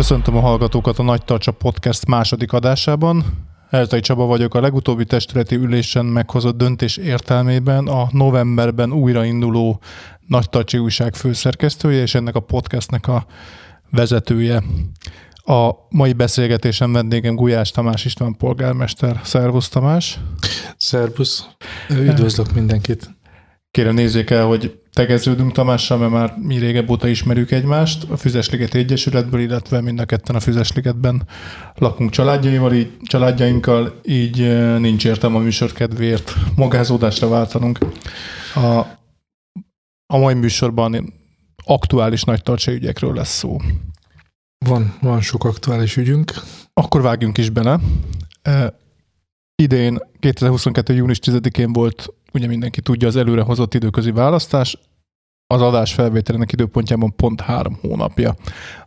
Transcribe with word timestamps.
Köszöntöm 0.00 0.36
a 0.36 0.40
hallgatókat 0.40 0.98
a 0.98 1.02
Nagy 1.02 1.24
Tarcsa 1.24 1.52
Podcast 1.52 2.06
második 2.06 2.52
adásában. 2.52 3.24
Eltai 3.70 4.00
Csaba 4.00 4.24
vagyok 4.24 4.54
a 4.54 4.60
legutóbbi 4.60 5.04
testületi 5.04 5.54
ülésen 5.54 6.04
meghozott 6.04 6.56
döntés 6.56 6.96
értelmében 6.96 7.86
a 7.86 8.08
novemberben 8.10 8.92
újrainduló 8.92 9.80
Nagy 10.26 10.48
Tarcsi 10.48 10.78
újság 10.78 11.14
főszerkesztője, 11.14 12.02
és 12.02 12.14
ennek 12.14 12.34
a 12.34 12.40
podcastnek 12.40 13.08
a 13.08 13.26
vezetője. 13.90 14.62
A 15.34 15.70
mai 15.88 16.12
beszélgetésen 16.12 16.92
vendégem 16.92 17.34
Gulyás 17.34 17.70
Tamás 17.70 18.04
István 18.04 18.36
polgármester. 18.36 19.20
Szervusz 19.24 19.68
Tamás! 19.68 20.18
Szervusz! 20.76 21.46
Üdvözlök 21.90 22.52
mindenkit! 22.52 23.10
Kérem 23.70 23.94
nézzék 23.94 24.30
el, 24.30 24.46
hogy 24.46 24.79
tegeződünk 24.92 25.52
Tamással, 25.52 25.98
mert 25.98 26.12
már 26.12 26.34
mi 26.38 26.58
régebb 26.58 26.90
óta 26.90 27.08
ismerjük 27.08 27.50
egymást 27.50 28.10
a 28.10 28.16
Füzesliget 28.16 28.74
Egyesületből, 28.74 29.40
illetve 29.40 29.80
mind 29.80 30.00
a 30.00 30.04
ketten 30.04 30.36
a 30.36 30.40
Füzesligetben 30.40 31.22
lakunk 31.74 32.10
családjaival, 32.10 32.72
így, 32.72 32.96
családjainkkal, 33.02 34.00
így 34.04 34.38
nincs 34.78 35.04
értelme 35.04 35.36
a 35.36 35.40
műsor 35.40 35.72
kedvéért 35.72 36.34
magázódásra 36.56 37.28
váltanunk. 37.28 37.78
A, 38.54 38.78
a 40.06 40.18
mai 40.18 40.34
műsorban 40.34 41.12
aktuális 41.64 42.22
nagy 42.22 42.42
ügyekről 42.66 43.14
lesz 43.14 43.36
szó. 43.36 43.56
Van, 44.66 44.94
van 45.00 45.20
sok 45.20 45.44
aktuális 45.44 45.96
ügyünk. 45.96 46.32
Akkor 46.72 47.02
vágjunk 47.02 47.38
is 47.38 47.50
bele. 47.50 47.80
E, 48.42 48.74
idén, 49.54 49.98
2022. 50.18 50.94
június 50.94 51.18
10-én 51.22 51.72
volt 51.72 52.08
ugye 52.32 52.46
mindenki 52.46 52.80
tudja 52.80 53.08
az 53.08 53.16
előrehozott 53.16 53.74
időközi 53.74 54.10
választás, 54.10 54.78
az 55.46 55.62
adás 55.62 55.94
felvételének 55.94 56.52
időpontjában 56.52 57.16
pont 57.16 57.40
három 57.40 57.78
hónapja. 57.80 58.36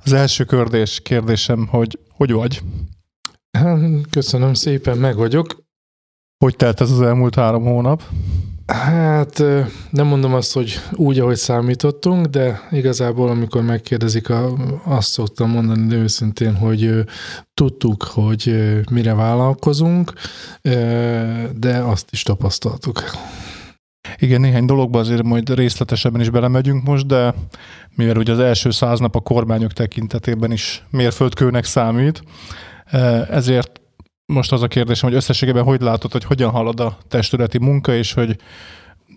Az 0.04 0.14
első 0.14 0.44
kérdés, 0.44 1.00
kérdésem, 1.04 1.68
hogy 1.68 2.00
hogy 2.10 2.32
vagy? 2.32 2.62
Köszönöm 4.10 4.54
szépen, 4.54 4.98
meg 4.98 5.16
vagyok. 5.16 5.64
Hogy 6.38 6.56
telt 6.56 6.82
ez 6.82 6.92
az 6.92 7.02
elmúlt 7.02 7.36
három 7.36 7.64
hónap? 7.64 8.04
Hát 8.68 9.44
nem 9.90 10.08
mondom 10.08 10.34
azt, 10.34 10.54
hogy 10.54 10.80
úgy, 10.92 11.20
ahogy 11.20 11.36
számítottunk, 11.36 12.26
de 12.26 12.68
igazából 12.72 13.30
amikor 13.30 13.62
megkérdezik, 13.62 14.30
a, 14.30 14.54
azt 14.86 15.10
szoktam 15.10 15.50
mondani 15.50 15.88
de 15.88 15.96
őszintén, 15.96 16.56
hogy 16.56 17.04
tudtuk, 17.54 18.04
hogy 18.04 18.72
mire 18.92 19.14
vállalkozunk, 19.14 20.14
de 21.56 21.78
azt 21.78 22.08
is 22.12 22.24
tapasztaltuk. 22.24 23.04
Igen, 24.18 24.42
néhány 24.42 24.66
dologba 24.66 25.00
azért 25.00 25.24
majd 25.24 25.56
részletesebben 25.56 26.22
is 26.22 26.30
belemegyünk 26.30 26.84
most, 26.84 27.06
de 27.06 27.34
mivel 27.96 28.18
ugye 28.18 28.32
az 28.32 28.40
első 28.40 28.72
száz 28.72 29.00
nap 29.00 29.16
a 29.16 29.20
kormányok 29.20 29.74
tekintetében 29.74 30.52
is 30.52 30.84
mérföldkőnek 30.90 31.66
számít, 31.66 32.24
ezért 33.30 33.82
most 34.34 34.52
az 34.52 34.62
a 34.62 34.68
kérdésem, 34.68 35.10
hogy 35.10 35.18
összességében 35.18 35.64
hogy 35.64 35.82
látod, 35.82 36.12
hogy 36.12 36.24
hogyan 36.24 36.50
halad 36.50 36.80
a 36.80 36.98
testületi 37.08 37.58
munka, 37.58 37.94
és 37.94 38.14
hogy 38.14 38.36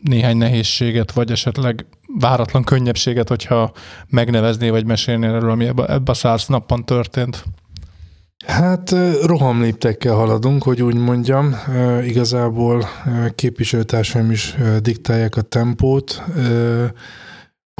néhány 0.02 0.36
nehézséget, 0.36 1.12
vagy 1.12 1.30
esetleg 1.30 1.86
váratlan 2.20 2.64
könnyebbséget, 2.64 3.28
hogyha 3.28 3.72
megnevezné, 4.08 4.68
vagy 4.68 4.86
mesélnél 4.86 5.34
erről, 5.34 5.50
ami 5.50 5.66
ebbe, 5.66 5.86
ebbe 5.86 6.10
a 6.10 6.14
száz 6.14 6.46
napban 6.46 6.84
történt? 6.84 7.44
Hát 8.46 8.94
rohamléptekkel 9.22 10.14
haladunk, 10.14 10.62
hogy 10.62 10.82
úgy 10.82 10.94
mondjam. 10.94 11.54
Igazából 12.04 12.88
képviselőtársaim 13.34 14.30
is 14.30 14.54
diktálják 14.80 15.36
a 15.36 15.42
tempót 15.42 16.22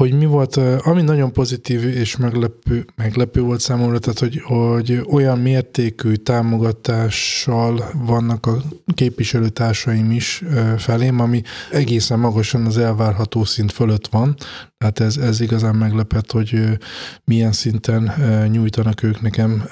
hogy 0.01 0.13
mi 0.13 0.25
volt, 0.25 0.55
ami 0.83 1.01
nagyon 1.01 1.33
pozitív 1.33 1.83
és 1.83 2.17
meglepő, 2.17 2.85
meglepő 2.95 3.41
volt 3.41 3.59
számomra, 3.59 3.99
tehát 3.99 4.19
hogy, 4.19 4.41
hogy 4.43 5.01
olyan 5.09 5.39
mértékű 5.39 6.13
támogatással 6.13 7.91
vannak 7.93 8.45
a 8.45 8.61
képviselőtársaim 8.93 10.11
is 10.11 10.43
felém, 10.77 11.19
ami 11.19 11.41
egészen 11.71 12.19
magasan 12.19 12.65
az 12.65 12.77
elvárható 12.77 13.43
szint 13.43 13.71
fölött 13.71 14.07
van. 14.07 14.35
Tehát 14.77 14.99
ez, 14.99 15.17
ez 15.17 15.39
igazán 15.39 15.75
meglepett, 15.75 16.31
hogy 16.31 16.77
milyen 17.23 17.51
szinten 17.51 18.13
nyújtanak 18.51 19.03
ők 19.03 19.21
nekem 19.21 19.63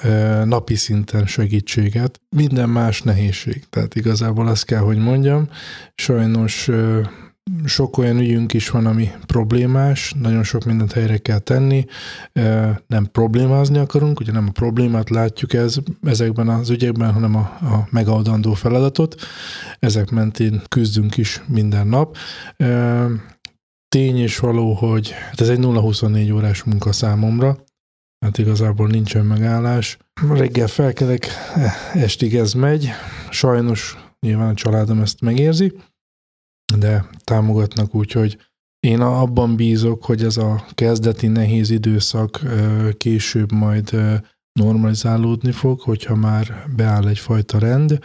napi 0.44 0.74
szinten 0.74 1.26
segítséget. 1.26 2.20
Minden 2.28 2.68
más 2.68 3.02
nehézség. 3.02 3.64
Tehát 3.70 3.94
igazából 3.94 4.46
azt 4.46 4.64
kell, 4.64 4.80
hogy 4.80 4.98
mondjam. 4.98 5.48
Sajnos 5.94 6.70
sok 7.64 7.98
olyan 7.98 8.18
ügyünk 8.18 8.52
is 8.52 8.70
van, 8.70 8.86
ami 8.86 9.10
problémás, 9.26 10.12
nagyon 10.20 10.42
sok 10.42 10.64
mindent 10.64 10.92
helyre 10.92 11.18
kell 11.18 11.38
tenni, 11.38 11.84
nem 12.86 13.08
problémázni 13.12 13.78
akarunk, 13.78 14.20
ugye 14.20 14.32
nem 14.32 14.46
a 14.48 14.52
problémát 14.52 15.10
látjuk 15.10 15.52
ez, 15.52 15.76
ezekben 16.02 16.48
az 16.48 16.70
ügyekben, 16.70 17.12
hanem 17.12 17.36
a, 17.36 17.40
a 17.60 17.88
megoldandó 17.90 18.54
feladatot. 18.54 19.14
Ezek 19.78 20.10
mentén 20.10 20.62
küzdünk 20.68 21.16
is 21.16 21.42
minden 21.46 21.86
nap. 21.86 22.16
Tény 23.88 24.18
és 24.18 24.38
való, 24.38 24.72
hogy 24.72 25.10
hát 25.10 25.40
ez 25.40 25.48
egy 25.48 25.58
0-24 25.62 26.34
órás 26.34 26.62
munka 26.62 26.92
számomra, 26.92 27.56
hát 28.24 28.38
igazából 28.38 28.86
nincsen 28.86 29.24
megállás. 29.24 29.98
Reggel 30.32 30.66
felkelek, 30.66 31.26
estig 31.94 32.34
ez 32.34 32.52
megy, 32.52 32.88
sajnos 33.30 33.96
nyilván 34.20 34.48
a 34.48 34.54
családom 34.54 35.00
ezt 35.00 35.20
megérzi, 35.20 35.72
de 36.74 37.08
támogatnak 37.24 37.94
úgy, 37.94 38.12
hogy 38.12 38.38
én 38.80 39.00
abban 39.00 39.56
bízok, 39.56 40.04
hogy 40.04 40.24
ez 40.24 40.36
a 40.36 40.64
kezdeti 40.74 41.26
nehéz 41.26 41.70
időszak 41.70 42.40
később 42.96 43.52
majd 43.52 43.96
normalizálódni 44.52 45.52
fog, 45.52 45.80
hogyha 45.80 46.14
már 46.14 46.66
beáll 46.76 47.08
egyfajta 47.08 47.58
rend, 47.58 47.98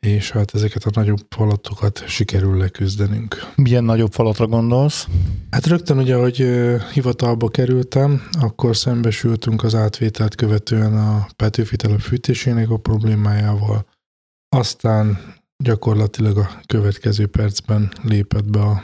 és 0.00 0.30
hát 0.30 0.54
ezeket 0.54 0.84
a 0.84 0.90
nagyobb 0.94 1.26
falatokat 1.28 2.04
sikerül 2.06 2.56
leküzdenünk. 2.56 3.52
Milyen 3.56 3.84
nagyobb 3.84 4.12
falatra 4.12 4.46
gondolsz? 4.46 5.06
Hát 5.50 5.66
rögtön 5.66 5.98
ugye, 5.98 6.14
hogy 6.14 6.46
hivatalba 6.92 7.48
kerültem, 7.48 8.22
akkor 8.40 8.76
szembesültünk 8.76 9.62
az 9.62 9.74
átvételt 9.74 10.34
követően 10.34 10.96
a 10.96 11.26
Petőfi 11.36 11.76
telep 11.76 12.00
fűtésének 12.00 12.70
a 12.70 12.76
problémájával. 12.76 13.86
Aztán 14.48 15.18
gyakorlatilag 15.62 16.38
a 16.38 16.60
következő 16.66 17.26
percben 17.26 17.92
lépett 18.02 18.50
be 18.50 18.60
a 18.60 18.82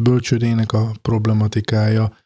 bölcsődének 0.00 0.72
a 0.72 0.90
problematikája, 1.02 2.16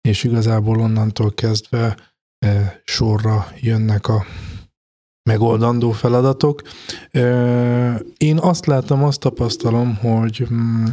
és 0.00 0.24
igazából 0.24 0.80
onnantól 0.80 1.34
kezdve 1.34 1.96
e, 2.38 2.80
sorra 2.84 3.46
jönnek 3.60 4.08
a 4.08 4.24
megoldandó 5.30 5.90
feladatok. 5.90 6.62
E, 7.10 7.22
én 8.16 8.38
azt 8.38 8.66
látom, 8.66 9.04
azt 9.04 9.20
tapasztalom, 9.20 9.96
hogy 9.96 10.46
mm, 10.52 10.84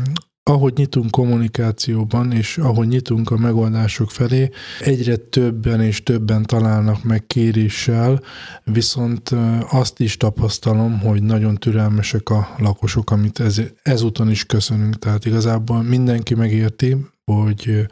ahogy 0.49 0.73
nyitunk 0.75 1.11
kommunikációban, 1.11 2.31
és 2.31 2.57
ahogy 2.57 2.87
nyitunk 2.87 3.31
a 3.31 3.37
megoldások 3.37 4.11
felé, 4.11 4.49
egyre 4.79 5.15
többen 5.15 5.81
és 5.81 6.03
többen 6.03 6.43
találnak 6.43 7.03
meg 7.03 7.27
kéréssel, 7.27 8.21
viszont 8.63 9.29
azt 9.69 9.99
is 9.99 10.17
tapasztalom, 10.17 10.99
hogy 10.99 11.23
nagyon 11.23 11.55
türelmesek 11.55 12.29
a 12.29 12.55
lakosok, 12.57 13.11
amit 13.11 13.39
ez, 13.39 13.61
ezúton 13.83 14.29
is 14.29 14.45
köszönünk. 14.45 14.99
Tehát 14.99 15.25
igazából 15.25 15.83
mindenki 15.83 16.35
megérti, 16.35 16.97
hogy 17.31 17.85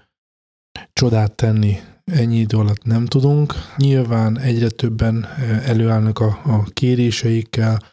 csodát 0.94 1.31
tenni 1.31 1.78
ennyi 2.06 2.40
idő 2.40 2.58
alatt 2.58 2.84
nem 2.84 3.06
tudunk. 3.06 3.53
Nyilván 3.78 4.40
egyre 4.40 4.69
többen 4.69 5.28
előállnak 5.66 6.19
a, 6.19 6.40
a 6.44 6.63
kéréseikkel, 6.63 7.93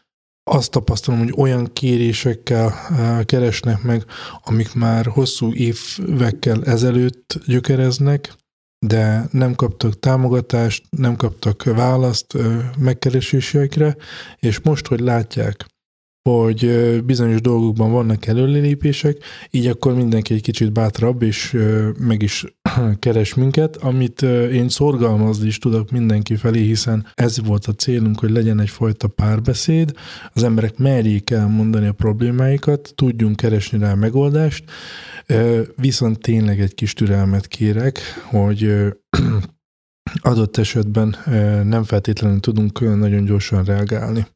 azt 0.52 0.70
tapasztalom, 0.70 1.20
hogy 1.20 1.32
olyan 1.36 1.72
kérésekkel 1.72 2.72
eh, 2.72 3.24
keresnek 3.24 3.82
meg, 3.82 4.04
amik 4.44 4.74
már 4.74 5.06
hosszú 5.06 5.52
évekkel 5.52 6.64
ezelőtt 6.64 7.38
gyökereznek, 7.46 8.34
de 8.86 9.28
nem 9.30 9.54
kaptak 9.54 9.98
támogatást, 9.98 10.84
nem 10.90 11.16
kaptak 11.16 11.62
választ 11.64 12.34
eh, 12.34 12.70
megkeresésekre, 12.78 13.96
és 14.38 14.60
most, 14.60 14.86
hogy 14.86 15.00
látják, 15.00 15.66
hogy 16.22 16.70
bizonyos 17.04 17.40
dolgokban 17.40 17.90
vannak 17.90 18.26
előlépések, 18.26 19.16
így 19.50 19.66
akkor 19.66 19.94
mindenki 19.94 20.34
egy 20.34 20.42
kicsit 20.42 20.72
bátrabb, 20.72 21.22
és 21.22 21.56
meg 21.98 22.22
is 22.22 22.44
keres 22.98 23.34
minket, 23.34 23.76
amit 23.76 24.22
én 24.52 24.68
szorgalmazni 24.68 25.46
is 25.46 25.58
tudok 25.58 25.90
mindenki 25.90 26.36
felé, 26.36 26.62
hiszen 26.62 27.06
ez 27.14 27.46
volt 27.46 27.66
a 27.66 27.72
célunk, 27.72 28.20
hogy 28.20 28.30
legyen 28.30 28.60
egyfajta 28.60 29.08
párbeszéd, 29.08 29.92
az 30.32 30.42
emberek 30.42 30.78
merjék 30.78 31.30
elmondani 31.30 31.86
a 31.86 31.92
problémáikat, 31.92 32.92
tudjunk 32.94 33.36
keresni 33.36 33.78
rá 33.78 33.94
megoldást, 33.94 34.64
viszont 35.76 36.20
tényleg 36.20 36.60
egy 36.60 36.74
kis 36.74 36.92
türelmet 36.92 37.46
kérek, 37.46 38.00
hogy 38.24 38.72
adott 40.20 40.56
esetben 40.56 41.16
nem 41.64 41.84
feltétlenül 41.84 42.40
tudunk 42.40 42.80
nagyon 42.80 43.24
gyorsan 43.24 43.64
reagálni. 43.64 44.26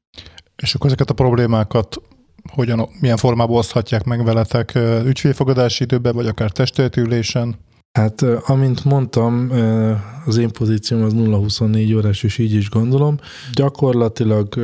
És 0.63 0.75
akkor 0.75 0.87
ezeket 0.87 1.11
a 1.11 1.15
problémákat 1.15 1.97
hogyan, 2.53 2.89
milyen 3.01 3.17
formában 3.17 3.57
oszthatják 3.57 4.05
meg 4.05 4.25
veletek 4.25 4.79
ügyfélfogadási 5.05 5.83
időben, 5.83 6.15
vagy 6.15 6.27
akár 6.27 6.51
testületülésen? 6.51 7.55
Hát, 7.99 8.23
amint 8.23 8.85
mondtam, 8.85 9.51
az 10.25 10.37
én 10.37 10.51
pozícióm 10.51 11.03
az 11.03 11.13
0-24 11.17 11.97
órás, 11.97 12.23
és 12.23 12.39
így 12.39 12.55
is 12.55 12.71
gondolom. 12.71 13.19
Gyakorlatilag 13.53 14.55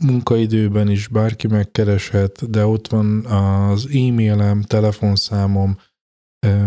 munkaidőben 0.00 0.90
is 0.90 1.08
bárki 1.08 1.46
megkereshet, 1.46 2.50
de 2.50 2.66
ott 2.66 2.88
van 2.88 3.24
az 3.24 3.88
e-mailem, 3.92 4.62
telefonszámom, 4.62 5.76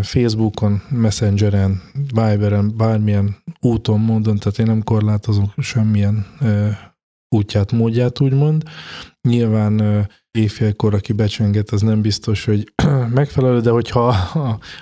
Facebookon, 0.02 0.82
Messengeren, 0.88 1.82
Viberen, 1.92 2.76
bármilyen 2.76 3.36
úton, 3.60 4.00
módon, 4.00 4.38
tehát 4.38 4.58
én 4.58 4.66
nem 4.66 4.82
korlátozom 4.82 5.52
semmilyen 5.58 6.26
útját, 7.30 7.72
módját, 7.72 8.20
úgymond. 8.20 8.62
Nyilván 9.22 10.06
éjfélkor, 10.30 10.94
aki 10.94 11.12
becsenget, 11.12 11.70
az 11.70 11.80
nem 11.80 12.00
biztos, 12.00 12.44
hogy 12.44 12.72
megfelelő, 13.14 13.60
de 13.60 13.70
hogyha 13.70 14.12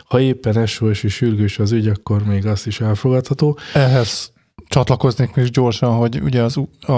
ha, 0.04 0.20
éppen 0.20 0.56
esős 0.56 1.02
és 1.02 1.14
sürgős 1.14 1.58
az 1.58 1.72
ügy, 1.72 1.88
akkor 1.88 2.24
még 2.24 2.46
azt 2.46 2.66
is 2.66 2.80
elfogadható. 2.80 3.58
Ehhez 3.74 4.32
csatlakoznék 4.68 5.34
még 5.34 5.46
gyorsan, 5.46 5.96
hogy 5.96 6.20
ugye 6.22 6.42
az, 6.42 6.56
a 6.80 6.92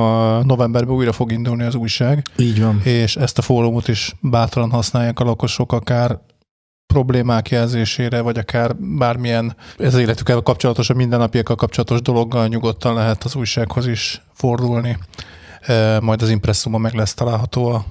novemberben 0.45 0.95
újra 0.95 1.13
fog 1.13 1.33
indulni 1.33 1.63
az 1.63 1.75
újság. 1.75 2.27
Így 2.37 2.61
van. 2.63 2.81
És 2.85 3.17
ezt 3.17 3.39
a 3.39 3.43
fórumot 3.43 3.89
is 3.89 4.15
bátran 4.21 4.71
használják 4.71 5.21
a 5.21 5.25
lakosok, 5.25 5.73
akár 5.73 6.19
problémák 6.87 7.49
jelzésére, 7.49 8.21
vagy 8.21 8.39
akár 8.39 8.77
bármilyen 8.77 9.57
ez 9.79 9.95
életükkel 9.95 10.41
kapcsolatos, 10.41 10.91
a 10.91 10.95
mindennapiakkal 10.95 11.57
kapcsolatos 11.57 12.03
dologgal 12.03 12.47
nyugodtan 12.47 12.95
lehet 12.95 13.25
az 13.25 13.35
újsághoz 13.35 13.87
is 13.87 14.23
fordulni. 14.33 14.99
Majd 16.01 16.23
az 16.23 16.31
impresszumon 16.31 16.81
meg 16.81 16.95
lesz 16.95 17.15
található 17.15 17.67
a, 17.67 17.85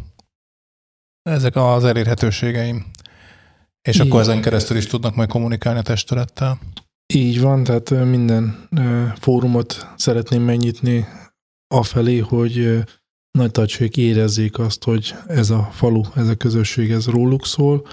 ezek 1.30 1.56
az 1.56 1.83
elérhetőségeim. 1.83 2.86
És 3.81 3.95
Igen. 3.95 4.07
akkor 4.07 4.19
ezen 4.21 4.42
keresztül 4.42 4.77
is 4.77 4.88
tudnak 4.88 5.16
majd 5.16 5.30
kommunikálni 5.30 5.80
a 5.80 5.83
testülettel. 5.83 6.60
Így 7.13 7.42
van, 7.42 7.63
tehát 7.63 7.89
minden 7.89 8.68
fórumot 9.19 9.88
szeretném 9.95 10.42
megnyitni 10.42 11.07
afelé, 11.68 12.18
hogy 12.18 12.83
nagy 13.31 13.51
tartsék 13.51 13.98
érezzék 13.98 14.60
azt, 14.60 14.83
hogy 14.83 15.15
ez 15.27 15.50
a 15.50 15.69
falu, 15.72 16.01
ez 16.15 16.27
a 16.27 16.36
közösség, 16.36 16.92
ez 16.92 17.07
róluk 17.07 17.45
szól, 17.45 17.88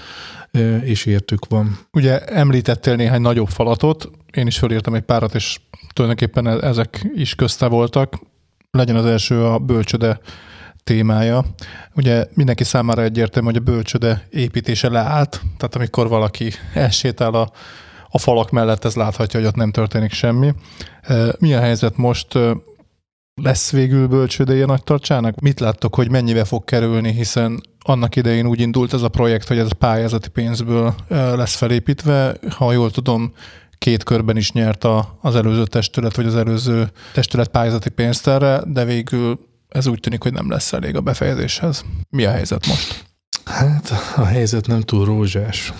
és 0.83 1.07
értük 1.07 1.47
van. 1.47 1.79
Ugye 1.93 2.25
említettél 2.25 2.97
néhány 2.97 3.21
nagyobb 3.21 3.49
falatot, 3.49 4.11
én 4.33 4.47
is 4.47 4.59
fölírtam 4.59 4.95
egy 4.95 5.03
párat, 5.03 5.35
és 5.35 5.61
tulajdonképpen 5.93 6.47
e- 6.47 6.67
ezek 6.67 7.11
is 7.15 7.35
közte 7.35 7.67
voltak. 7.67 8.19
Legyen 8.77 8.97
az 8.97 9.07
első 9.07 9.45
a 9.45 9.59
bölcsöde 9.59 10.21
témája. 10.85 11.45
Ugye 11.95 12.27
mindenki 12.35 12.65
számára 12.65 13.03
egyértelmű, 13.03 13.49
hogy 13.49 13.57
a 13.57 13.73
bölcsöde 13.73 14.27
építése 14.31 14.89
leállt, 14.89 15.41
tehát 15.57 15.75
amikor 15.75 16.09
valaki 16.09 16.53
elsétál 16.75 17.35
a, 17.35 17.51
a 18.11 18.19
falak 18.19 18.51
mellett, 18.51 18.85
ez 18.85 18.95
láthatja, 18.95 19.41
hogy 19.41 19.49
ott 19.49 19.55
nem 19.55 19.71
történik 19.71 20.13
semmi. 20.13 20.55
Mi 21.39 21.55
a 21.55 21.61
helyzet 21.61 21.97
most? 21.97 22.39
Lesz 23.43 23.71
végül 23.71 24.07
bölcsődeje 24.07 24.67
nagy 24.67 24.83
tartsának? 24.83 25.41
Mit 25.41 25.61
láttok, 25.61 25.95
hogy 25.95 26.11
mennyibe 26.11 26.45
fog 26.45 26.65
kerülni, 26.65 27.13
hiszen 27.13 27.61
annak 27.79 28.17
idején 28.17 28.47
úgy 28.47 28.61
indult 28.61 28.93
ez 28.93 29.03
a 29.03 29.09
projekt, 29.09 29.49
hogy 29.49 29.59
ez 29.59 29.71
a 29.71 29.75
pályázati 29.79 30.29
pénzből 30.29 30.95
lesz 31.09 31.57
felépítve. 31.57 32.37
Ha 32.51 32.73
jól 32.73 32.91
tudom, 32.91 33.33
két 33.79 34.03
körben 34.03 34.37
is 34.37 34.53
nyert 34.53 34.85
a, 34.85 35.19
az 35.21 35.35
előző 35.35 35.65
testület, 35.65 36.17
vagy 36.17 36.27
az 36.27 36.37
előző 36.37 36.91
testület 37.13 37.49
pályázati 37.49 37.91
pénzt 37.91 38.27
erre, 38.27 38.63
de 38.67 38.85
végül 38.85 39.39
ez 39.69 39.87
úgy 39.87 40.01
tűnik, 40.01 40.23
hogy 40.23 40.33
nem 40.33 40.51
lesz 40.51 40.73
elég 40.73 40.97
a 40.97 41.01
befejezéshez. 41.01 41.85
Mi 42.11 42.25
a 42.25 42.31
helyzet 42.31 42.67
most? 42.67 43.05
Hát 43.45 43.93
a 44.17 44.25
helyzet 44.25 44.67
nem 44.67 44.81
túl 44.81 45.05
rózsás. 45.05 45.73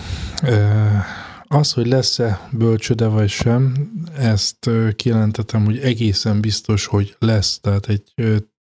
Az, 1.43 1.71
hogy 1.71 1.87
lesz-e 1.87 2.49
bölcsöde 2.51 3.07
vagy 3.07 3.29
sem, 3.29 3.89
ezt 4.17 4.69
kijelentettem, 4.95 5.65
hogy 5.65 5.77
egészen 5.77 6.41
biztos, 6.41 6.85
hogy 6.85 7.15
lesz. 7.19 7.59
Tehát 7.59 7.87
egy 7.87 8.13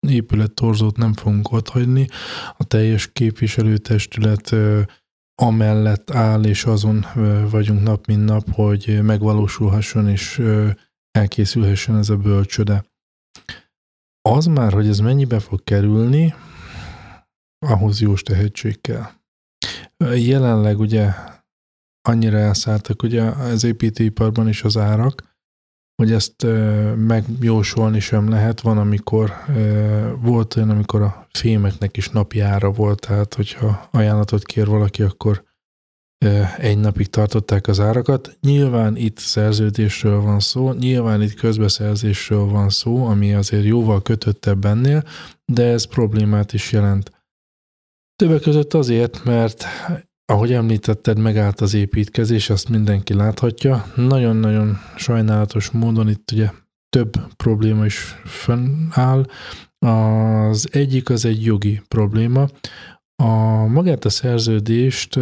épülettorzót 0.08 0.96
nem 0.96 1.12
fogunk 1.12 1.52
otthagyni. 1.52 2.08
A 2.56 2.64
teljes 2.64 3.12
képviselőtestület 3.12 4.54
amellett 5.34 6.10
áll, 6.10 6.44
és 6.44 6.64
azon 6.64 7.06
vagyunk 7.50 7.82
nap, 7.82 8.06
mint 8.06 8.24
nap, 8.24 8.50
hogy 8.52 9.02
megvalósulhasson 9.02 10.08
és 10.08 10.42
elkészülhessen 11.10 11.96
ez 11.96 12.08
a 12.08 12.16
bölcsöde. 12.16 12.84
Az 14.28 14.46
már, 14.46 14.72
hogy 14.72 14.88
ez 14.88 14.98
mennyibe 14.98 15.40
fog 15.40 15.64
kerülni, 15.64 16.34
ahhoz 17.58 18.00
jó 18.00 18.14
tehetség 18.14 18.80
kell. 18.80 19.06
Jelenleg 20.14 20.78
ugye 20.78 21.12
annyira 22.08 22.38
elszálltak 22.38 23.02
ugye 23.02 23.22
az 23.22 23.64
építőiparban 23.64 24.48
is 24.48 24.62
az 24.62 24.76
árak, 24.76 25.33
hogy 25.96 26.12
ezt 26.12 26.46
megjósolni 26.96 28.00
sem 28.00 28.28
lehet. 28.28 28.60
Van, 28.60 28.78
amikor 28.78 29.32
volt 30.20 30.56
olyan, 30.56 30.70
amikor 30.70 31.02
a 31.02 31.26
fémeknek 31.32 31.96
is 31.96 32.08
napi 32.08 32.40
ára 32.40 32.70
volt, 32.70 33.00
tehát 33.00 33.34
hogyha 33.34 33.88
ajánlatot 33.90 34.44
kér 34.44 34.66
valaki, 34.66 35.02
akkor 35.02 35.44
egy 36.58 36.78
napig 36.78 37.06
tartották 37.06 37.66
az 37.66 37.80
árakat. 37.80 38.36
Nyilván 38.40 38.96
itt 38.96 39.18
szerződésről 39.18 40.20
van 40.20 40.40
szó, 40.40 40.72
nyilván 40.72 41.22
itt 41.22 41.34
közbeszerzésről 41.34 42.44
van 42.44 42.68
szó, 42.68 43.06
ami 43.06 43.34
azért 43.34 43.64
jóval 43.64 44.02
kötöttebb 44.02 44.64
ennél, 44.64 45.04
de 45.44 45.64
ez 45.64 45.84
problémát 45.84 46.52
is 46.52 46.72
jelent. 46.72 47.12
Többek 48.16 48.40
között 48.40 48.74
azért, 48.74 49.24
mert 49.24 49.64
ahogy 50.26 50.52
említetted, 50.52 51.18
megállt 51.18 51.60
az 51.60 51.74
építkezés, 51.74 52.50
azt 52.50 52.68
mindenki 52.68 53.14
láthatja. 53.14 53.86
Nagyon-nagyon 53.94 54.78
sajnálatos 54.96 55.70
módon 55.70 56.08
itt 56.08 56.30
ugye 56.32 56.50
több 56.88 57.12
probléma 57.36 57.84
is 57.84 58.20
fönnáll. 58.24 59.24
Az 59.78 60.68
egyik 60.72 61.10
az 61.10 61.24
egy 61.24 61.44
jogi 61.44 61.80
probléma. 61.88 62.46
A 63.22 63.32
magát 63.66 64.04
a 64.04 64.10
szerződést 64.10 65.18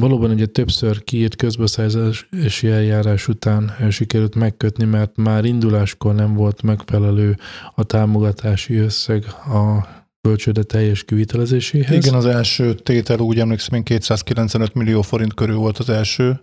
valóban 0.00 0.30
ugye 0.30 0.46
többször 0.46 1.04
kiírt 1.04 1.36
közbeszerzési 1.36 2.68
eljárás 2.68 3.28
után 3.28 3.90
sikerült 3.90 4.34
megkötni, 4.34 4.84
mert 4.84 5.16
már 5.16 5.44
induláskor 5.44 6.14
nem 6.14 6.34
volt 6.34 6.62
megfelelő 6.62 7.36
a 7.74 7.84
támogatási 7.84 8.76
összeg 8.76 9.24
a 9.46 9.88
bölcsőde 10.20 10.62
teljes 10.62 11.04
kivitelezéséhez. 11.04 12.04
Igen, 12.04 12.14
az 12.14 12.26
első 12.26 12.74
tétel 12.74 13.18
úgy 13.18 13.38
emlékszem, 13.38 13.74
én 13.74 13.82
295 13.82 14.74
millió 14.74 15.02
forint 15.02 15.34
körül 15.34 15.56
volt 15.56 15.78
az 15.78 15.88
első 15.88 16.40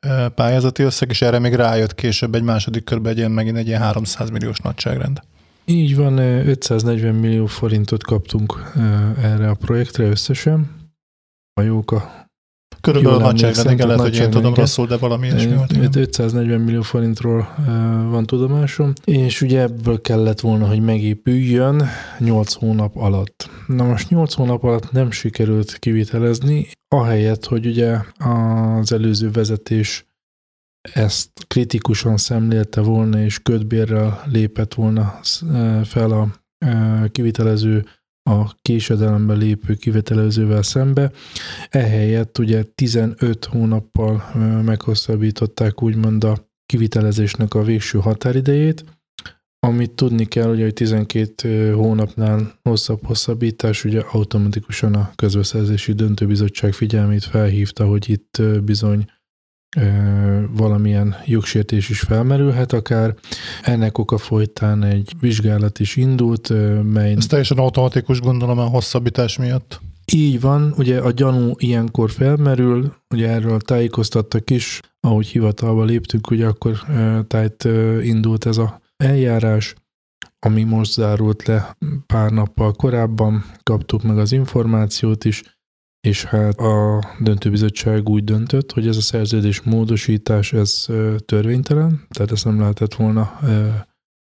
e, 0.00 0.28
pályázati 0.28 0.82
összeg, 0.82 1.10
és 1.10 1.22
erre 1.22 1.38
még 1.38 1.54
rájött 1.54 1.94
később 1.94 2.34
egy 2.34 2.42
második 2.42 2.84
körben 2.84 3.12
egy 3.12 3.18
ilyen, 3.18 3.30
megint 3.30 3.56
egy 3.56 3.66
ilyen 3.66 3.80
300 3.80 4.30
milliós 4.30 4.58
nagyságrend. 4.58 5.20
Így 5.64 5.96
van, 5.96 6.18
540 6.18 7.14
millió 7.14 7.46
forintot 7.46 8.02
kaptunk 8.02 8.72
e, 8.74 8.80
erre 9.22 9.48
a 9.48 9.54
projektre 9.54 10.04
összesen. 10.04 10.82
A 11.60 11.62
jók 11.62 11.92
a 11.92 12.23
Körülbelül 12.84 13.18
nagyságrend, 13.18 13.70
igen, 13.70 13.86
lehet, 13.86 14.02
hogy 14.02 14.16
én 14.16 14.30
tudom 14.30 14.54
rosszul, 14.54 14.86
de 14.86 14.96
valami 14.96 15.26
ilyesmi 15.26 15.54
volt. 15.54 15.96
540 15.96 16.60
millió 16.60 16.82
forintról 16.82 17.54
van 18.10 18.26
tudomásom, 18.26 18.92
és 19.04 19.40
ugye 19.40 19.60
ebből 19.60 20.00
kellett 20.00 20.40
volna, 20.40 20.66
hogy 20.66 20.80
megépüljön 20.80 21.82
8 22.18 22.52
hónap 22.52 22.96
alatt. 22.96 23.50
Na 23.66 23.84
most 23.84 24.08
8 24.10 24.34
hónap 24.34 24.64
alatt 24.64 24.92
nem 24.92 25.10
sikerült 25.10 25.78
kivitelezni, 25.78 26.66
ahelyett, 26.88 27.44
hogy 27.44 27.66
ugye 27.66 27.98
az 28.18 28.92
előző 28.92 29.30
vezetés 29.30 30.06
ezt 30.94 31.30
kritikusan 31.46 32.16
szemlélte 32.16 32.80
volna, 32.80 33.20
és 33.20 33.38
ködbérrel 33.42 34.22
lépett 34.26 34.74
volna 34.74 35.20
fel 35.84 36.10
a 36.10 36.28
kivitelező 37.08 37.84
a 38.30 38.54
késedelembe 38.62 39.34
lépő 39.34 39.74
kivetelezővel 39.74 40.62
szembe. 40.62 41.10
Ehelyett 41.68 42.38
ugye 42.38 42.62
15 42.62 43.44
hónappal 43.44 44.30
meghosszabbították 44.64 45.82
úgymond 45.82 46.24
a 46.24 46.48
kivitelezésnek 46.66 47.54
a 47.54 47.62
végső 47.62 47.98
határidejét, 47.98 48.84
amit 49.58 49.90
tudni 49.90 50.24
kell, 50.24 50.46
hogy 50.46 50.72
12 50.72 51.72
hónapnál 51.72 52.58
hosszabb 52.62 53.04
hosszabbítás, 53.04 53.84
ugye 53.84 54.00
automatikusan 54.00 54.94
a 54.94 55.12
közbeszerzési 55.14 55.92
döntőbizottság 55.92 56.72
figyelmét 56.72 57.24
felhívta, 57.24 57.86
hogy 57.86 58.10
itt 58.10 58.42
bizony 58.64 59.04
valamilyen 60.50 61.16
jogsértés 61.24 61.88
is 61.88 62.00
felmerülhet 62.00 62.72
akár. 62.72 63.14
Ennek 63.62 63.98
oka 63.98 64.18
folytán 64.18 64.84
egy 64.84 65.12
vizsgálat 65.20 65.78
is 65.78 65.96
indult, 65.96 66.52
mely... 66.92 67.14
Ez 67.16 67.26
teljesen 67.26 67.58
automatikus 67.58 68.20
gondolom 68.20 68.58
a 68.58 68.64
hosszabbítás 68.64 69.38
miatt. 69.38 69.80
Így 70.12 70.40
van, 70.40 70.74
ugye 70.76 71.00
a 71.00 71.10
gyanú 71.10 71.52
ilyenkor 71.56 72.10
felmerül, 72.10 72.94
ugye 73.14 73.28
erről 73.28 73.60
tájékoztattak 73.60 74.50
is, 74.50 74.80
ahogy 75.00 75.26
hivatalba 75.26 75.84
léptünk, 75.84 76.30
ugye 76.30 76.46
akkor 76.46 76.84
tájt 77.26 77.64
indult 78.02 78.46
ez 78.46 78.56
a 78.56 78.80
eljárás, 78.96 79.74
ami 80.38 80.62
most 80.62 80.92
zárult 80.92 81.46
le 81.46 81.76
pár 82.06 82.30
nappal 82.30 82.72
korábban, 82.72 83.44
kaptuk 83.62 84.02
meg 84.02 84.18
az 84.18 84.32
információt 84.32 85.24
is, 85.24 85.42
és 86.04 86.24
hát 86.24 86.58
a 86.58 87.04
döntőbizottság 87.20 88.08
úgy 88.08 88.24
döntött, 88.24 88.72
hogy 88.72 88.88
ez 88.88 88.96
a 88.96 89.00
szerződés 89.00 89.62
módosítás, 89.62 90.52
ez 90.52 90.86
törvénytelen, 91.24 92.06
tehát 92.08 92.32
ezt 92.32 92.44
nem 92.44 92.60
lehetett 92.60 92.94
volna 92.94 93.40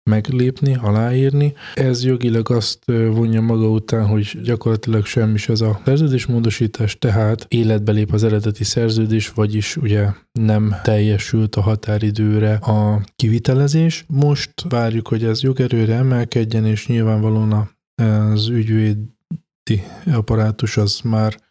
meglépni, 0.10 0.76
aláírni. 0.76 1.54
Ez 1.74 2.04
jogilag 2.04 2.52
azt 2.52 2.86
vonja 2.86 3.42
maga 3.42 3.70
után, 3.70 4.06
hogy 4.06 4.42
gyakorlatilag 4.44 5.06
semmi 5.06 5.38
ez 5.48 5.62
a 5.62 5.82
szerződésmódosítás, 5.86 6.98
tehát 6.98 7.46
életbe 7.50 7.92
lép 7.92 8.14
az 8.14 8.24
eredeti 8.24 8.64
szerződés, 8.64 9.30
vagyis 9.30 9.78
ugye 9.78 10.10
nem 10.32 10.76
teljesült 10.84 11.56
a 11.56 11.62
határidőre 11.62 12.54
a 12.54 13.02
kivitelezés. 13.16 14.06
Most 14.08 14.54
várjuk, 14.70 15.08
hogy 15.08 15.24
ez 15.24 15.42
jogerőre 15.42 15.96
emelkedjen, 15.96 16.66
és 16.66 16.88
nyilvánvalóan 16.88 17.78
az 17.96 18.48
ügyvédi 18.48 19.84
apparátus 20.06 20.78
az 20.78 21.00
már 21.04 21.44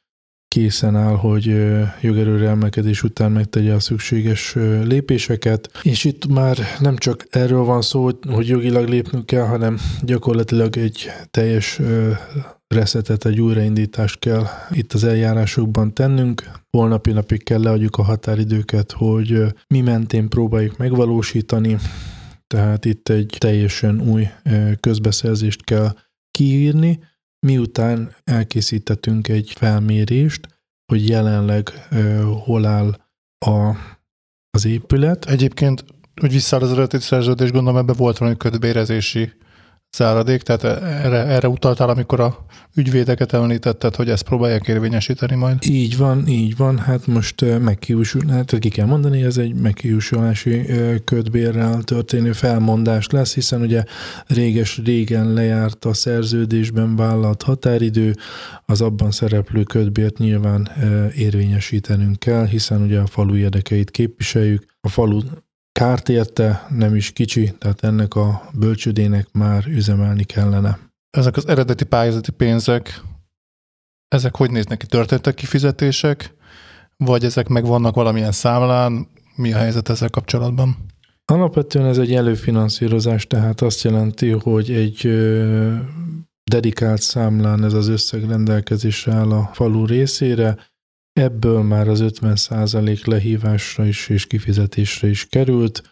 készen 0.54 0.96
áll, 0.96 1.16
hogy 1.16 1.44
jogerőre 2.00 2.48
emelkedés 2.48 3.02
után 3.02 3.32
megtegye 3.32 3.72
a 3.74 3.80
szükséges 3.80 4.54
lépéseket, 4.84 5.70
és 5.82 6.04
itt 6.04 6.26
már 6.26 6.58
nem 6.80 6.96
csak 6.96 7.26
erről 7.30 7.64
van 7.64 7.82
szó, 7.82 8.10
hogy 8.28 8.48
jogilag 8.48 8.88
lépnünk 8.88 9.26
kell, 9.26 9.46
hanem 9.46 9.78
gyakorlatilag 10.02 10.76
egy 10.76 11.10
teljes 11.30 11.80
reszetet, 12.66 13.24
egy 13.24 13.40
újraindítást 13.40 14.18
kell 14.18 14.44
itt 14.70 14.92
az 14.92 15.04
eljárásokban 15.04 15.94
tennünk. 15.94 16.50
Holnapi 16.70 17.12
napig 17.12 17.44
kell 17.44 17.62
leadjuk 17.62 17.96
a 17.96 18.02
határidőket, 18.02 18.92
hogy 18.92 19.42
mi 19.66 19.80
mentén 19.80 20.28
próbáljuk 20.28 20.76
megvalósítani, 20.76 21.76
tehát 22.46 22.84
itt 22.84 23.08
egy 23.08 23.36
teljesen 23.38 24.00
új 24.00 24.28
közbeszerzést 24.80 25.64
kell 25.64 25.94
kiírni, 26.30 26.98
miután 27.44 28.14
elkészítettünk 28.24 29.28
egy 29.28 29.52
felmérést, 29.56 30.48
hogy 30.92 31.08
jelenleg 31.08 31.88
uh, 31.90 32.20
hol 32.22 32.66
áll 32.66 33.00
a, 33.46 33.76
az 34.50 34.64
épület. 34.64 35.24
Egyébként, 35.24 35.84
hogy 36.20 36.32
visszaáll 36.32 36.62
az 36.62 36.70
eredeti 36.70 36.98
szerződés, 36.98 37.50
gondolom 37.50 37.80
ebben 37.80 37.96
volt 37.96 38.18
valami 38.18 38.36
kötbérezési 38.36 39.32
záradék, 39.96 40.42
tehát 40.42 40.64
erre, 40.84 41.24
erre 41.24 41.48
utaltál, 41.48 41.88
amikor 41.88 42.20
a 42.20 42.46
ügyvédeket 42.74 43.32
említetted, 43.32 43.94
hogy 43.94 44.08
ezt 44.08 44.22
próbálják 44.22 44.68
érvényesíteni 44.68 45.34
majd? 45.34 45.56
Így 45.68 45.96
van, 45.96 46.26
így 46.26 46.56
van. 46.56 46.78
Hát 46.78 47.06
most 47.06 47.58
megkiúsul, 47.60 48.22
hát 48.28 48.58
ki 48.58 48.68
kell 48.68 48.86
mondani, 48.86 49.22
ez 49.22 49.36
egy 49.36 49.54
megkiúsulási 49.54 50.66
ködbérrel 51.04 51.82
történő 51.82 52.32
felmondás 52.32 53.06
lesz, 53.06 53.34
hiszen 53.34 53.60
ugye 53.60 53.84
réges-régen 54.26 55.32
lejárt 55.32 55.84
a 55.84 55.94
szerződésben 55.94 56.96
vállalt 56.96 57.42
határidő, 57.42 58.14
az 58.66 58.80
abban 58.80 59.10
szereplő 59.10 59.62
ködbért 59.62 60.18
nyilván 60.18 60.70
érvényesítenünk 61.16 62.18
kell, 62.18 62.46
hiszen 62.46 62.82
ugye 62.82 62.98
a 62.98 63.06
falu 63.06 63.36
érdekeit 63.36 63.90
képviseljük, 63.90 64.64
a 64.80 64.88
falu 64.88 65.20
kárt 65.78 66.08
érte, 66.08 66.66
nem 66.70 66.94
is 66.94 67.12
kicsi, 67.12 67.54
tehát 67.58 67.84
ennek 67.84 68.14
a 68.14 68.42
bölcsödének 68.58 69.28
már 69.32 69.66
üzemelni 69.66 70.24
kellene. 70.24 70.78
Ezek 71.10 71.36
az 71.36 71.48
eredeti 71.48 71.84
pályázati 71.84 72.30
pénzek, 72.30 73.00
ezek 74.08 74.36
hogy 74.36 74.50
néznek 74.50 74.78
ki? 74.78 74.86
Történtek 74.86 75.34
kifizetések, 75.34 76.34
vagy 76.96 77.24
ezek 77.24 77.48
meg 77.48 77.64
vannak 77.64 77.94
valamilyen 77.94 78.32
számlán? 78.32 79.08
Mi 79.36 79.52
a 79.52 79.56
helyzet 79.56 79.88
ezzel 79.88 80.10
kapcsolatban? 80.10 80.76
Alapvetően 81.24 81.86
ez 81.86 81.98
egy 81.98 82.14
előfinanszírozás, 82.14 83.26
tehát 83.26 83.60
azt 83.60 83.82
jelenti, 83.82 84.30
hogy 84.30 84.70
egy 84.70 85.08
dedikált 86.50 87.00
számlán 87.00 87.64
ez 87.64 87.72
az 87.72 87.88
összeg 87.88 88.28
rendelkezésre 88.28 89.12
áll 89.12 89.30
a 89.30 89.50
falu 89.52 89.86
részére, 89.86 90.56
Ebből 91.14 91.62
már 91.62 91.88
az 91.88 92.04
50% 92.20 93.06
lehívásra 93.06 93.86
is 93.86 94.08
és 94.08 94.26
kifizetésre 94.26 95.08
is 95.08 95.26
került. 95.26 95.82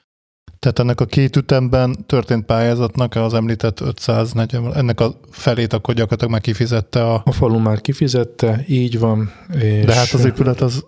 Tehát 0.58 0.78
ennek 0.78 1.00
a 1.00 1.06
két 1.06 1.36
ütemben 1.36 2.06
történt 2.06 2.44
pályázatnak 2.44 3.14
az 3.14 3.34
említett 3.34 3.80
540, 3.80 4.74
ennek 4.74 5.00
a 5.00 5.20
felét 5.30 5.72
akkor 5.72 5.94
gyakorlatilag 5.94 6.32
már 6.32 6.40
kifizette 6.40 7.04
a... 7.04 7.22
A 7.24 7.32
falu 7.32 7.58
már 7.58 7.80
kifizette, 7.80 8.64
így 8.68 8.98
van. 8.98 9.32
És... 9.60 9.84
De 9.84 9.94
hát 9.94 10.12
az 10.12 10.24
épület 10.24 10.60
az 10.60 10.84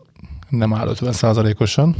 nem 0.49 0.75
áll 0.75 0.95
50% 0.95 1.61
osan 1.61 1.97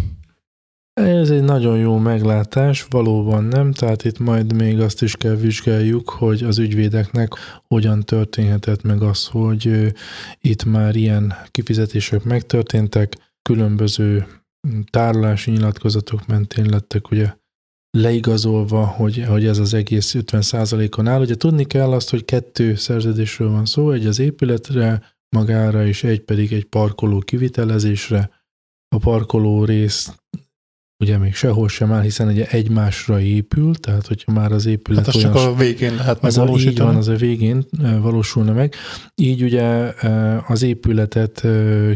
ez 0.95 1.31
egy 1.31 1.43
nagyon 1.43 1.79
jó 1.79 1.99
meglátás, 1.99 2.87
valóban 2.91 3.45
nem, 3.45 3.73
tehát 3.73 4.05
itt 4.05 4.19
majd 4.19 4.53
még 4.53 4.81
azt 4.81 5.03
is 5.03 5.17
kell 5.17 5.35
vizsgáljuk, 5.35 6.11
hogy 6.11 6.43
az 6.43 6.59
ügyvédeknek 6.59 7.33
hogyan 7.67 8.01
történhetett 8.01 8.83
meg 8.83 9.03
az, 9.03 9.27
hogy 9.27 9.93
itt 10.41 10.65
már 10.65 10.97
ilyen 10.97 11.35
kifizetések 11.51 12.25
megtörténtek, 12.25 13.33
különböző 13.43 14.27
tárolási 14.91 15.51
nyilatkozatok 15.51 16.27
mentén 16.27 16.67
lettek 16.71 17.11
ugye 17.11 17.35
leigazolva, 17.91 18.87
hogy, 18.87 19.25
hogy 19.29 19.47
ez 19.47 19.59
az 19.59 19.75
egész 19.75 20.15
50%-on 20.19 21.07
áll. 21.07 21.21
Ugye 21.21 21.35
tudni 21.35 21.65
kell 21.65 21.93
azt, 21.93 22.11
hogy 22.11 22.25
kettő 22.25 22.75
szerződésről 22.75 23.51
van 23.51 23.65
szó, 23.65 23.91
egy 23.91 24.07
az 24.07 24.19
épületre 24.19 25.03
magára, 25.37 25.87
és 25.87 26.05
egy 26.05 26.21
pedig 26.21 26.53
egy 26.53 26.65
parkoló 26.65 27.19
kivitelezésre. 27.19 28.31
A 28.89 28.99
parkoló 28.99 29.65
rész 29.65 30.15
ugye 30.99 31.19
még 31.19 31.35
sehol 31.35 31.69
sem 31.69 31.93
áll, 31.93 32.03
hiszen 32.03 32.29
ugye 32.29 32.47
egymásra 32.47 33.21
épül, 33.21 33.75
tehát 33.75 34.07
hogyha 34.07 34.33
már 34.33 34.53
az 34.53 34.67
épület 34.67 35.07
hát 35.07 35.15
az 35.15 35.25
olyan... 35.25 35.33
csak 35.33 35.47
a 35.47 35.55
végén 35.55 35.95
lehet 35.95 36.23
megvalósítani. 36.23 36.71
Így 36.71 36.79
van, 36.79 36.97
az 36.97 37.09
a 37.09 37.15
végén 37.15 37.65
valósulna 38.01 38.53
meg. 38.53 38.75
Így 39.15 39.43
ugye 39.43 39.93
az 40.47 40.63
épületet 40.63 41.47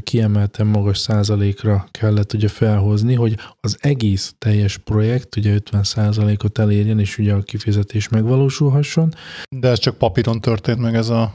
kiemelten 0.02 0.66
magas 0.66 0.98
százalékra 0.98 1.88
kellett 1.90 2.32
ugye 2.32 2.48
felhozni, 2.48 3.14
hogy 3.14 3.36
az 3.60 3.78
egész 3.80 4.34
teljes 4.38 4.76
projekt 4.76 5.36
ugye 5.36 5.54
50 5.54 5.82
százalékot 5.82 6.58
elérjen, 6.58 7.00
és 7.00 7.18
ugye 7.18 7.32
a 7.32 7.42
kifizetés 7.42 8.08
megvalósulhasson. 8.08 9.14
De 9.48 9.68
ez 9.68 9.78
csak 9.78 9.98
papíron 9.98 10.40
történt 10.40 10.80
meg 10.80 10.94
ez 10.94 11.08
a 11.08 11.32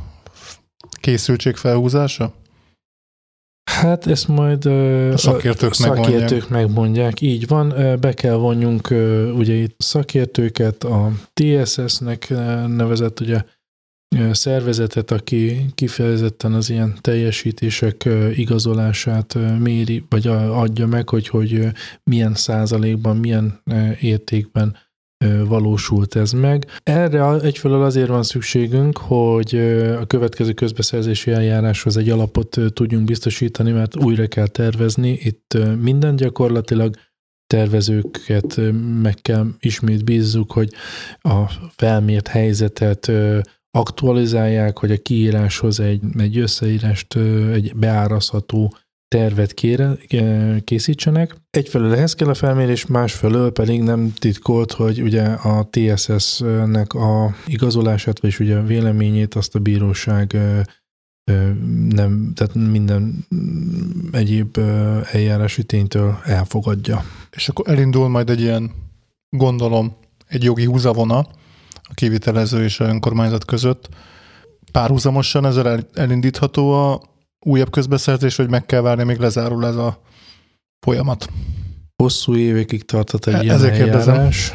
készültség 1.00 1.56
felhúzása? 1.56 2.34
Hát 3.64 4.08
ezt 4.08 4.28
majd 4.28 4.66
a 4.66 5.18
szakértők, 5.18 5.70
a 5.70 5.74
szakértők 5.74 6.30
megmondják. 6.30 6.50
megmondják. 6.50 7.22
Így 7.22 7.48
van, 7.48 7.74
be 8.00 8.14
kell 8.14 8.36
vonjunk 8.36 8.90
ugye 9.36 9.54
itt 9.54 9.76
szakértőket, 9.78 10.84
a 10.84 11.12
TSS-nek 11.34 12.30
nevezett 12.68 13.20
ugye 13.20 13.44
szervezetet, 14.32 15.12
aki 15.12 15.66
kifejezetten 15.76 16.54
az 16.54 16.70
ilyen 16.70 16.98
teljesítések 17.02 18.10
igazolását 18.36 19.38
méri, 19.60 20.06
vagy 20.10 20.28
adja 20.28 20.88
meg, 20.88 21.10
hogy, 21.10 21.28
hogy 21.28 21.68
milyen 22.04 22.34
százalékban, 22.34 23.18
milyen 23.18 23.62
értékben 24.02 24.78
valósult 25.48 26.16
ez 26.16 26.32
meg. 26.32 26.66
Erre 26.84 27.40
egyfelől 27.40 27.84
azért 27.84 28.08
van 28.08 28.24
szükségünk, 28.24 28.98
hogy 28.98 29.56
a 30.00 30.06
következő 30.06 30.54
közbeszerzési 30.54 31.32
eljáráshoz 31.32 31.98
egy 31.98 32.10
alapot 32.10 32.58
tudjunk 32.74 33.06
biztosítani, 33.06 33.72
mert 33.72 34.04
újra 34.04 34.28
kell 34.28 34.48
tervezni. 34.48 35.10
Itt 35.22 35.58
minden 35.82 36.16
gyakorlatilag 36.16 36.96
tervezőket 37.48 38.62
meg 39.02 39.16
kell 39.22 39.46
ismét 39.60 40.04
bízzuk, 40.04 40.52
hogy 40.52 40.70
a 41.22 41.50
felmért 41.76 42.28
helyzetet 42.28 43.12
aktualizálják, 43.72 44.78
hogy 44.78 44.92
a 44.92 45.02
kiíráshoz 45.02 45.80
egy, 45.80 46.02
egy 46.18 46.38
összeírást, 46.38 47.16
egy 47.54 47.76
beárazható 47.76 48.76
tervet 49.14 49.54
kére, 49.54 49.98
készítsenek. 50.64 51.36
Egyfelől 51.50 51.94
ehhez 51.94 52.14
kell 52.14 52.28
a 52.28 52.34
felmérés, 52.34 52.86
másfelől 52.86 53.52
pedig 53.52 53.82
nem 53.82 54.14
titkolt, 54.14 54.72
hogy 54.72 55.02
ugye 55.02 55.24
a 55.24 55.70
TSS-nek 55.70 56.94
a 56.94 57.36
igazolását, 57.46 58.20
vagy 58.20 58.36
ugye 58.40 58.58
a 58.58 58.64
véleményét 58.64 59.36
azt 59.36 59.56
a 59.56 59.60
bíróság 59.60 60.38
nem, 61.90 62.32
tehát 62.36 62.54
minden 62.54 63.26
egyéb 64.12 64.58
eljárási 65.12 65.64
ténytől 65.64 66.18
elfogadja. 66.26 67.04
És 67.32 67.50
akkor 67.50 67.70
elindul 67.70 68.08
majd 68.08 68.30
egy 68.30 68.42
ilyen, 68.42 68.72
gondolom, 69.30 69.96
egy 70.28 70.44
jogi 70.44 70.66
húzavona 70.66 71.18
a 71.82 71.94
kivitelező 71.94 72.64
és 72.64 72.80
a 72.80 72.86
önkormányzat 72.86 73.46
között. 73.46 73.90
Párhuzamosan 74.72 75.46
ezzel 75.46 75.88
elindítható 75.94 76.72
a 76.72 77.12
újabb 77.44 77.70
közbeszerzés, 77.70 78.36
vagy 78.36 78.50
meg 78.50 78.66
kell 78.66 78.82
várni, 78.82 79.04
még 79.04 79.18
lezárul 79.18 79.66
ez 79.66 79.76
a 79.76 80.00
folyamat? 80.86 81.28
Hosszú 81.96 82.36
évekig 82.36 82.86
tartott 82.86 83.26
egy 83.26 83.44
ilyen 83.44 83.66
eljárás, 83.66 84.54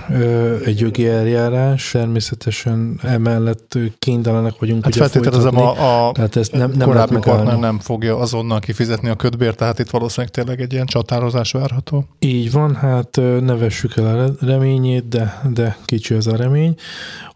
egy 0.64 0.80
jogi 0.80 1.06
eljárás, 1.06 1.90
természetesen 1.90 3.00
emellett 3.02 3.78
kénytelenek 3.98 4.58
vagyunk 4.58 4.84
hát 4.84 4.94
ugye 4.94 5.08
feltételezem 5.08 5.56
a, 5.56 6.06
a 6.08 6.12
tehát 6.12 6.36
ezt 6.36 6.52
nem, 6.52 6.70
nem 6.70 6.88
korábbi 6.88 7.16
partner 7.20 7.58
nem 7.58 7.78
fogja 7.78 8.18
azonnal 8.18 8.60
kifizetni 8.60 9.08
a 9.08 9.14
ködbért, 9.14 9.56
tehát 9.56 9.78
itt 9.78 9.90
valószínűleg 9.90 10.34
tényleg 10.34 10.60
egy 10.60 10.72
ilyen 10.72 10.86
csatározás 10.86 11.52
várható. 11.52 12.04
Így 12.18 12.52
van, 12.52 12.74
hát 12.74 13.16
nevessük 13.40 13.96
el 13.96 14.18
a 14.18 14.46
reményét, 14.46 15.08
de, 15.08 15.42
de 15.52 15.76
kicsi 15.84 16.14
az 16.14 16.26
a 16.26 16.36
remény, 16.36 16.74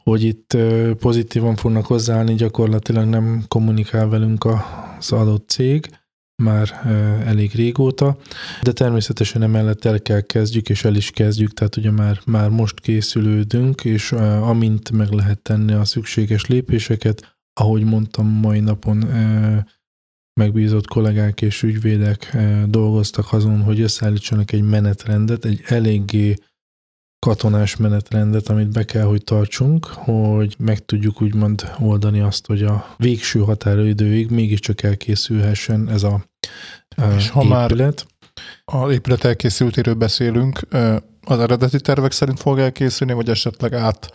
hogy 0.03 0.23
itt 0.23 0.57
pozitívan 0.99 1.57
fognak 1.57 1.87
hozzáállni, 1.87 2.35
gyakorlatilag 2.35 3.09
nem 3.09 3.45
kommunikál 3.49 4.09
velünk 4.09 4.45
az 5.03 5.13
adott 5.13 5.49
cég, 5.49 5.89
már 6.43 6.81
elég 7.27 7.55
régóta, 7.55 8.17
de 8.63 8.73
természetesen 8.73 9.43
emellett 9.43 9.85
el 9.85 10.03
kell 10.03 10.21
kezdjük, 10.21 10.69
és 10.69 10.85
el 10.85 10.95
is 10.95 11.11
kezdjük, 11.11 11.55
tehát 11.55 11.77
ugye 11.77 11.91
már, 11.91 12.21
már 12.27 12.49
most 12.49 12.81
készülődünk, 12.81 13.85
és 13.85 14.13
amint 14.13 14.91
meg 14.91 15.11
lehet 15.11 15.39
tenni 15.39 15.73
a 15.73 15.85
szükséges 15.85 16.47
lépéseket, 16.47 17.37
ahogy 17.61 17.85
mondtam, 17.85 18.27
mai 18.27 18.61
napon 18.61 18.97
megbízott 20.41 20.87
kollégák 20.87 21.43
és 21.43 21.63
ügyvédek 21.63 22.37
dolgoztak 22.67 23.33
azon, 23.33 23.63
hogy 23.63 23.81
összeállítsanak 23.81 24.53
egy 24.53 24.63
menetrendet, 24.63 25.45
egy 25.45 25.61
eléggé 25.67 26.35
katonás 27.27 27.77
menetrendet, 27.77 28.49
amit 28.49 28.73
be 28.73 28.85
kell, 28.85 29.05
hogy 29.05 29.25
tartsunk, 29.25 29.87
hogy 29.87 30.55
meg 30.59 30.85
tudjuk 30.85 31.23
úgymond 31.23 31.73
oldani 31.79 32.21
azt, 32.21 32.47
hogy 32.47 32.63
a 32.63 32.95
végső 32.97 33.41
határidőig 33.41 34.31
mégiscsak 34.31 34.83
elkészülhessen 34.83 35.89
ez 35.89 36.03
a, 36.03 36.25
és 37.17 37.29
ha 37.29 37.63
épület. 37.63 38.07
Már 38.65 38.83
a 38.83 38.93
épület 38.93 39.25
elkészültéről 39.25 39.95
beszélünk, 39.95 40.61
az 41.25 41.39
eredeti 41.39 41.81
tervek 41.81 42.13
szerint 42.13 42.41
fog 42.41 42.59
elkészülni, 42.59 43.13
vagy 43.13 43.29
esetleg 43.29 43.75
át 43.75 44.13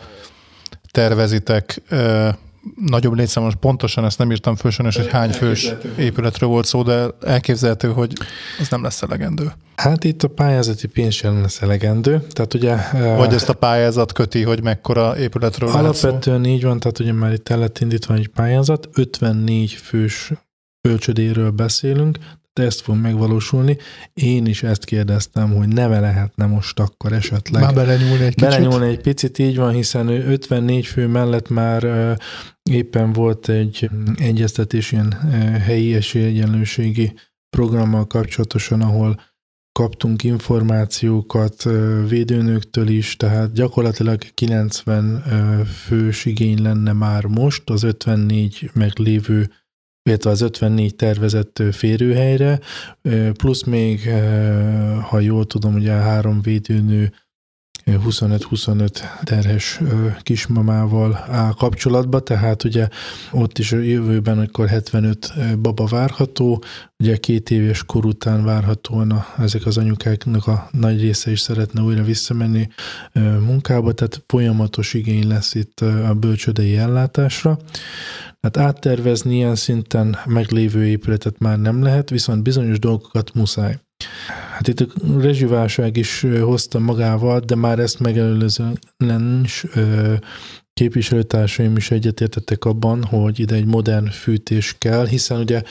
tervezitek 0.91 1.81
nagyobb 2.75 3.13
létszámos, 3.13 3.53
pontosan 3.59 4.05
ezt 4.05 4.17
nem 4.17 4.31
írtam 4.31 4.55
föl, 4.55 4.71
hogy 4.77 5.07
hány 5.07 5.31
fős 5.31 5.73
épületről 5.97 6.49
volt 6.49 6.65
szó, 6.65 6.83
de 6.83 7.07
elképzelhető, 7.21 7.87
hogy 7.87 8.13
az 8.59 8.69
nem 8.69 8.83
lesz 8.83 9.01
elegendő. 9.01 9.51
Hát 9.75 10.03
itt 10.03 10.23
a 10.23 10.27
pályázati 10.27 10.87
pénz 10.87 11.13
sem 11.13 11.41
lesz 11.41 11.61
elegendő. 11.61 12.21
Tehát 12.29 12.53
ugye, 12.53 12.75
Vagy 13.15 13.33
ezt 13.33 13.49
a 13.49 13.53
pályázat 13.53 14.11
köti, 14.11 14.43
hogy 14.43 14.63
mekkora 14.63 15.17
épületről 15.17 15.69
Alapvetően 15.69 16.45
így 16.45 16.63
van, 16.63 16.79
tehát 16.79 16.99
ugye 16.99 17.13
már 17.13 17.33
itt 17.33 17.49
el 17.49 17.59
lett 17.59 17.79
indítva 17.79 18.13
egy 18.13 18.27
pályázat, 18.27 18.89
54 18.93 19.71
fős 19.71 20.31
bölcsödéről 20.81 21.49
beszélünk, 21.49 22.17
ezt 22.63 22.81
fog 22.81 22.95
megvalósulni. 22.95 23.77
Én 24.13 24.45
is 24.45 24.63
ezt 24.63 24.85
kérdeztem, 24.85 25.53
hogy 25.55 25.67
neve 25.67 25.99
lehetne 25.99 26.45
most 26.45 26.79
akkor 26.79 27.13
esetleg. 27.13 27.61
Már 27.61 27.73
belenyúlni 27.73 28.23
egy 28.23 28.35
kicsit. 28.35 28.49
Belenyúlni 28.49 28.87
egy 28.87 29.01
picit, 29.01 29.39
így 29.39 29.57
van, 29.57 29.73
hiszen 29.73 30.07
54 30.07 30.85
fő 30.85 31.07
mellett 31.07 31.49
már 31.49 32.15
éppen 32.69 33.13
volt 33.13 33.49
egy 33.49 33.89
egyeztetés 34.15 34.91
ilyen 34.91 35.11
helyi 35.59 35.95
esélyegyenlőségi 35.95 37.13
programmal 37.49 38.07
kapcsolatosan, 38.07 38.81
ahol 38.81 39.21
kaptunk 39.71 40.23
információkat 40.23 41.63
védőnöktől 42.07 42.87
is, 42.87 43.15
tehát 43.15 43.53
gyakorlatilag 43.53 44.21
90 44.33 45.23
fős 45.85 46.25
igény 46.25 46.61
lenne 46.61 46.93
már 46.93 47.25
most 47.25 47.69
az 47.69 47.83
54 47.83 48.69
meglévő 48.73 49.51
illetve 50.07 50.29
az 50.29 50.41
54 50.41 50.95
tervezett 50.95 51.63
férőhelyre, 51.71 52.59
plusz 53.33 53.63
még, 53.63 54.09
ha 55.01 55.19
jól 55.19 55.45
tudom, 55.45 55.75
ugye 55.75 55.91
három 55.91 56.41
védőnő 56.41 57.11
25-25 57.87 58.89
terhes 59.23 59.79
kismamával 60.21 61.25
áll 61.29 61.53
kapcsolatba, 61.53 62.19
tehát 62.19 62.63
ugye 62.63 62.87
ott 63.31 63.57
is 63.57 63.71
a 63.71 63.77
jövőben 63.77 64.39
akkor 64.39 64.67
75 64.67 65.33
baba 65.61 65.85
várható, 65.85 66.63
ugye 66.99 67.17
két 67.17 67.49
éves 67.49 67.83
kor 67.83 68.05
után 68.05 68.43
várhatóan 68.43 69.11
a, 69.11 69.25
ezek 69.37 69.65
az 69.65 69.77
anyukáknak 69.77 70.47
a 70.47 70.69
nagy 70.71 71.01
része 71.01 71.31
is 71.31 71.39
szeretne 71.39 71.81
újra 71.81 72.03
visszamenni 72.03 72.69
munkába, 73.45 73.91
tehát 73.91 74.23
folyamatos 74.27 74.93
igény 74.93 75.27
lesz 75.27 75.55
itt 75.55 75.79
a 75.79 76.13
bölcsödei 76.13 76.77
ellátásra. 76.77 77.57
Hát 78.41 78.57
áttervezni 78.57 79.35
ilyen 79.35 79.55
szinten 79.55 80.17
meglévő 80.25 80.85
épületet 80.85 81.39
már 81.39 81.59
nem 81.59 81.83
lehet, 81.83 82.09
viszont 82.09 82.43
bizonyos 82.43 82.79
dolgokat 82.79 83.33
muszáj. 83.33 83.79
Hát 84.51 84.67
itt 84.67 84.79
a 84.79 84.85
rezsiválság 85.19 85.97
is 85.97 86.25
hozta 86.41 86.79
magával, 86.79 87.39
de 87.39 87.55
már 87.55 87.79
ezt 87.79 87.99
megelőzően 87.99 89.41
is 89.43 89.65
képviselőtársaim 90.73 91.77
is 91.77 91.91
egyetértettek 91.91 92.65
abban, 92.65 93.03
hogy 93.03 93.39
ide 93.39 93.55
egy 93.55 93.65
modern 93.65 94.09
fűtés 94.09 94.75
kell, 94.77 95.07
hiszen 95.07 95.39
ugye 95.39 95.61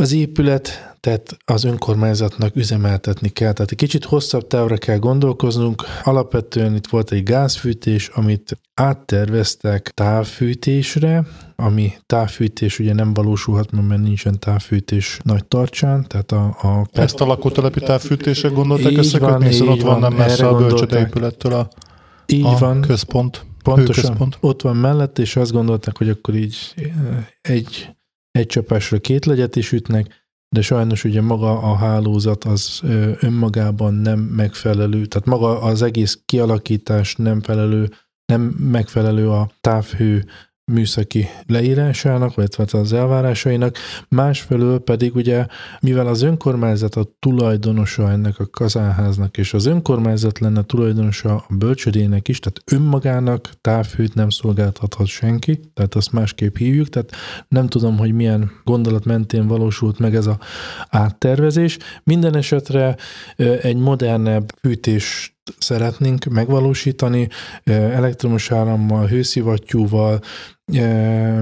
az 0.00 0.12
épület, 0.12 0.94
tehát 1.00 1.36
az 1.44 1.64
önkormányzatnak 1.64 2.56
üzemeltetni 2.56 3.28
kell. 3.28 3.52
Tehát 3.52 3.70
egy 3.70 3.76
kicsit 3.76 4.04
hosszabb 4.04 4.46
távra 4.46 4.76
kell 4.76 4.98
gondolkoznunk. 4.98 5.82
Alapvetően 6.04 6.74
itt 6.74 6.86
volt 6.86 7.12
egy 7.12 7.22
gázfűtés, 7.22 8.08
amit 8.08 8.58
átterveztek 8.74 9.90
távfűtésre, 9.94 11.26
ami 11.56 11.92
távfűtés 12.06 12.78
ugye 12.78 12.94
nem 12.94 13.14
valósulhat, 13.14 13.70
mert 13.70 14.02
nincsen 14.02 14.38
távfűtés 14.38 15.18
nagy 15.22 15.44
tartsán, 15.44 16.04
tehát 16.08 16.32
a... 16.32 16.44
a 16.44 16.86
Ezt 16.92 17.20
a 17.20 17.26
lakótelepi 17.26 17.80
távfűtésre 17.80 18.48
gondolták 18.48 18.96
összekötni, 18.96 19.46
hiszen 19.46 19.68
ott 19.68 19.82
van 19.82 20.00
nem 20.00 20.12
messze 20.12 20.48
a 20.48 20.56
bölcsödeépülettől 20.56 21.52
a, 21.52 21.68
így 22.26 22.44
a 22.44 22.56
van. 22.58 22.80
központ. 22.80 23.46
Pontosan, 23.62 24.04
hőközpont. 24.04 24.38
ott 24.40 24.62
van 24.62 24.76
mellett, 24.76 25.18
és 25.18 25.36
azt 25.36 25.52
gondolták, 25.52 25.96
hogy 25.96 26.08
akkor 26.08 26.34
így 26.34 26.56
eh, 26.76 27.26
egy 27.40 27.95
egy 28.36 28.46
csapásra 28.46 28.98
két 28.98 29.24
legyet 29.24 29.56
is 29.56 29.72
ütnek, 29.72 30.24
de 30.48 30.60
sajnos 30.60 31.04
ugye 31.04 31.20
maga 31.20 31.58
a 31.58 31.74
hálózat 31.74 32.44
az 32.44 32.80
önmagában 33.20 33.94
nem 33.94 34.18
megfelelő, 34.18 35.06
tehát 35.06 35.28
maga 35.28 35.60
az 35.60 35.82
egész 35.82 36.20
kialakítás 36.24 37.16
nem 37.16 37.40
felelő, 37.40 37.90
nem 38.32 38.42
megfelelő 38.42 39.30
a 39.30 39.50
távhő 39.60 40.24
műszaki 40.72 41.28
leírásának, 41.46 42.34
vagy 42.34 42.56
hát 42.56 42.70
az 42.70 42.92
elvárásainak, 42.92 43.76
másfelől 44.08 44.78
pedig 44.78 45.14
ugye, 45.14 45.46
mivel 45.80 46.06
az 46.06 46.22
önkormányzat 46.22 46.94
a 46.94 47.16
tulajdonosa 47.18 48.10
ennek 48.10 48.38
a 48.38 48.46
kazánháznak, 48.46 49.36
és 49.38 49.54
az 49.54 49.66
önkormányzat 49.66 50.38
lenne 50.38 50.62
tulajdonosa 50.62 51.34
a 51.34 51.54
bölcsödének 51.54 52.28
is, 52.28 52.38
tehát 52.38 52.62
önmagának 52.82 53.50
távhőt 53.60 54.14
nem 54.14 54.30
szolgáltathat 54.30 55.06
senki, 55.06 55.60
tehát 55.74 55.94
azt 55.94 56.12
másképp 56.12 56.56
hívjuk, 56.56 56.88
tehát 56.88 57.12
nem 57.48 57.66
tudom, 57.66 57.98
hogy 57.98 58.12
milyen 58.12 58.50
gondolat 58.64 59.04
mentén 59.04 59.46
valósult 59.46 59.98
meg 59.98 60.14
ez 60.14 60.26
a 60.26 60.38
áttervezés. 60.88 61.78
Minden 62.04 62.36
esetre 62.36 62.96
egy 63.36 63.76
modernebb 63.76 64.52
fűtés 64.60 65.35
szeretnénk 65.58 66.24
megvalósítani 66.24 67.28
elektromos 67.64 68.50
árammal, 68.50 69.06
hőszivattyúval, 69.06 70.20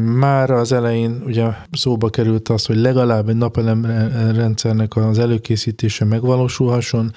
már 0.00 0.50
az 0.50 0.72
elején 0.72 1.22
ugye 1.26 1.46
szóba 1.72 2.10
került 2.10 2.48
az, 2.48 2.66
hogy 2.66 2.76
legalább 2.76 3.28
egy 3.28 3.36
napelem 3.36 3.84
rendszernek 4.34 4.96
az 4.96 5.18
előkészítése 5.18 6.04
megvalósulhasson, 6.04 7.12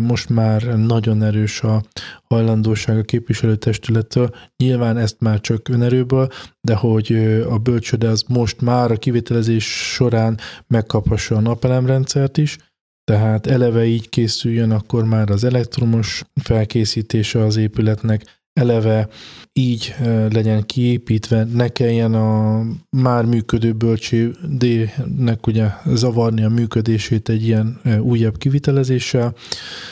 most 0.00 0.28
már 0.28 0.62
nagyon 0.62 1.22
erős 1.22 1.62
a 1.62 1.82
hajlandóság 2.28 2.98
a 2.98 3.02
képviselőtestülettől. 3.02 4.30
Nyilván 4.56 4.96
ezt 4.96 5.16
már 5.20 5.40
csak 5.40 5.68
önerőből, 5.68 6.28
de 6.60 6.74
hogy 6.74 7.12
a 7.50 7.58
bölcsöde 7.58 8.08
az 8.08 8.24
most 8.28 8.60
már 8.60 8.90
a 8.90 8.96
kivitelezés 8.96 9.92
során 9.94 10.38
megkaphassa 10.66 11.36
a 11.36 11.40
napelemrendszert 11.40 12.38
is, 12.38 12.56
tehát 13.04 13.46
eleve 13.46 13.84
így 13.84 14.08
készüljön 14.08 14.70
akkor 14.70 15.04
már 15.04 15.30
az 15.30 15.44
elektromos 15.44 16.24
felkészítése 16.42 17.44
az 17.44 17.56
épületnek, 17.56 18.41
eleve 18.52 19.08
így 19.52 19.94
legyen 20.32 20.66
kiépítve, 20.66 21.46
ne 21.54 21.68
kelljen 21.68 22.14
a 22.14 22.62
már 22.90 23.24
működő 23.24 23.72
bölcsődének 23.72 25.46
ugye 25.46 25.66
zavarni 25.86 26.44
a 26.44 26.48
működését 26.48 27.28
egy 27.28 27.46
ilyen 27.46 27.80
újabb 28.00 28.38
kivitelezéssel. 28.38 29.34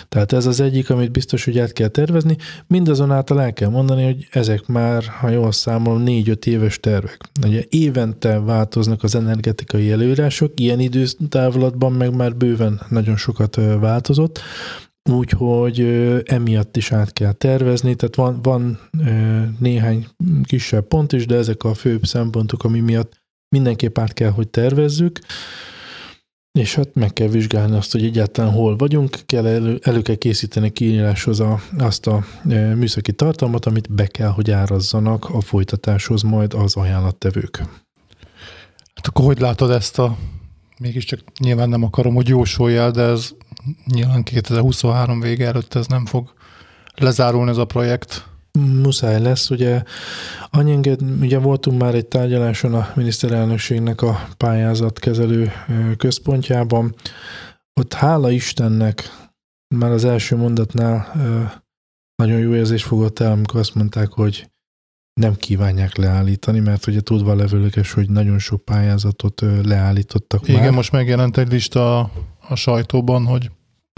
Tehát 0.09 0.33
ez 0.33 0.47
az 0.47 0.61
egyik, 0.61 0.91
amit 0.91 1.13
biztos, 1.13 1.45
hogy 1.45 1.59
át 1.59 1.73
kell 1.73 1.89
tervezni. 1.89 2.37
Mindazonáltal 2.67 3.43
el 3.43 3.53
kell 3.53 3.69
mondani, 3.69 4.05
hogy 4.05 4.29
ezek 4.31 4.67
már, 4.67 5.05
ha 5.05 5.29
jól 5.29 5.53
számolom, 5.53 6.03
négy-öt 6.03 6.47
éves 6.47 6.81
tervek. 6.81 7.19
Ugye 7.47 7.65
évente 7.69 8.39
változnak 8.39 9.03
az 9.03 9.15
energetikai 9.15 9.91
előírások, 9.91 10.61
ilyen 10.61 10.81
időtávlatban 10.81 11.93
meg 11.93 12.15
már 12.15 12.37
bőven 12.37 12.81
nagyon 12.89 13.17
sokat 13.17 13.59
változott, 13.81 14.41
Úgyhogy 15.11 15.81
emiatt 16.25 16.77
is 16.77 16.93
át 16.93 17.13
kell 17.13 17.33
tervezni, 17.33 17.95
tehát 17.95 18.15
van, 18.15 18.43
van 18.43 18.79
néhány 19.59 20.07
kisebb 20.43 20.87
pont 20.87 21.13
is, 21.13 21.27
de 21.27 21.37
ezek 21.37 21.65
a 21.65 21.75
főbb 21.75 22.05
szempontok, 22.05 22.65
ami 22.65 22.81
miatt 22.81 23.21
mindenképp 23.49 23.99
át 23.99 24.13
kell, 24.13 24.31
hogy 24.31 24.49
tervezzük, 24.49 25.19
és 26.59 26.75
hát 26.75 26.95
meg 26.95 27.13
kell 27.13 27.29
vizsgálni 27.29 27.77
azt, 27.77 27.93
hogy 27.93 28.05
egyáltalán 28.05 28.53
hol 28.53 28.77
vagyunk, 28.77 29.19
kell 29.27 29.47
elő, 29.47 29.79
elő 29.83 30.03
kell 30.03 30.15
készíteni 30.15 30.71
kiíráshoz 30.71 31.41
a, 31.41 31.61
azt 31.79 32.07
a 32.07 32.25
műszaki 32.75 33.13
tartalmat, 33.13 33.67
amit 33.67 33.93
be 33.95 34.07
kell, 34.07 34.29
hogy 34.29 34.51
árazzanak 34.51 35.25
a 35.25 35.41
folytatáshoz 35.41 36.23
majd 36.23 36.55
az 36.55 36.77
ajánlattevők. 36.77 37.57
Hát 38.95 39.07
akkor 39.07 39.25
hogy 39.25 39.39
látod 39.41 39.71
ezt 39.71 39.99
a, 39.99 40.17
mégiscsak 40.79 41.21
nyilván 41.39 41.69
nem 41.69 41.83
akarom, 41.83 42.15
hogy 42.15 42.29
jósoljál, 42.29 42.91
de 42.91 43.03
ez 43.03 43.31
nyilván 43.87 44.23
2023 44.23 45.21
vége 45.21 45.47
előtt 45.47 45.75
ez 45.75 45.87
nem 45.87 46.07
fog 46.07 46.33
lezárulni 46.95 47.51
ez 47.51 47.57
a 47.57 47.65
projekt. 47.65 48.29
Muszáj 48.59 49.21
lesz, 49.21 49.51
ugye 49.51 49.83
annyi 50.51 50.97
ugye 51.21 51.39
voltunk 51.39 51.81
már 51.81 51.95
egy 51.95 52.07
tárgyaláson 52.07 52.75
a 52.75 52.89
miniszterelnökségnek 52.95 54.03
a 54.03 54.29
pályázatkezelő 54.37 55.53
központjában, 55.97 56.95
ott 57.81 57.95
hála 57.95 58.31
Istennek 58.31 59.03
már 59.75 59.91
az 59.91 60.05
első 60.05 60.37
mondatnál 60.37 61.13
nagyon 62.15 62.39
jó 62.39 62.55
érzés 62.55 62.83
fogott 62.83 63.19
el, 63.19 63.33
amikor 63.33 63.61
azt 63.61 63.75
mondták, 63.75 64.13
hogy 64.13 64.51
nem 65.21 65.35
kívánják 65.35 65.97
leállítani, 65.97 66.61
mert 66.61 66.87
ugye 66.87 67.01
tudva 67.01 67.35
levőleges, 67.35 67.93
hogy 67.93 68.11
nagyon 68.11 68.39
sok 68.39 68.65
pályázatot 68.65 69.45
leállítottak 69.63 70.49
Igen, 70.49 70.61
már. 70.61 70.71
most 70.71 70.93
megjelent 70.93 71.37
egy 71.37 71.53
lista 71.53 72.01
a 72.49 72.55
sajtóban, 72.55 73.25
hogy 73.25 73.51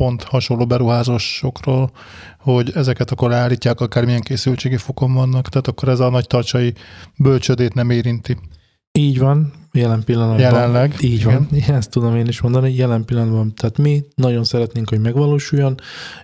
pont 0.02 0.22
hasonló 0.22 0.66
beruházásokról, 0.66 1.90
hogy 2.38 2.70
ezeket 2.74 3.10
akkor 3.10 3.30
leállítják, 3.30 3.80
akármilyen 3.80 4.20
készültségi 4.20 4.76
fokon 4.76 5.14
vannak, 5.14 5.48
tehát 5.48 5.66
akkor 5.66 5.88
ez 5.88 6.00
a 6.00 6.10
nagy 6.10 6.26
tartsai 6.26 6.74
bölcsödét 7.16 7.74
nem 7.74 7.90
érinti. 7.90 8.36
Így 8.98 9.18
van, 9.18 9.52
jelen 9.72 10.04
pillanatban. 10.04 10.40
Jelenleg. 10.40 10.96
Így 11.00 11.12
igen. 11.12 11.48
van, 11.50 11.74
ezt 11.76 11.90
tudom 11.90 12.16
én 12.16 12.26
is 12.26 12.40
mondani, 12.40 12.74
jelen 12.74 13.04
pillanatban. 13.04 13.54
Tehát 13.54 13.78
mi 13.78 14.04
nagyon 14.14 14.44
szeretnénk, 14.44 14.88
hogy 14.88 15.00
megvalósuljon. 15.00 15.74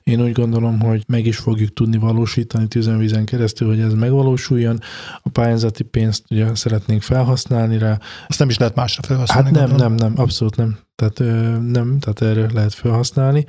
Én 0.02 0.22
úgy 0.22 0.32
gondolom, 0.32 0.80
hogy 0.80 1.04
meg 1.06 1.26
is 1.26 1.36
fogjuk 1.36 1.72
tudni 1.72 1.96
valósítani 1.96 2.68
tüzenvízen 2.68 3.24
keresztül, 3.24 3.68
hogy 3.68 3.80
ez 3.80 3.92
megvalósuljon. 3.92 4.80
A 5.22 5.28
pályázati 5.28 5.82
pénzt 5.82 6.24
ugye 6.30 6.54
szeretnénk 6.54 7.02
felhasználni 7.02 7.78
rá. 7.78 7.98
Azt 8.28 8.38
nem 8.38 8.48
is 8.48 8.58
lehet 8.58 8.74
másra 8.74 9.02
felhasználni. 9.02 9.44
Hát 9.44 9.54
nem, 9.54 9.68
gondolom. 9.68 9.94
nem, 9.94 10.12
nem, 10.12 10.22
abszolút 10.22 10.56
nem. 10.56 10.78
Tehát 10.94 11.18
nem, 11.62 11.98
tehát 11.98 12.22
erre 12.22 12.52
lehet 12.52 12.74
felhasználni. 12.74 13.46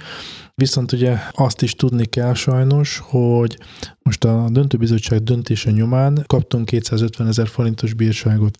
Viszont 0.55 0.91
ugye 0.91 1.17
azt 1.31 1.61
is 1.61 1.75
tudni 1.75 2.05
kell 2.05 2.33
sajnos, 2.33 3.01
hogy 3.03 3.57
most 4.01 4.23
a 4.23 4.47
döntőbizottság 4.51 5.23
döntése 5.23 5.71
nyomán 5.71 6.23
kaptunk 6.27 6.65
250 6.65 7.27
ezer 7.27 7.47
forintos 7.47 7.93
bírságot 7.93 8.57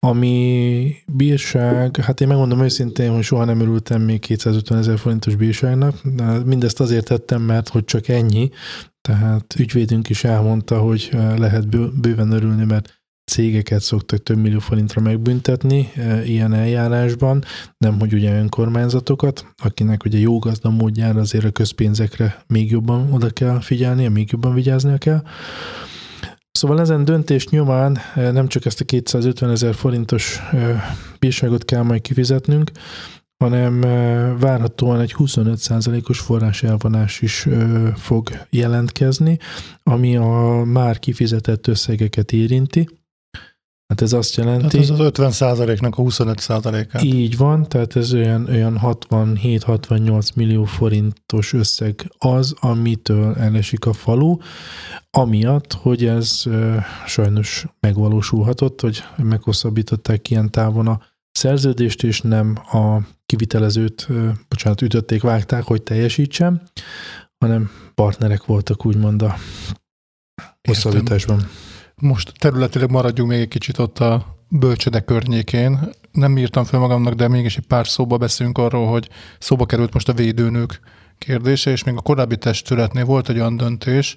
ami 0.00 0.94
bírság, 1.06 1.96
hát 1.96 2.20
én 2.20 2.28
megmondom 2.28 2.62
őszintén, 2.62 3.12
hogy 3.12 3.22
soha 3.22 3.44
nem 3.44 3.60
örültem 3.60 4.02
még 4.02 4.20
250 4.20 4.78
ezer 4.78 4.98
forintos 4.98 5.34
bírságnak. 5.34 6.02
Mindezt 6.44 6.80
azért 6.80 7.04
tettem, 7.04 7.42
mert 7.42 7.68
hogy 7.68 7.84
csak 7.84 8.08
ennyi. 8.08 8.50
Tehát 9.00 9.54
ügyvédünk 9.58 10.08
is 10.08 10.24
elmondta, 10.24 10.78
hogy 10.78 11.10
lehet 11.36 11.68
bőven 12.00 12.30
örülni, 12.30 12.64
mert 12.64 12.96
cégeket 13.24 13.80
szoktak 13.80 14.22
több 14.22 14.36
millió 14.38 14.58
forintra 14.58 15.00
megbüntetni 15.00 15.92
ilyen 16.24 16.52
eljárásban, 16.52 17.44
nem 17.78 17.98
hogy 17.98 18.12
ugye 18.12 18.38
önkormányzatokat, 18.38 19.46
akinek 19.62 20.04
ugye 20.04 20.18
jó 20.18 20.38
gazda 20.38 20.70
módjára 20.70 21.20
azért 21.20 21.44
a 21.44 21.50
közpénzekre 21.50 22.42
még 22.46 22.70
jobban 22.70 23.12
oda 23.12 23.30
kell 23.30 23.60
figyelni, 23.60 24.08
még 24.08 24.30
jobban 24.30 24.54
vigyáznia 24.54 24.98
kell. 24.98 25.22
Szóval 26.58 26.80
ezen 26.80 27.04
döntés 27.04 27.48
nyomán 27.48 27.98
eh, 28.14 28.32
nem 28.32 28.48
csak 28.48 28.64
ezt 28.64 28.80
a 28.80 28.84
250 28.84 29.50
ezer 29.50 29.74
forintos 29.74 30.40
eh, 30.52 30.82
bírságot 31.18 31.64
kell 31.64 31.82
majd 31.82 32.00
kifizetnünk, 32.00 32.70
hanem 33.44 33.82
eh, 33.82 34.38
várhatóan 34.38 35.00
egy 35.00 35.14
25%-os 35.18 36.18
forrás 36.18 36.62
elvonás 36.62 37.20
is 37.20 37.48
fog 37.96 38.30
jelentkezni, 38.50 39.38
ami 39.82 40.16
a 40.16 40.62
már 40.64 40.98
kifizetett 40.98 41.66
összegeket 41.66 42.32
érinti. 42.32 42.88
Hát 43.88 44.00
ez 44.00 44.12
azt 44.12 44.36
jelenti... 44.36 44.62
Hát 44.62 44.74
ez 44.74 44.90
az 44.90 44.98
50 44.98 45.30
százaléknak 45.30 45.98
a 45.98 46.02
25 46.02 46.38
százalékát. 46.38 47.02
Így 47.02 47.36
van, 47.36 47.68
tehát 47.68 47.96
ez 47.96 48.12
olyan, 48.12 48.48
olyan 48.48 48.80
67-68 48.82 50.34
millió 50.34 50.64
forintos 50.64 51.52
összeg 51.52 52.12
az, 52.18 52.54
amitől 52.60 53.34
elesik 53.34 53.86
a 53.86 53.92
falu, 53.92 54.36
amiatt, 55.10 55.72
hogy 55.72 56.04
ez 56.04 56.42
e, 56.46 56.84
sajnos 57.06 57.66
megvalósulhatott, 57.80 58.80
hogy 58.80 59.02
meghosszabbították 59.16 60.30
ilyen 60.30 60.50
távon 60.50 60.86
a 60.86 61.00
szerződést, 61.30 62.02
és 62.02 62.20
nem 62.20 62.56
a 62.72 62.98
kivitelezőt, 63.26 64.06
e, 64.10 64.14
bocsánat, 64.48 64.82
ütötték, 64.82 65.22
vágták, 65.22 65.62
hogy 65.62 65.82
teljesítsem, 65.82 66.62
hanem 67.38 67.70
partnerek 67.94 68.44
voltak 68.44 68.86
úgymond 68.86 69.22
a 69.22 69.36
hosszabbításban. 70.68 71.36
Értem. 71.36 71.67
Most 72.00 72.32
területileg 72.38 72.90
maradjunk 72.90 73.30
még 73.30 73.40
egy 73.40 73.48
kicsit 73.48 73.78
ott 73.78 73.98
a 73.98 74.36
bölcsöde 74.48 75.00
környékén. 75.00 75.78
Nem 76.12 76.38
írtam 76.38 76.64
fel 76.64 76.80
magamnak, 76.80 77.14
de 77.14 77.28
mégis 77.28 77.56
egy 77.56 77.66
pár 77.66 77.88
szóba 77.88 78.16
beszélünk 78.16 78.58
arról, 78.58 78.86
hogy 78.86 79.08
szóba 79.38 79.66
került 79.66 79.92
most 79.92 80.08
a 80.08 80.12
védőnők 80.12 80.80
kérdése, 81.18 81.70
és 81.70 81.84
még 81.84 81.96
a 81.96 82.00
korábbi 82.00 82.36
testületnél 82.36 83.04
volt 83.04 83.28
egy 83.28 83.38
olyan 83.38 83.56
döntés, 83.56 84.16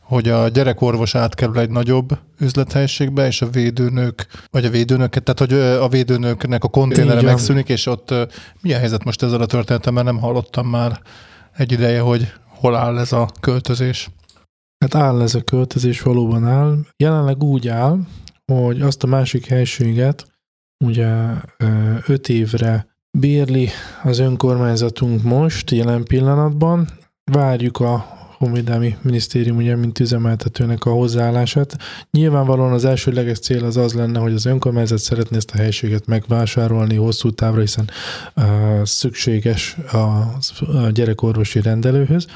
hogy 0.00 0.28
a 0.28 0.48
gyerekorvos 0.48 1.14
átkerül 1.14 1.58
egy 1.58 1.70
nagyobb 1.70 2.18
üzlethelyiségbe, 2.38 3.26
és 3.26 3.42
a 3.42 3.50
védőnők, 3.50 4.26
vagy 4.50 4.64
a 4.64 4.70
védőnöket, 4.70 5.22
tehát 5.22 5.38
hogy 5.38 5.52
a 5.82 5.88
védőnőknek 5.88 6.64
a 6.64 6.68
konténere 6.68 7.22
megszűnik, 7.22 7.68
és 7.68 7.86
ott 7.86 8.14
milyen 8.60 8.80
helyzet 8.80 9.04
most 9.04 9.22
ezzel 9.22 9.40
a 9.40 9.46
történetem, 9.46 9.94
mert 9.94 10.06
nem 10.06 10.18
hallottam 10.18 10.66
már 10.68 11.00
egy 11.56 11.72
ideje, 11.72 12.00
hogy 12.00 12.32
hol 12.46 12.76
áll 12.76 12.98
ez 12.98 13.12
a 13.12 13.28
költözés. 13.40 14.10
Hát 14.84 14.94
áll 14.94 15.20
ez 15.20 15.34
a 15.34 15.42
költözés, 15.42 16.02
valóban 16.02 16.46
áll. 16.46 16.78
Jelenleg 16.96 17.42
úgy 17.42 17.68
áll, 17.68 17.98
hogy 18.52 18.80
azt 18.80 19.02
a 19.02 19.06
másik 19.06 19.46
helységet 19.46 20.26
ugye 20.84 21.08
öt 22.06 22.28
évre 22.28 22.86
bérli 23.18 23.68
az 24.02 24.18
önkormányzatunk 24.18 25.22
most, 25.22 25.70
jelen 25.70 26.04
pillanatban. 26.04 26.88
Várjuk 27.32 27.80
a 27.80 28.18
Honvédelmi 28.38 28.96
Minisztérium 29.02 29.56
ugye, 29.56 29.76
mint 29.76 30.00
üzemeltetőnek 30.00 30.84
a 30.84 30.90
hozzáállását. 30.90 31.76
Nyilvánvalóan 32.10 32.72
az 32.72 32.84
elsőleges 32.84 33.38
cél 33.38 33.64
az 33.64 33.76
az 33.76 33.92
lenne, 33.92 34.18
hogy 34.18 34.32
az 34.32 34.46
önkormányzat 34.46 34.98
szeretné 34.98 35.36
ezt 35.36 35.50
a 35.50 35.56
helységet 35.56 36.06
megvásárolni 36.06 36.96
hosszú 36.96 37.30
távra, 37.30 37.60
hiszen 37.60 37.90
uh, 38.36 38.44
szükséges 38.84 39.76
a, 39.92 39.96
a 39.96 40.90
gyerekorvosi 40.90 41.60
rendelőhöz. 41.60 42.26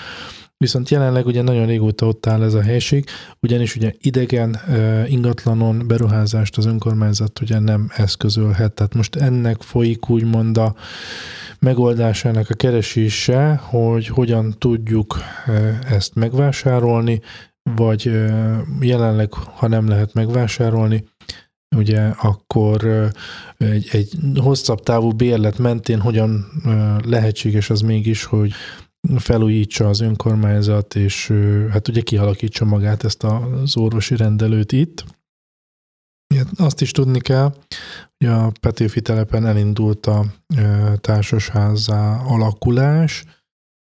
Viszont 0.56 0.88
jelenleg 0.88 1.26
ugye 1.26 1.42
nagyon 1.42 1.66
régóta 1.66 2.06
ott 2.06 2.26
áll 2.26 2.42
ez 2.42 2.54
a 2.54 2.62
helység, 2.62 3.04
ugyanis 3.40 3.76
ugye 3.76 3.92
idegen 3.98 4.60
ingatlanon 5.06 5.86
beruházást 5.86 6.56
az 6.56 6.66
önkormányzat 6.66 7.40
ugye 7.40 7.58
nem 7.58 7.90
eszközölhet. 7.96 8.72
Tehát 8.72 8.94
most 8.94 9.16
ennek 9.16 9.62
folyik 9.62 10.08
úgymond 10.08 10.58
a 10.58 10.74
megoldásának 11.58 12.50
a 12.50 12.54
keresése, 12.54 13.54
hogy 13.54 14.06
hogyan 14.06 14.54
tudjuk 14.58 15.18
ezt 15.88 16.14
megvásárolni, 16.14 17.20
vagy 17.76 18.10
jelenleg, 18.80 19.32
ha 19.32 19.68
nem 19.68 19.88
lehet 19.88 20.12
megvásárolni, 20.12 21.04
ugye 21.76 22.00
akkor 22.00 23.10
egy, 23.58 23.88
egy 23.92 24.12
hosszabb 24.36 24.80
távú 24.80 25.10
bérlet 25.10 25.58
mentén 25.58 26.00
hogyan 26.00 26.46
lehetséges 27.04 27.70
az 27.70 27.80
mégis, 27.80 28.24
hogy 28.24 28.52
felújítsa 29.16 29.88
az 29.88 30.00
önkormányzat, 30.00 30.94
és 30.94 31.32
hát 31.70 31.88
ugye 31.88 32.00
kialakítsa 32.00 32.64
magát 32.64 33.04
ezt 33.04 33.22
az 33.22 33.76
orvosi 33.76 34.16
rendelőt 34.16 34.72
itt. 34.72 35.04
Azt 36.56 36.80
is 36.80 36.90
tudni 36.90 37.20
kell, 37.20 37.54
hogy 38.18 38.28
a 38.28 38.52
Petőfi 38.60 39.00
telepen 39.00 39.46
elindult 39.46 40.06
a 40.06 40.24
társasházzá 41.00 42.16
alakulás. 42.16 43.24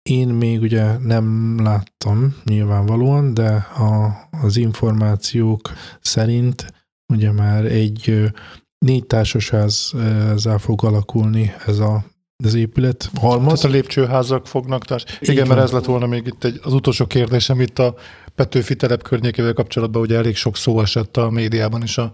Én 0.03 0.29
még 0.29 0.61
ugye 0.61 0.99
nem 0.99 1.57
láttam 1.63 2.37
nyilvánvalóan, 2.45 3.35
de 3.35 3.51
a, 3.57 4.19
az 4.31 4.57
információk 4.57 5.73
szerint 6.01 6.73
ugye 7.13 7.33
már 7.33 7.65
egy 7.65 8.31
négy 8.79 9.07
társasházzá 9.07 10.57
fog 10.57 10.85
alakulni 10.85 11.55
ez 11.67 11.79
a 11.79 12.05
az 12.45 12.55
épület 12.55 13.11
halmaz. 13.21 13.61
Tehát 13.61 13.65
a 13.65 13.79
lépcsőházak 13.79 14.47
fognak 14.47 14.85
társ. 14.85 15.05
Igen, 15.21 15.35
Igen, 15.35 15.47
mert 15.47 15.61
ez 15.61 15.71
lett 15.71 15.85
volna 15.85 16.07
még 16.07 16.27
itt 16.27 16.45
egy, 16.45 16.61
az 16.63 16.73
utolsó 16.73 17.07
kérdésem 17.07 17.61
itt 17.61 17.79
a 17.79 17.95
Petőfi 18.35 18.77
telep 18.77 19.03
környékével 19.03 19.53
kapcsolatban, 19.53 20.03
ugye 20.03 20.17
elég 20.17 20.37
sok 20.37 20.57
szó 20.57 20.81
esett 20.81 21.17
a 21.17 21.31
médiában 21.31 21.83
is 21.83 21.99
a, 21.99 22.13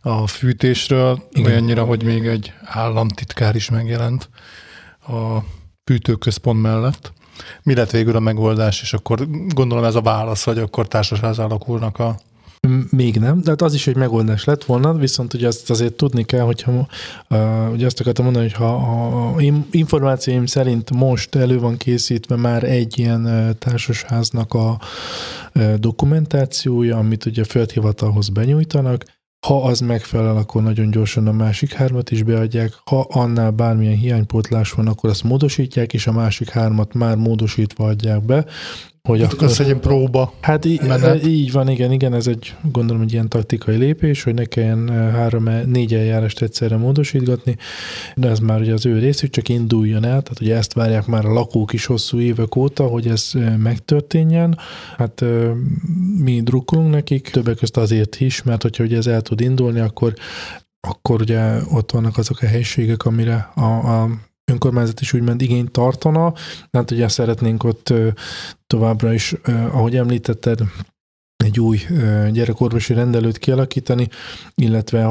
a 0.00 0.26
fűtésről, 0.26 1.22
Igen. 1.30 1.50
olyannyira, 1.50 1.84
hogy 1.84 2.02
még 2.02 2.26
egy 2.26 2.52
államtitkár 2.64 3.54
is 3.54 3.70
megjelent 3.70 4.28
a 5.06 5.38
fűtőközpont 5.84 6.62
mellett. 6.62 7.12
Mi 7.62 7.74
lett 7.74 7.90
végül 7.90 8.16
a 8.16 8.20
megoldás, 8.20 8.82
és 8.82 8.92
akkor 8.92 9.26
gondolom 9.48 9.84
ez 9.84 9.94
a 9.94 10.00
válasz, 10.00 10.44
hogy 10.44 10.58
akkor 10.58 10.88
társaság 10.88 11.38
alakulnak 11.38 11.98
a 11.98 12.16
még 12.90 13.16
nem, 13.16 13.40
de 13.40 13.50
hát 13.50 13.62
az 13.62 13.74
is 13.74 13.86
egy 13.86 13.96
megoldás 13.96 14.44
lett 14.44 14.64
volna, 14.64 14.94
viszont 14.94 15.34
ugye 15.34 15.46
azt 15.46 15.70
azért 15.70 15.94
tudni 15.94 16.24
kell, 16.24 16.40
hogyha 16.40 16.86
uh, 17.30 17.72
ugye 17.72 17.86
azt 17.86 18.00
akartam 18.00 18.24
mondani, 18.24 18.44
hogy 18.44 18.56
ha 18.56 18.74
a 18.74 19.40
információim 19.70 20.46
szerint 20.46 20.90
most 20.90 21.34
elő 21.34 21.58
van 21.58 21.76
készítve 21.76 22.36
már 22.36 22.64
egy 22.64 22.98
ilyen 22.98 23.56
társasháznak 23.58 24.54
a 24.54 24.80
dokumentációja, 25.76 26.96
amit 26.96 27.24
ugye 27.24 27.44
földhivatalhoz 27.44 28.28
benyújtanak, 28.28 29.04
Ha 29.46 29.62
az 29.62 29.80
megfelel, 29.80 30.36
akkor 30.36 30.62
nagyon 30.62 30.90
gyorsan 30.90 31.26
a 31.26 31.32
másik 31.32 31.72
hármat 31.72 32.10
is 32.10 32.22
beadják. 32.22 32.72
Ha 32.84 33.06
annál 33.10 33.50
bármilyen 33.50 33.96
hiánypótlás 33.96 34.72
van, 34.72 34.88
akkor 34.88 35.10
azt 35.10 35.24
módosítják, 35.24 35.92
és 35.92 36.06
a 36.06 36.12
másik 36.12 36.48
hármat 36.48 36.94
már 36.94 37.16
módosítva 37.16 37.86
adják 37.86 38.22
be 38.22 38.46
hogy 39.06 39.20
hát 39.20 39.32
akkor... 39.32 39.48
Ez 39.48 39.60
egy 39.60 39.74
próba 39.74 40.32
Hát 40.40 40.64
í- 40.64 40.82
így 41.26 41.52
van, 41.52 41.68
igen, 41.68 41.92
igen, 41.92 42.14
ez 42.14 42.26
egy 42.26 42.54
gondolom 42.72 43.02
egy 43.02 43.12
ilyen 43.12 43.28
taktikai 43.28 43.76
lépés, 43.76 44.22
hogy 44.22 44.34
ne 44.34 44.44
kelljen 44.44 44.90
eh, 44.90 45.12
három, 45.12 45.48
e- 45.48 45.64
négy 45.64 45.94
eljárást 45.94 46.42
egyszerre 46.42 46.76
módosítgatni, 46.76 47.56
de 48.14 48.28
ez 48.28 48.38
már 48.38 48.60
ugye 48.60 48.72
az 48.72 48.86
ő 48.86 48.98
részük, 48.98 49.30
csak 49.30 49.48
induljon 49.48 50.04
el, 50.04 50.22
tehát 50.22 50.40
ugye 50.40 50.56
ezt 50.56 50.72
várják 50.72 51.06
már 51.06 51.24
a 51.24 51.32
lakók 51.32 51.72
is 51.72 51.86
hosszú 51.86 52.20
évek 52.20 52.56
óta, 52.56 52.86
hogy 52.86 53.06
ez 53.06 53.30
eh, 53.34 53.56
megtörténjen. 53.56 54.58
Hát 54.96 55.22
eh, 55.22 55.50
mi 56.18 56.40
drukkolunk 56.42 56.90
nekik, 56.90 57.28
többek 57.30 57.56
között 57.56 57.76
azért 57.76 58.20
is, 58.20 58.42
mert 58.42 58.62
hogyha 58.62 58.84
ugye 58.84 58.96
ez 58.96 59.06
el 59.06 59.20
tud 59.20 59.40
indulni, 59.40 59.80
akkor 59.80 60.14
akkor 60.88 61.20
ugye 61.20 61.58
ott 61.70 61.90
vannak 61.90 62.18
azok 62.18 62.40
a 62.40 62.46
helységek, 62.46 63.04
amire 63.04 63.50
a, 63.54 64.02
a 64.02 64.08
önkormányzat 64.52 65.00
is 65.00 65.12
úgymond 65.12 65.42
igényt 65.42 65.70
tartana. 65.70 66.32
Hát 66.72 66.90
ugye 66.90 67.08
szeretnénk 67.08 67.64
ott 67.64 67.92
továbbra 68.66 69.12
is, 69.12 69.34
ahogy 69.72 69.96
említetted, 69.96 70.60
egy 71.44 71.60
új 71.60 71.78
gyerekorvosi 72.30 72.94
rendelőt 72.94 73.38
kialakítani, 73.38 74.08
illetve 74.54 75.10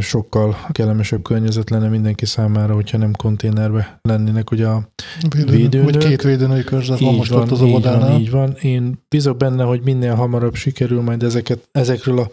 sokkal 0.00 0.56
kellemesebb 0.72 1.22
környezet 1.22 1.70
lenne 1.70 1.88
mindenki 1.88 2.26
számára, 2.26 2.74
hogyha 2.74 2.98
nem 2.98 3.12
konténerbe 3.12 3.98
lennének 4.02 4.50
ugye 4.50 4.66
a 4.66 4.88
védőnök. 5.30 5.92
Vagy 5.92 6.06
két 6.06 6.22
védőnői 6.22 6.64
körzet 6.64 7.00
van 7.00 7.14
most 7.14 7.30
van, 7.30 7.42
ott 7.42 7.50
az 7.50 7.60
így 7.60 7.68
óvodánál. 7.68 8.08
Van, 8.08 8.20
így 8.20 8.30
van. 8.30 8.54
Én 8.60 9.04
bízok 9.08 9.36
benne, 9.36 9.64
hogy 9.64 9.80
minél 9.82 10.14
hamarabb 10.14 10.54
sikerül 10.54 11.00
majd 11.00 11.22
ezeket, 11.22 11.68
ezekről 11.72 12.18
a 12.18 12.28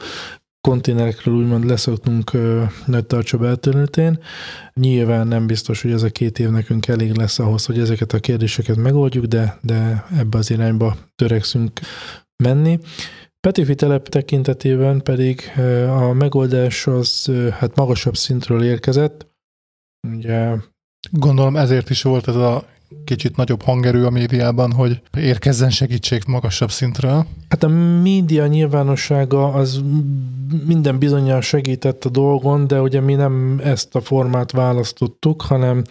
konténerekről 0.62 1.36
úgymond 1.36 1.66
leszoktunk 1.66 2.32
nagy 2.86 3.06
tartsa 3.06 3.46
elterületén. 3.46 4.20
Nyilván 4.74 5.28
nem 5.28 5.48
biztos, 5.48 5.82
hogy 5.82 5.92
ez 5.92 6.04
a 6.04 6.10
két 6.10 6.40
év 6.40 6.50
nekünk 6.50 6.88
elég 6.88 7.16
lesz 7.16 7.40
ahhoz, 7.40 7.66
hogy 7.66 7.80
ezeket 7.80 8.14
a 8.14 8.20
kérdéseket 8.20 8.76
megoldjuk, 8.76 9.26
de, 9.26 9.58
de 9.62 10.06
ebbe 10.18 10.38
az 10.38 10.50
irányba 10.50 10.98
törekszünk 11.16 11.80
menni. 12.44 12.80
Petifi 13.40 13.76
telep 13.76 14.10
tekintetében 14.10 15.02
pedig 15.02 15.52
a 15.88 16.14
megoldás 16.14 16.88
az 16.88 17.32
hát 17.52 17.76
magasabb 17.76 18.16
szintről 18.16 18.64
érkezett. 18.64 19.28
Ugye 20.08 20.56
Gondolom 21.10 21.56
ezért 21.56 21.90
is 21.90 22.02
volt 22.02 22.28
ez 22.28 22.36
a 22.36 22.66
kicsit 23.06 23.36
nagyobb 23.36 23.62
hangerő 23.62 24.06
a 24.06 24.10
médiában, 24.10 24.72
hogy 24.72 25.02
érkezzen 25.18 25.70
segítség 25.70 26.22
magasabb 26.28 26.72
szintről. 26.72 27.26
Hát 27.50 27.64
a 27.64 27.68
média 28.02 28.48
nyilvánossága 28.48 29.54
az 29.54 29.82
minden 30.66 31.00
bizonyal 31.00 31.42
segített 31.42 32.06
a 32.06 32.10
dolgon, 32.10 32.68
de 32.68 32.82
ugye 32.82 33.00
mi 33.02 33.14
nem 33.14 33.62
ezt 33.64 33.96
a 33.96 34.02
formát 34.02 34.52
választottuk, 34.52 35.42
hanem 35.42 35.84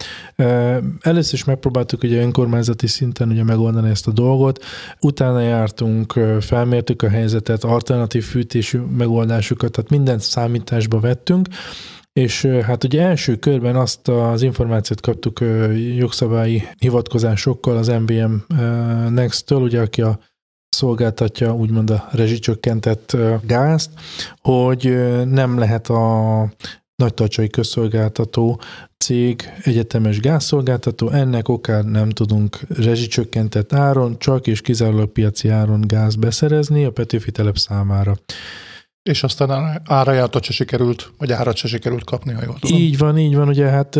először 1.01 1.33
is 1.33 1.43
megpróbáltuk 1.43 2.03
ugye 2.03 2.21
önkormányzati 2.21 2.87
szinten 2.87 3.29
ugye 3.29 3.43
megoldani 3.43 3.89
ezt 3.89 4.07
a 4.07 4.11
dolgot, 4.11 4.63
utána 4.99 5.39
jártunk, 5.39 6.19
felmértük 6.39 7.01
a 7.01 7.09
helyzetet, 7.09 7.63
alternatív 7.63 8.23
fűtésű 8.23 8.79
megoldásokat, 8.79 9.71
tehát 9.71 9.89
mindent 9.89 10.21
számításba 10.21 10.99
vettünk, 10.99 11.47
és 12.13 12.45
hát 12.45 12.83
ugye 12.83 13.01
első 13.01 13.35
körben 13.35 13.75
azt 13.75 14.07
az 14.07 14.41
információt 14.41 15.01
kaptuk 15.01 15.39
jogszabályi 15.95 16.63
hivatkozásokkal 16.77 17.77
az 17.77 17.87
MBM 17.87 18.33
Next-től, 19.09 19.61
ugye 19.61 19.81
aki 19.81 20.01
a 20.01 20.19
szolgáltatja 20.69 21.55
úgymond 21.55 21.89
a 21.89 22.07
rezsicsökkentett 22.11 23.17
gázt, 23.43 23.89
hogy 24.41 24.97
nem 25.25 25.57
lehet 25.57 25.89
a 25.89 26.53
nagytartsai 26.95 27.49
közszolgáltató 27.49 28.61
cég 28.97 29.51
egyetemes 29.63 30.19
gázszolgáltató, 30.19 31.09
ennek 31.09 31.47
okán 31.47 31.85
nem 31.85 32.09
tudunk 32.09 32.59
rezsicsökkentett 32.77 33.73
áron, 33.73 34.19
csak 34.19 34.47
és 34.47 34.61
kizárólag 34.61 35.11
piaci 35.11 35.49
áron 35.49 35.81
gáz 35.87 36.15
beszerezni 36.15 36.85
a 36.85 36.91
Petőfi 36.91 37.31
telep 37.31 37.57
számára. 37.57 38.15
És 39.03 39.23
aztán 39.23 39.81
áraját 39.85 40.43
se 40.43 40.53
sikerült, 40.53 41.11
vagy 41.17 41.31
árat 41.31 41.55
se 41.55 41.67
sikerült 41.67 42.03
kapni, 42.03 42.33
ha 42.33 42.41
jól 42.45 42.57
tudom. 42.59 42.77
Így 42.77 42.97
van, 42.97 43.17
így 43.17 43.35
van, 43.35 43.47
ugye 43.47 43.65
hát 43.65 43.99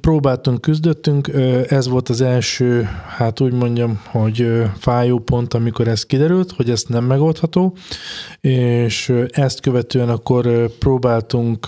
próbáltunk, 0.00 0.60
küzdöttünk, 0.60 1.28
ez 1.68 1.88
volt 1.88 2.08
az 2.08 2.20
első, 2.20 2.88
hát 3.16 3.40
úgy 3.40 3.52
mondjam, 3.52 4.00
hogy 4.04 4.62
fájó 4.78 5.18
pont, 5.18 5.54
amikor 5.54 5.88
ez 5.88 6.06
kiderült, 6.06 6.50
hogy 6.50 6.70
ez 6.70 6.84
nem 6.88 7.04
megoldható, 7.04 7.76
és 8.40 9.12
ezt 9.28 9.60
követően 9.60 10.08
akkor 10.08 10.70
próbáltunk 10.78 11.66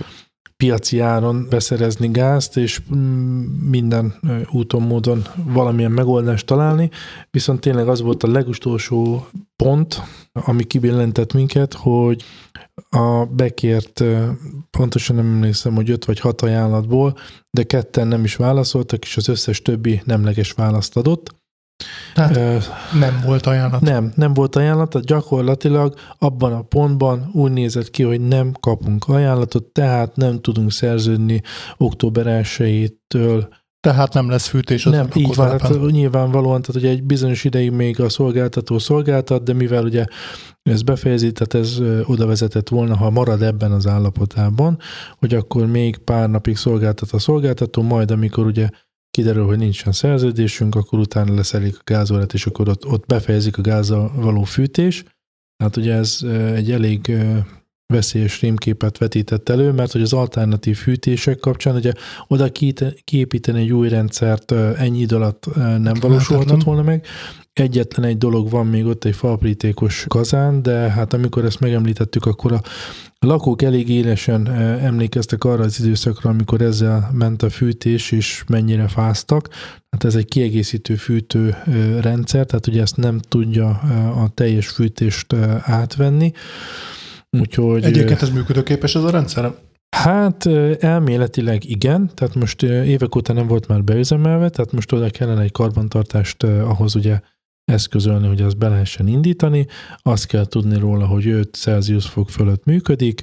piaci 0.62 0.98
áron 0.98 1.46
beszerezni 1.50 2.10
gázt, 2.10 2.56
és 2.56 2.82
mm, 2.94 3.42
minden 3.70 4.14
úton, 4.50 4.82
módon 4.82 5.22
valamilyen 5.44 5.90
megoldást 5.90 6.46
találni, 6.46 6.90
viszont 7.30 7.60
tényleg 7.60 7.88
az 7.88 8.00
volt 8.00 8.22
a 8.22 8.30
legutolsó 8.30 9.26
pont, 9.56 10.02
ami 10.32 10.64
kibillentett 10.64 11.32
minket, 11.32 11.74
hogy 11.74 12.22
a 12.90 13.24
bekért, 13.24 14.04
pontosan 14.70 15.16
nem 15.16 15.26
emlékszem, 15.26 15.74
hogy 15.74 15.90
öt 15.90 16.04
vagy 16.04 16.20
hat 16.20 16.42
ajánlatból, 16.42 17.16
de 17.50 17.62
ketten 17.62 18.08
nem 18.08 18.24
is 18.24 18.36
válaszoltak, 18.36 19.04
és 19.04 19.16
az 19.16 19.28
összes 19.28 19.62
többi 19.62 20.02
nemleges 20.04 20.52
választ 20.52 20.96
adott. 20.96 21.41
Tehát 22.14 22.36
uh, 22.36 22.62
nem 23.00 23.22
volt 23.24 23.46
ajánlat. 23.46 23.80
Nem, 23.80 24.12
nem 24.14 24.34
volt 24.34 24.56
ajánlat, 24.56 25.04
gyakorlatilag 25.04 25.94
abban 26.18 26.52
a 26.52 26.62
pontban 26.62 27.30
úgy 27.32 27.52
nézett 27.52 27.90
ki, 27.90 28.02
hogy 28.02 28.20
nem 28.20 28.52
kapunk 28.60 29.08
ajánlatot, 29.08 29.64
tehát 29.64 30.16
nem 30.16 30.40
tudunk 30.40 30.72
szerződni 30.72 31.40
október 31.76 32.24
1-től 32.28 33.46
tehát 33.82 34.12
nem 34.12 34.30
lesz 34.30 34.46
fűtés 34.46 34.86
az 34.86 34.92
Nem, 34.92 35.08
így 35.14 35.34
van, 35.34 35.60
hát 35.60 35.90
nyilvánvalóan, 35.90 36.62
tehát 36.62 36.82
ugye 36.82 36.90
egy 36.90 37.02
bizonyos 37.02 37.44
ideig 37.44 37.70
még 37.70 38.00
a 38.00 38.08
szolgáltató 38.08 38.78
szolgáltat, 38.78 39.42
de 39.42 39.52
mivel 39.52 39.84
ugye 39.84 40.04
ez 40.62 40.82
befejezi, 40.82 41.32
tehát 41.32 41.66
ez 41.66 41.80
oda 42.04 42.26
vezetett 42.26 42.68
volna, 42.68 42.96
ha 42.96 43.10
marad 43.10 43.42
ebben 43.42 43.72
az 43.72 43.86
állapotában, 43.86 44.78
hogy 45.18 45.34
akkor 45.34 45.66
még 45.66 45.98
pár 45.98 46.30
napig 46.30 46.56
szolgáltat 46.56 47.10
a 47.10 47.18
szolgáltató, 47.18 47.82
majd 47.82 48.10
amikor 48.10 48.46
ugye 48.46 48.68
kiderül, 49.12 49.46
hogy 49.46 49.58
nincsen 49.58 49.92
szerződésünk, 49.92 50.74
akkor 50.74 50.98
utána 50.98 51.34
leszelik 51.34 51.78
a 51.78 51.82
gázórát, 51.84 52.32
és 52.32 52.46
akkor 52.46 52.68
ott, 52.68 52.86
ott 52.86 53.06
befejezik 53.06 53.58
a 53.58 53.62
gázzal 53.62 54.12
való 54.14 54.42
fűtés. 54.42 55.04
Hát 55.64 55.76
ugye 55.76 55.94
ez 55.94 56.18
egy 56.54 56.70
elég 56.70 57.16
veszélyes 57.86 58.40
rémképet 58.40 58.98
vetített 58.98 59.48
elő, 59.48 59.72
mert 59.72 59.92
hogy 59.92 60.02
az 60.02 60.12
alternatív 60.12 60.76
fűtések 60.76 61.38
kapcsán 61.38 61.74
ugye 61.74 61.92
oda 62.28 62.48
kiépíteni 63.04 63.60
egy 63.60 63.72
új 63.72 63.88
rendszert 63.88 64.52
ennyi 64.52 65.00
idő 65.00 65.16
alatt 65.16 65.54
nem 65.56 65.94
valósulhatott 66.00 66.62
volna 66.62 66.82
meg. 66.82 67.06
Egyetlen 67.52 68.06
egy 68.06 68.18
dolog 68.18 68.50
van 68.50 68.66
még 68.66 68.86
ott, 68.86 69.04
egy 69.04 69.14
falprítékos 69.14 70.04
kazán, 70.08 70.62
de 70.62 70.72
hát 70.72 71.12
amikor 71.12 71.44
ezt 71.44 71.60
megemlítettük, 71.60 72.26
akkor 72.26 72.60
a 73.22 73.26
lakók 73.26 73.62
elég 73.62 73.88
élesen 73.88 74.50
emlékeztek 74.80 75.44
arra 75.44 75.62
az 75.62 75.80
időszakra, 75.80 76.30
amikor 76.30 76.60
ezzel 76.60 77.10
ment 77.12 77.42
a 77.42 77.50
fűtés, 77.50 78.12
és 78.12 78.44
mennyire 78.48 78.88
fáztak. 78.88 79.48
Hát 79.90 80.04
ez 80.04 80.14
egy 80.14 80.24
kiegészítő 80.24 80.94
fűtő 80.94 81.56
rendszer, 82.00 82.46
tehát 82.46 82.66
ugye 82.66 82.80
ezt 82.80 82.96
nem 82.96 83.18
tudja 83.18 83.68
a 84.22 84.28
teljes 84.34 84.68
fűtést 84.68 85.32
átvenni. 85.62 86.32
Úgyhogy, 87.30 87.84
Egyébként 87.84 88.22
ez 88.22 88.30
működőképes 88.30 88.94
ez 88.94 89.02
a 89.02 89.10
rendszer? 89.10 89.54
Hát 89.96 90.46
elméletileg 90.80 91.68
igen, 91.68 92.10
tehát 92.14 92.34
most 92.34 92.62
évek 92.62 93.16
óta 93.16 93.32
nem 93.32 93.46
volt 93.46 93.68
már 93.68 93.84
beüzemelve, 93.84 94.48
tehát 94.48 94.72
most 94.72 94.92
oda 94.92 95.10
kellene 95.10 95.42
egy 95.42 95.52
karbantartást 95.52 96.42
ahhoz 96.42 96.94
ugye 96.94 97.20
eszközölni, 97.64 98.26
hogy 98.26 98.42
azt 98.42 98.58
be 98.58 98.68
lehessen 98.68 99.06
indítani. 99.06 99.66
Azt 99.96 100.26
kell 100.26 100.44
tudni 100.44 100.78
róla, 100.78 101.06
hogy 101.06 101.26
5 101.26 101.54
Celsius 101.54 102.06
fok 102.06 102.30
fölött 102.30 102.64
működik, 102.64 103.22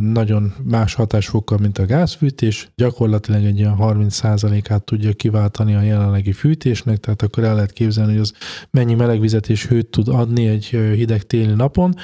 nagyon 0.00 0.54
más 0.62 0.94
hatásfokkal, 0.94 1.58
mint 1.58 1.78
a 1.78 1.86
gázfűtés, 1.86 2.70
gyakorlatilag 2.74 3.44
egy 3.44 3.58
ilyen 3.58 3.76
30%-át 3.78 4.84
tudja 4.84 5.12
kiváltani 5.12 5.74
a 5.74 5.82
jelenlegi 5.82 6.32
fűtésnek, 6.32 6.98
tehát 6.98 7.22
akkor 7.22 7.44
el 7.44 7.54
lehet 7.54 7.72
képzelni, 7.72 8.12
hogy 8.12 8.20
az 8.20 8.32
mennyi 8.70 8.94
melegvizet 8.94 9.48
és 9.48 9.66
hőt 9.66 9.86
tud 9.86 10.08
adni 10.08 10.46
egy 10.46 10.64
hideg 10.94 11.22
téli 11.22 11.54
napon 11.54 11.94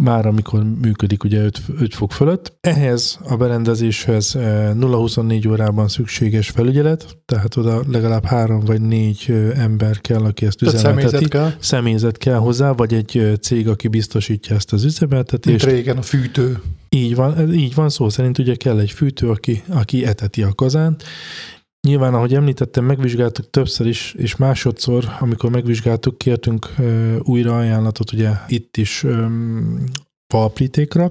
már 0.00 0.26
amikor 0.26 0.64
működik 0.80 1.24
ugye 1.24 1.42
5, 1.42 1.60
5 1.78 1.94
fok 1.94 2.12
fölött. 2.12 2.56
Ehhez 2.60 3.18
a 3.24 3.36
berendezéshez 3.36 4.36
0-24 4.38 5.44
eh, 5.44 5.50
órában 5.50 5.88
szükséges 5.88 6.48
felügyelet, 6.48 7.16
tehát 7.26 7.56
oda 7.56 7.82
legalább 7.90 8.24
három 8.24 8.60
vagy 8.64 8.80
négy 8.80 9.24
eh, 9.28 9.62
ember 9.62 10.00
kell, 10.00 10.24
aki 10.24 10.46
ezt 10.46 10.62
üzemelteti. 10.62 11.08
Személyzet 11.08 11.28
kell. 11.28 11.52
Személyzet 11.58 12.18
kell 12.18 12.36
hozzá, 12.36 12.72
vagy 12.72 12.94
egy 12.94 13.18
eh, 13.18 13.34
cég, 13.36 13.68
aki 13.68 13.88
biztosítja 13.88 14.56
ezt 14.56 14.72
az 14.72 14.84
üzemeltetést. 14.84 15.64
Mint 15.64 15.76
régen 15.76 15.96
a 15.96 16.02
fűtő. 16.02 16.62
Így 16.88 17.14
van, 17.14 17.52
így 17.52 17.74
van 17.74 17.88
szó 17.88 18.08
szerint 18.08 18.38
ugye 18.38 18.54
kell 18.54 18.78
egy 18.78 18.90
fűtő, 18.90 19.28
aki, 19.28 19.62
aki 19.68 20.06
eteti 20.06 20.42
a 20.42 20.52
kazánt, 20.52 21.04
Nyilván, 21.86 22.14
ahogy 22.14 22.34
említettem, 22.34 22.84
megvizsgáltuk 22.84 23.50
többször 23.50 23.86
is, 23.86 24.14
és 24.18 24.36
másodszor, 24.36 25.04
amikor 25.20 25.50
megvizsgáltuk, 25.50 26.18
kértünk 26.18 26.74
újra 27.18 27.58
ajánlatot, 27.58 28.12
ugye 28.12 28.30
itt 28.48 28.76
is 28.76 29.06
falprítékra 30.26 31.10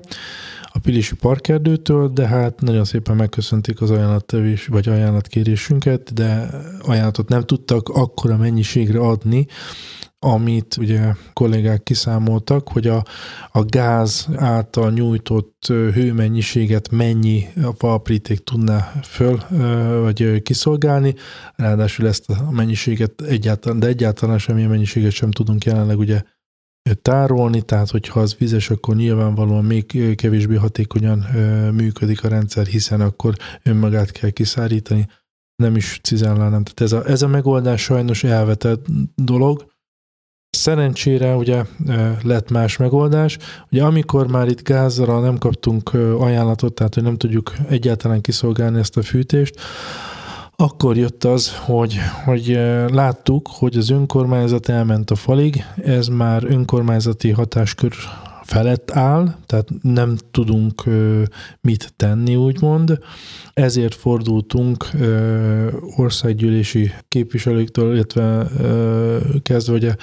a 0.62 0.80
Pilisi 0.80 1.16
Parkerdőtől, 1.16 2.10
de 2.10 2.28
hát 2.28 2.62
nagyon 2.62 2.86
szépen 2.86 3.16
megköszönték 3.16 3.82
az 3.82 3.92
ajánlattevés, 3.92 4.68
vagy 4.68 4.90
ajánlatkérésünket, 4.90 6.14
de 6.14 6.50
ajánlatot 6.82 7.30
nem 7.30 7.42
tudtak 7.42 7.90
akkora 7.90 8.38
mennyiségre 8.38 9.00
adni, 9.00 9.48
amit 10.20 10.78
ugye 10.78 11.14
kollégák 11.34 11.84
kiszámoltak, 11.84 12.70
hogy 12.70 12.88
a, 12.88 13.04
a 13.52 13.64
gáz 13.64 14.28
által 14.36 14.92
nyújtott 14.92 15.66
hőmennyiséget 15.68 16.90
mennyi 16.92 17.48
a 17.64 17.74
falpríték 17.78 18.44
tudná 18.44 18.92
föl, 19.04 19.40
vagy 20.02 20.42
kiszolgálni, 20.42 21.16
ráadásul 21.56 22.08
ezt 22.08 22.30
a 22.30 22.52
mennyiséget 22.52 23.22
egyáltalán, 23.22 23.80
de 23.80 23.88
egyáltalán 23.88 24.38
semmilyen 24.38 24.70
mennyiséget 24.70 25.12
sem 25.12 25.32
tudunk 25.32 25.66
jelenleg 25.66 25.98
ugye 25.98 26.22
tárolni, 27.02 27.62
tehát 27.62 27.90
hogyha 27.90 28.20
az 28.20 28.36
vizes, 28.38 28.70
akkor 28.70 28.96
nyilvánvalóan 28.96 29.66
még 29.66 30.16
kevésbé 30.16 30.56
hatékonyan 30.56 31.20
működik 31.74 32.24
a 32.24 32.28
rendszer, 32.28 32.66
hiszen 32.66 33.02
akkor 33.02 33.36
önmagát 33.64 34.12
kell 34.12 34.30
kiszárítani, 34.30 35.08
nem 35.56 35.76
is 35.76 36.00
cizellálnám. 36.04 36.64
Tehát 36.64 36.82
ez 36.82 36.92
a, 36.92 37.06
ez 37.06 37.22
a 37.22 37.28
megoldás 37.28 37.82
sajnos 37.82 38.24
elvetett 38.24 38.86
dolog, 39.16 39.78
Szerencsére 40.50 41.36
ugye 41.36 41.64
lett 42.24 42.52
más 42.52 42.78
megoldás. 42.78 43.38
Ugye 43.72 43.84
amikor 43.84 44.28
már 44.28 44.48
itt 44.48 44.64
gázra 44.64 45.20
nem 45.20 45.38
kaptunk 45.38 45.94
ajánlatot, 46.20 46.74
tehát 46.74 46.94
hogy 46.94 47.04
nem 47.04 47.18
tudjuk 47.18 47.54
egyáltalán 47.70 48.22
kiszolgálni 48.22 48.80
ezt 48.80 48.98
a 48.98 49.02
fűtést, 49.02 49.56
akkor 50.56 50.98
jött 50.98 51.24
az, 51.24 51.56
hogy, 51.56 51.98
hogy 52.26 52.48
láttuk, 52.92 53.50
hogy 53.52 53.78
az 53.78 53.90
önkormányzat 53.90 54.70
elment 54.70 55.12
a 55.12 55.16
falig, 55.16 55.64
ez 55.84 56.08
már 56.08 56.44
önkormányzati 56.44 57.32
hatáskör 57.32 57.94
felett 58.50 58.92
áll, 58.92 59.36
tehát 59.46 59.68
nem 59.82 60.18
tudunk 60.32 60.84
mit 61.62 61.94
tenni, 61.96 62.36
úgymond. 62.36 62.98
Ezért 63.54 63.96
fordultunk 63.96 64.90
országgyűlési 65.98 66.92
képviselőktől, 67.08 67.94
illetve 67.94 68.48
kezdve 69.44 69.74
ugye 69.74 69.96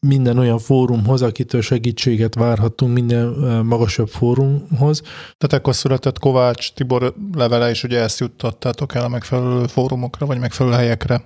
minden 0.00 0.38
olyan 0.38 0.58
fórumhoz, 0.58 1.22
akitől 1.22 1.60
segítséget 1.60 2.34
várhatunk, 2.34 2.92
minden 2.92 3.26
magasabb 3.64 4.08
fórumhoz. 4.08 5.00
Tehát 5.36 5.52
akkor 5.52 5.74
született 5.74 6.18
Kovács 6.18 6.72
Tibor 6.72 7.14
levele, 7.32 7.70
és 7.70 7.84
ugye 7.84 8.00
ezt 8.00 8.20
juttattátok 8.20 8.94
el 8.94 9.04
a 9.04 9.08
megfelelő 9.08 9.66
fórumokra, 9.66 10.26
vagy 10.26 10.38
megfelelő 10.38 10.76
helyekre. 10.76 11.24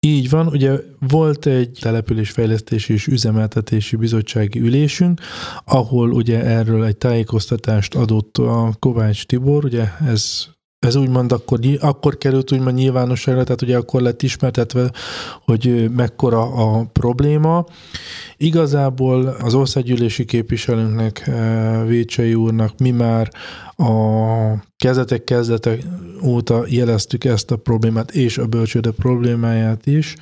Így 0.00 0.30
van, 0.30 0.46
ugye 0.46 0.78
volt 0.98 1.46
egy 1.46 1.78
településfejlesztési 1.80 2.92
és 2.92 3.06
üzemeltetési 3.06 3.96
bizottsági 3.96 4.60
ülésünk, 4.60 5.20
ahol 5.64 6.12
ugye 6.12 6.44
erről 6.44 6.84
egy 6.84 6.96
tájékoztatást 6.96 7.94
adott 7.94 8.38
a 8.38 8.74
Kovács 8.78 9.26
Tibor, 9.26 9.64
ugye 9.64 9.84
ez 10.06 10.46
ez 10.78 10.96
úgymond 10.96 11.32
akkor, 11.32 11.58
akkor 11.80 12.18
került 12.18 12.52
úgymond 12.52 12.76
nyilvánosságra, 12.76 13.44
tehát 13.44 13.62
ugye 13.62 13.76
akkor 13.76 14.00
lett 14.00 14.22
ismertetve, 14.22 14.92
hogy 15.44 15.90
mekkora 15.90 16.42
a 16.42 16.84
probléma. 16.92 17.64
Igazából 18.36 19.26
az 19.26 19.54
országgyűlési 19.54 20.24
képviselőnknek, 20.24 21.30
Vécsei 21.86 22.34
úrnak 22.34 22.78
mi 22.78 22.90
már 22.90 23.30
a 23.76 23.92
kezdetek 24.76 25.24
kezdetek 25.24 25.82
óta 26.24 26.64
jeleztük 26.68 27.24
ezt 27.24 27.50
a 27.50 27.56
problémát, 27.56 28.10
és 28.10 28.38
a 28.38 28.46
bölcsőde 28.46 28.90
problémáját 28.90 29.86
is, 29.86 30.14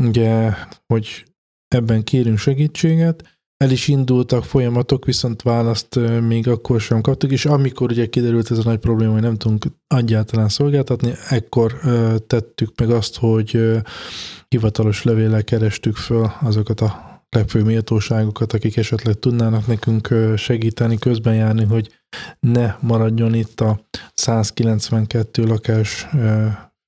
ugye, 0.00 0.52
hogy 0.86 1.24
ebben 1.68 2.04
kérünk 2.04 2.38
segítséget, 2.38 3.37
el 3.58 3.70
is 3.70 3.88
indultak 3.88 4.44
folyamatok, 4.44 5.04
viszont 5.04 5.42
választ 5.42 5.98
még 6.20 6.48
akkor 6.48 6.80
sem 6.80 7.00
kaptuk, 7.00 7.30
és 7.30 7.44
amikor 7.44 7.90
ugye 7.90 8.06
kiderült 8.06 8.50
ez 8.50 8.58
a 8.58 8.62
nagy 8.64 8.78
probléma, 8.78 9.12
hogy 9.12 9.22
nem 9.22 9.36
tudunk 9.36 9.64
egyáltalán 9.86 10.48
szolgáltatni, 10.48 11.12
ekkor 11.28 11.80
tettük 12.26 12.72
meg 12.80 12.90
azt, 12.90 13.16
hogy 13.16 13.60
hivatalos 14.48 15.02
levéllel 15.02 15.44
kerestük 15.44 15.96
föl 15.96 16.32
azokat 16.40 16.80
a 16.80 17.22
legfőbb 17.30 17.64
méltóságokat, 17.64 18.52
akik 18.52 18.76
esetleg 18.76 19.14
tudnának 19.14 19.66
nekünk 19.66 20.14
segíteni, 20.36 20.98
közben 20.98 21.34
járni, 21.34 21.64
hogy 21.64 21.88
ne 22.40 22.74
maradjon 22.80 23.34
itt 23.34 23.60
a 23.60 23.80
192 24.14 25.44
lakás 25.44 26.06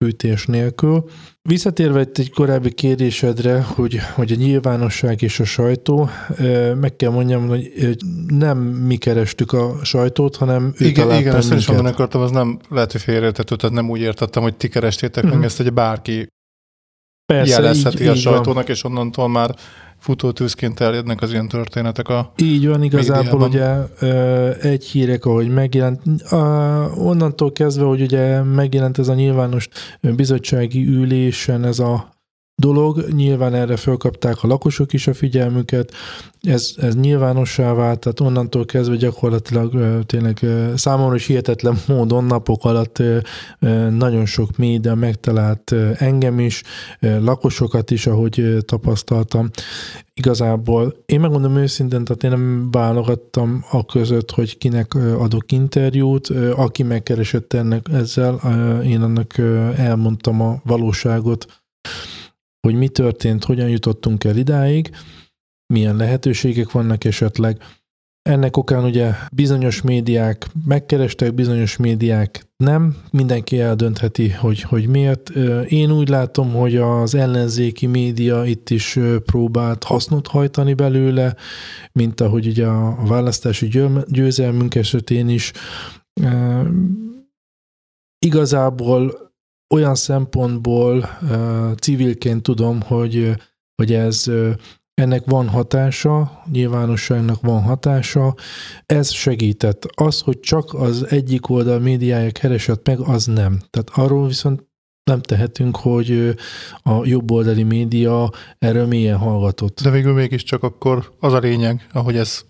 fűtés 0.04 0.46
nélkül. 0.46 1.04
Visszatérve 1.42 2.06
egy 2.14 2.30
korábbi 2.34 2.72
kérdésedre, 2.72 3.62
hogy, 3.62 3.98
hogy 4.14 4.32
a 4.32 4.34
nyilvánosság 4.34 5.22
és 5.22 5.40
a 5.40 5.44
sajtó, 5.44 6.08
meg 6.80 6.96
kell 6.96 7.10
mondjam, 7.10 7.48
hogy 7.48 7.96
nem 8.26 8.58
mi 8.58 8.96
kerestük 8.96 9.52
a 9.52 9.84
sajtót, 9.84 10.36
hanem 10.36 10.74
ő 10.78 10.86
Igen, 10.86 11.20
igen 11.20 11.36
ezt 11.36 11.52
is 11.52 11.66
mondani 11.66 11.88
akartam, 11.88 12.20
az 12.20 12.30
nem 12.30 12.58
lehet, 12.68 12.92
hogy 12.92 13.00
félreértető, 13.00 13.56
tehát 13.56 13.74
nem 13.74 13.90
úgy 13.90 14.00
értettem, 14.00 14.42
hogy 14.42 14.56
ti 14.56 14.68
kerestétek 14.68 15.16
uh-huh. 15.16 15.30
meg 15.30 15.38
mhm. 15.38 15.46
ezt, 15.46 15.56
hogy 15.56 15.72
bárki 15.72 16.26
Persze, 17.32 17.62
jelezheti 17.62 18.02
így, 18.02 18.08
a 18.08 18.14
így 18.14 18.20
sajtónak, 18.20 18.66
van. 18.66 18.74
és 18.74 18.84
onnantól 18.84 19.28
már 19.28 19.54
futótűzként 20.00 20.74
terjednek 20.74 21.22
az 21.22 21.30
ilyen 21.30 21.48
történetek 21.48 22.08
a 22.08 22.32
Így 22.36 22.68
van, 22.68 22.82
igazából 22.82 23.38
médiában. 23.38 23.88
ugye 24.00 24.68
egy 24.68 24.84
hírek, 24.84 25.24
ahogy 25.24 25.48
megjelent, 25.48 26.02
onnantól 26.96 27.52
kezdve, 27.52 27.84
hogy 27.84 28.00
ugye 28.00 28.42
megjelent 28.42 28.98
ez 28.98 29.08
a 29.08 29.14
nyilvános 29.14 29.68
bizottsági 30.00 30.86
ülésen 30.86 31.64
ez 31.64 31.78
a 31.78 32.18
dolog. 32.60 33.04
Nyilván 33.16 33.54
erre 33.54 33.76
fölkapták 33.76 34.42
a 34.42 34.46
lakosok 34.46 34.92
is 34.92 35.06
a 35.06 35.14
figyelmüket, 35.14 35.92
ez, 36.42 36.74
ez 36.76 36.96
nyilvánossá 36.96 37.72
vált, 37.72 38.00
tehát 38.00 38.20
onnantól 38.20 38.64
kezdve 38.64 38.96
gyakorlatilag 38.96 40.04
tényleg 40.06 40.46
számomra 40.74 41.14
is 41.14 41.26
hihetetlen 41.26 41.78
módon 41.88 42.24
napok 42.24 42.64
alatt 42.64 43.02
nagyon 43.90 44.26
sok 44.26 44.56
média 44.56 44.94
megtalált 44.94 45.74
engem 45.98 46.38
is, 46.38 46.62
lakosokat 47.00 47.90
is, 47.90 48.06
ahogy 48.06 48.56
tapasztaltam. 48.64 49.50
Igazából 50.14 50.94
én 51.06 51.20
megmondom 51.20 51.56
őszintén, 51.56 52.04
tehát 52.04 52.22
én 52.22 52.30
nem 52.30 52.70
válogattam 52.70 53.64
a 53.70 53.84
között, 53.84 54.30
hogy 54.30 54.58
kinek 54.58 54.94
adok 54.94 55.52
interjút, 55.52 56.28
aki 56.56 56.82
megkeresett 56.82 57.52
ennek 57.52 57.86
ezzel, 57.92 58.34
én 58.84 59.02
annak 59.02 59.38
elmondtam 59.76 60.40
a 60.40 60.60
valóságot, 60.64 61.46
hogy 62.60 62.74
mi 62.74 62.88
történt, 62.88 63.44
hogyan 63.44 63.68
jutottunk 63.68 64.24
el 64.24 64.36
idáig, 64.36 64.90
milyen 65.72 65.96
lehetőségek 65.96 66.70
vannak 66.70 67.04
esetleg. 67.04 67.62
Ennek 68.22 68.56
okán 68.56 68.84
ugye 68.84 69.12
bizonyos 69.32 69.82
médiák 69.82 70.46
megkerestek, 70.64 71.34
bizonyos 71.34 71.76
médiák 71.76 72.48
nem, 72.56 72.96
mindenki 73.10 73.60
eldöntheti, 73.60 74.30
hogy, 74.30 74.62
hogy 74.62 74.86
miért. 74.86 75.30
Én 75.68 75.92
úgy 75.92 76.08
látom, 76.08 76.52
hogy 76.52 76.76
az 76.76 77.14
ellenzéki 77.14 77.86
média 77.86 78.44
itt 78.44 78.70
is 78.70 78.98
próbált 79.24 79.84
hasznot 79.84 80.26
hajtani 80.26 80.74
belőle, 80.74 81.36
mint 81.92 82.20
ahogy 82.20 82.46
ugye 82.46 82.66
a 82.66 82.96
választási 83.06 83.70
győzelmünk 84.06 84.74
esetén 84.74 85.28
is. 85.28 85.52
Igazából 88.18 89.29
olyan 89.74 89.94
szempontból 89.94 91.18
civilként 91.80 92.42
tudom, 92.42 92.80
hogy, 92.80 93.34
hogy 93.74 93.92
ez 93.92 94.30
ennek 94.94 95.22
van 95.24 95.48
hatása, 95.48 96.42
nyilvánosságnak 96.52 97.40
van 97.40 97.62
hatása, 97.62 98.34
ez 98.86 99.10
segített. 99.10 99.84
Az, 99.94 100.20
hogy 100.20 100.40
csak 100.40 100.74
az 100.74 101.06
egyik 101.08 101.48
oldal 101.48 101.78
médiája 101.78 102.30
keresett 102.30 102.86
meg, 102.86 102.98
az 103.00 103.26
nem. 103.26 103.58
Tehát 103.70 103.90
arról 103.94 104.26
viszont 104.26 104.68
nem 105.04 105.20
tehetünk, 105.20 105.76
hogy 105.76 106.34
a 106.82 107.06
jobboldali 107.06 107.62
média 107.62 108.30
erről 108.58 108.86
milyen 108.86 109.16
hallgatott. 109.16 109.80
De 109.80 109.90
végül 109.90 110.12
mégiscsak 110.12 110.62
akkor 110.62 111.12
az 111.20 111.32
a 111.32 111.38
lényeg, 111.38 111.86
ahogy 111.92 112.16
ez 112.16 112.44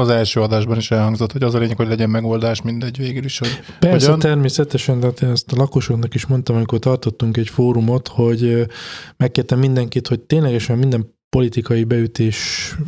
az 0.00 0.08
első 0.08 0.40
adásban 0.40 0.76
is 0.76 0.90
elhangzott, 0.90 1.32
hogy 1.32 1.42
az 1.42 1.54
a 1.54 1.58
lényeg, 1.58 1.76
hogy 1.76 1.88
legyen 1.88 2.10
megoldás 2.10 2.62
mindegy 2.62 2.96
végül 2.96 3.24
is. 3.24 3.38
Hogy 3.38 3.60
Persze, 3.78 4.04
hogyan... 4.04 4.18
természetesen, 4.18 5.00
de 5.00 5.06
hát 5.06 5.22
ezt 5.22 5.52
a 5.52 5.56
lakosoknak 5.56 6.14
is 6.14 6.26
mondtam, 6.26 6.56
amikor 6.56 6.78
tartottunk 6.78 7.36
egy 7.36 7.48
fórumot, 7.48 8.08
hogy 8.08 8.66
megkértem 9.16 9.58
mindenkit, 9.58 10.08
hogy 10.08 10.20
ténylegesen 10.20 10.78
minden 10.78 11.18
politikai 11.28 11.84
beütés 11.84 12.38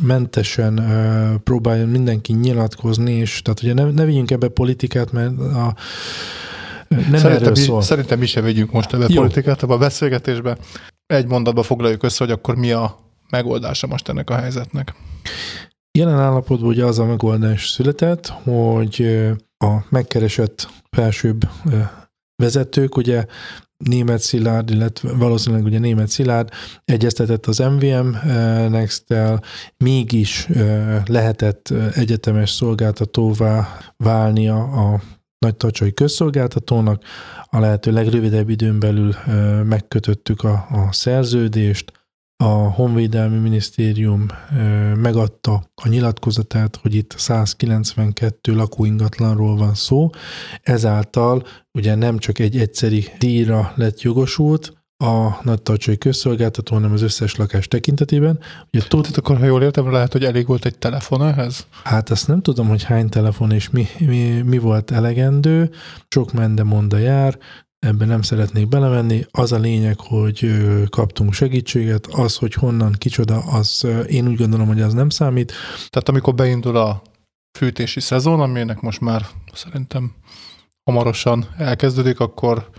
mentesen 0.01 0.79
uh, 0.79 1.35
próbáljon 1.43 1.89
mindenki 1.89 2.33
nyilatkozni, 2.33 3.11
és 3.11 3.41
tehát 3.41 3.61
ugye 3.61 3.73
ne, 3.73 3.91
ne 3.91 4.05
vigyünk 4.05 4.31
ebbe 4.31 4.47
politikát, 4.47 5.11
mert 5.11 5.39
a 5.39 5.75
nem 6.87 7.01
szerintem, 7.01 7.31
erről 7.31 7.55
szól. 7.55 7.81
Szerintem 7.81 8.19
mi 8.19 8.25
sem 8.25 8.43
vegyünk 8.43 8.71
most 8.71 8.93
ebbe 8.93 9.05
Jó. 9.09 9.21
politikát, 9.21 9.63
ebbe 9.63 9.73
a 9.73 9.77
beszélgetésbe. 9.77 10.57
Egy 11.05 11.27
mondatba 11.27 11.63
foglaljuk 11.63 12.03
össze, 12.03 12.23
hogy 12.23 12.33
akkor 12.33 12.55
mi 12.55 12.71
a 12.71 12.99
megoldása 13.29 13.87
most 13.87 14.09
ennek 14.09 14.29
a 14.29 14.35
helyzetnek. 14.35 14.93
Jelen 15.97 16.19
állapotban 16.19 16.69
ugye 16.69 16.85
az 16.85 16.99
a 16.99 17.05
megoldás 17.05 17.69
született, 17.69 18.27
hogy 18.27 19.05
a 19.57 19.77
megkeresett 19.89 20.69
felsőbb 20.89 21.49
vezetők 22.35 22.95
ugye 22.97 23.25
német 23.77 24.19
Szilárd, 24.19 24.69
illetve 24.69 25.13
valószínűleg 25.13 25.65
ugye 25.65 25.79
német 25.79 26.07
Szilárd 26.07 26.49
egyeztetett 26.85 27.45
az 27.45 27.57
MVM 27.57 28.07
Next-tel, 28.69 29.41
mégis 29.77 30.47
lehetett 31.05 31.73
egyetemes 31.93 32.49
szolgáltatóvá 32.49 33.77
válnia 33.97 34.63
a 34.63 35.01
nagy 35.37 35.55
tacsai 35.55 35.93
közszolgáltatónak. 35.93 37.03
A 37.49 37.59
lehető 37.59 37.91
legrövidebb 37.91 38.49
időn 38.49 38.79
belül 38.79 39.15
megkötöttük 39.63 40.43
a, 40.43 40.67
a 40.71 40.87
szerződést, 40.91 42.02
a 42.37 42.71
Honvédelmi 42.71 43.37
Minisztérium 43.37 44.25
megadta 44.95 45.63
a 45.75 45.87
nyilatkozatát, 45.87 46.79
hogy 46.81 46.95
itt 46.95 47.13
192 47.17 48.55
lakóingatlanról 48.55 49.55
van 49.55 49.73
szó, 49.73 50.09
ezáltal 50.61 51.43
ugye 51.71 51.95
nem 51.95 52.17
csak 52.17 52.39
egy 52.39 52.57
egyszeri 52.57 53.07
díjra 53.19 53.73
lett 53.75 54.01
jogosult, 54.01 54.83
a 55.03 55.39
nagy 55.43 55.97
közszolgáltató, 55.97 56.73
hanem 56.75 56.91
az 56.91 57.01
összes 57.01 57.35
lakás 57.35 57.67
tekintetében. 57.67 58.39
Ugye 58.73 58.83
tud... 58.87 59.01
Tehát 59.01 59.17
akkor, 59.17 59.37
ha 59.37 59.45
jól 59.45 59.63
értem, 59.63 59.91
lehet, 59.91 60.11
hogy 60.11 60.23
elég 60.23 60.47
volt 60.47 60.65
egy 60.65 60.77
telefon 60.77 61.23
ehhez? 61.23 61.67
Hát 61.83 62.09
azt 62.09 62.27
nem 62.27 62.41
tudom, 62.41 62.67
hogy 62.67 62.83
hány 62.83 63.09
telefon 63.09 63.51
és 63.51 63.69
mi, 63.69 63.87
mi, 63.99 64.41
mi 64.45 64.57
volt 64.57 64.91
elegendő. 64.91 65.71
Sok 66.09 66.33
mende 66.33 66.63
monda 66.63 66.97
jár, 66.97 67.37
ebben 67.83 68.07
nem 68.07 68.21
szeretnék 68.21 68.67
belemenni. 68.67 69.25
Az 69.31 69.51
a 69.51 69.57
lényeg, 69.57 69.99
hogy 69.99 70.51
kaptunk 70.89 71.33
segítséget, 71.33 72.07
az, 72.07 72.35
hogy 72.35 72.53
honnan, 72.53 72.91
kicsoda, 72.91 73.37
az 73.37 73.87
én 74.07 74.27
úgy 74.27 74.37
gondolom, 74.37 74.67
hogy 74.67 74.81
az 74.81 74.93
nem 74.93 75.09
számít. 75.09 75.51
Tehát 75.89 76.09
amikor 76.09 76.35
beindul 76.35 76.77
a 76.77 77.01
fűtési 77.57 77.99
szezon, 77.99 78.39
aminek 78.39 78.79
most 78.79 79.01
már 79.01 79.25
szerintem 79.53 80.15
hamarosan 80.83 81.47
elkezdődik, 81.57 82.19
akkor 82.19 82.69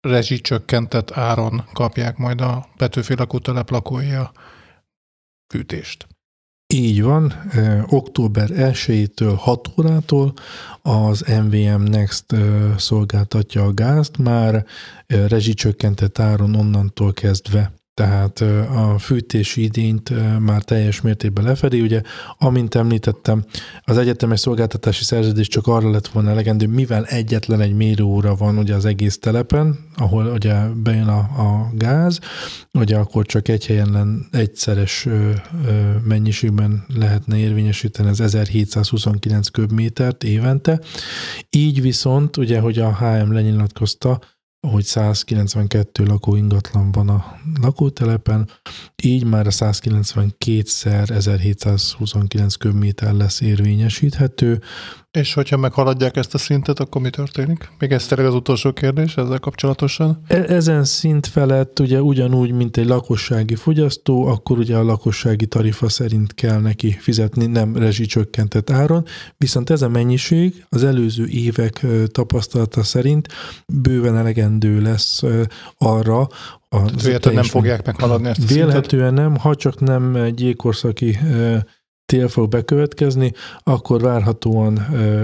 rezsicsökkentett 0.00 1.10
áron 1.10 1.64
kapják 1.72 2.16
majd 2.16 2.40
a 2.40 2.68
Petőfi 2.76 3.14
lakótelep 3.14 3.70
lakói 3.70 4.12
fűtést. 5.54 6.06
Így 6.74 7.02
van, 7.02 7.34
október 7.86 8.48
1-től 8.52 9.34
6 9.36 9.68
órától 9.78 10.32
az 10.82 11.20
MVM 11.20 11.82
Next 11.82 12.24
szolgáltatja 12.76 13.64
a 13.64 13.74
gázt, 13.74 14.16
már 14.16 14.66
rezsicsökkentett 15.06 16.18
áron 16.18 16.54
onnantól 16.54 17.12
kezdve 17.12 17.72
tehát 17.98 18.40
a 18.74 18.98
fűtési 18.98 19.62
idényt 19.62 20.12
már 20.40 20.62
teljes 20.62 21.00
mértékben 21.00 21.44
lefedi. 21.44 21.80
Ugye, 21.80 22.02
amint 22.38 22.74
említettem, 22.74 23.44
az 23.82 23.98
egyetemes 23.98 24.40
szolgáltatási 24.40 25.04
szerződés 25.04 25.48
csak 25.48 25.66
arra 25.66 25.90
lett 25.90 26.08
volna 26.08 26.30
elegendő, 26.30 26.66
mivel 26.66 27.04
egyetlen 27.04 27.60
egy 27.60 27.74
mérőóra 27.74 28.34
van 28.34 28.58
ugye 28.58 28.74
az 28.74 28.84
egész 28.84 29.18
telepen, 29.18 29.78
ahol 29.96 30.26
ugye 30.26 30.54
bejön 30.82 31.08
a, 31.08 31.18
a 31.18 31.70
gáz, 31.72 32.18
ugye 32.72 32.96
akkor 32.96 33.26
csak 33.26 33.48
egy 33.48 33.66
helyen 33.66 33.90
len, 33.90 34.26
egyszeres 34.30 35.06
ö, 35.06 35.30
ö, 35.66 35.90
mennyiségben 36.04 36.84
lehetne 36.94 37.36
érvényesíteni 37.36 38.08
az 38.08 38.20
1729 38.20 39.48
köbmétert 39.48 40.24
évente. 40.24 40.80
Így 41.50 41.82
viszont, 41.82 42.36
ugye, 42.36 42.60
hogy 42.60 42.78
a 42.78 42.96
HM 42.96 43.32
lenyilatkozta, 43.32 44.20
hogy 44.60 44.84
192 44.84 46.04
lakó 46.04 46.36
ingatlan 46.36 46.92
van 46.92 47.08
a 47.08 47.38
lakótelepen, 47.60 48.50
így 49.02 49.24
már 49.24 49.46
a 49.46 49.50
192-szer 49.50 51.10
1729 51.10 52.54
köbméter 52.54 53.12
lesz 53.12 53.40
érvényesíthető. 53.40 54.60
És 55.10 55.34
hogyha 55.34 55.56
meghaladják 55.56 56.16
ezt 56.16 56.34
a 56.34 56.38
szintet, 56.38 56.80
akkor 56.80 57.00
mi 57.00 57.10
történik? 57.10 57.70
Még 57.78 57.92
ez 57.92 58.06
tényleg 58.06 58.26
az 58.26 58.34
utolsó 58.34 58.72
kérdés 58.72 59.16
ezzel 59.16 59.38
kapcsolatosan? 59.38 60.20
E- 60.26 60.54
ezen 60.54 60.84
szint 60.84 61.26
felett 61.26 61.80
ugye 61.80 62.00
ugyanúgy, 62.00 62.52
mint 62.52 62.76
egy 62.76 62.86
lakossági 62.86 63.54
fogyasztó, 63.54 64.26
akkor 64.26 64.58
ugye 64.58 64.76
a 64.76 64.82
lakossági 64.82 65.46
tarifa 65.46 65.88
szerint 65.88 66.34
kell 66.34 66.60
neki 66.60 66.90
fizetni, 66.90 67.46
nem 67.46 67.76
rezsicsökkentett 67.76 68.70
áron, 68.70 69.04
viszont 69.36 69.70
ez 69.70 69.82
a 69.82 69.88
mennyiség 69.88 70.64
az 70.68 70.84
előző 70.84 71.26
évek 71.26 71.86
tapasztalata 72.06 72.82
szerint 72.82 73.28
bőven 73.66 74.16
elegendő 74.16 74.80
lesz 74.80 75.22
arra, 75.78 76.28
a, 76.68 76.84
Tehát 76.84 77.32
nem 77.32 77.42
fogják 77.42 77.86
meghaladni 77.86 78.28
ezt 78.28 78.42
a 78.42 78.54
Vélhetően 78.54 79.14
nem, 79.14 79.36
ha 79.36 79.54
csak 79.54 79.80
nem 79.80 80.16
egy 80.16 80.40
jégkorszaki 80.40 81.18
tél 82.12 82.28
fog 82.28 82.48
bekövetkezni, 82.48 83.32
akkor 83.62 84.00
várhatóan 84.00 84.78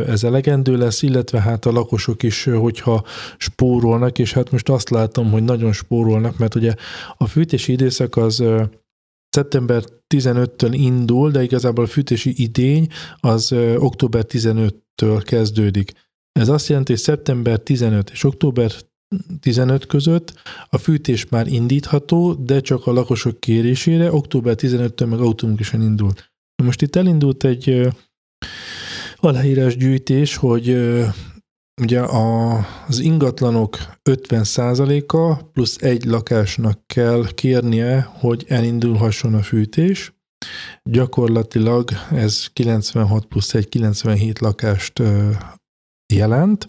ez 0.07 0.25
elegendő 0.25 0.77
lesz, 0.77 1.03
illetve 1.03 1.41
hát 1.41 1.67
a 1.67 1.73
lakosok 1.73 2.23
is, 2.23 2.45
hogyha 2.45 3.05
spórolnak, 3.37 4.19
és 4.19 4.33
hát 4.33 4.51
most 4.51 4.69
azt 4.69 4.91
látom, 4.91 5.31
hogy 5.31 5.43
nagyon 5.43 5.73
spórolnak, 5.73 6.39
mert 6.39 6.55
ugye 6.55 6.75
a 7.17 7.27
fűtési 7.27 7.73
időszak 7.73 8.17
az 8.17 8.45
szeptember 9.29 9.85
15-től 10.15 10.71
indul, 10.73 11.31
de 11.31 11.43
igazából 11.43 11.85
a 11.85 11.89
fűtési 11.89 12.43
idény 12.43 12.89
az 13.17 13.53
október 13.77 14.25
15-től 14.29 15.23
kezdődik. 15.25 15.93
Ez 16.33 16.49
azt 16.49 16.69
jelenti, 16.69 16.93
hogy 16.93 17.01
szeptember 17.01 17.59
15 17.59 18.11
és 18.11 18.25
október 18.25 18.73
15 19.41 19.87
között 19.87 20.33
a 20.69 20.79
fűtés 20.79 21.29
már 21.29 21.47
indítható, 21.47 22.35
de 22.35 22.61
csak 22.61 22.87
a 22.87 22.93
lakosok 22.93 23.41
kérésére, 23.41 24.13
október 24.13 24.55
15-től 24.59 25.09
meg 25.09 25.21
automatikusan 25.21 25.83
indult. 25.83 26.33
Most 26.63 26.83
itt 26.83 26.97
elindult 26.97 27.45
egy 27.45 27.89
aláírás 29.17 29.77
gyűjtés, 29.77 30.37
hogy 30.37 30.69
ugye 31.81 32.01
a, 32.01 32.57
az 32.87 32.99
ingatlanok 32.99 33.79
50%-a 34.11 35.45
plusz 35.45 35.77
egy 35.83 36.05
lakásnak 36.05 36.87
kell 36.87 37.27
kérnie, 37.35 38.01
hogy 38.01 38.45
elindulhasson 38.49 39.35
a 39.35 39.43
fűtés. 39.43 40.13
Gyakorlatilag 40.83 41.91
ez 42.11 42.47
96 42.53 43.27
plusz 43.27 43.55
egy 43.55 43.69
97 43.69 44.39
lakást 44.39 45.03
jelent. 46.15 46.67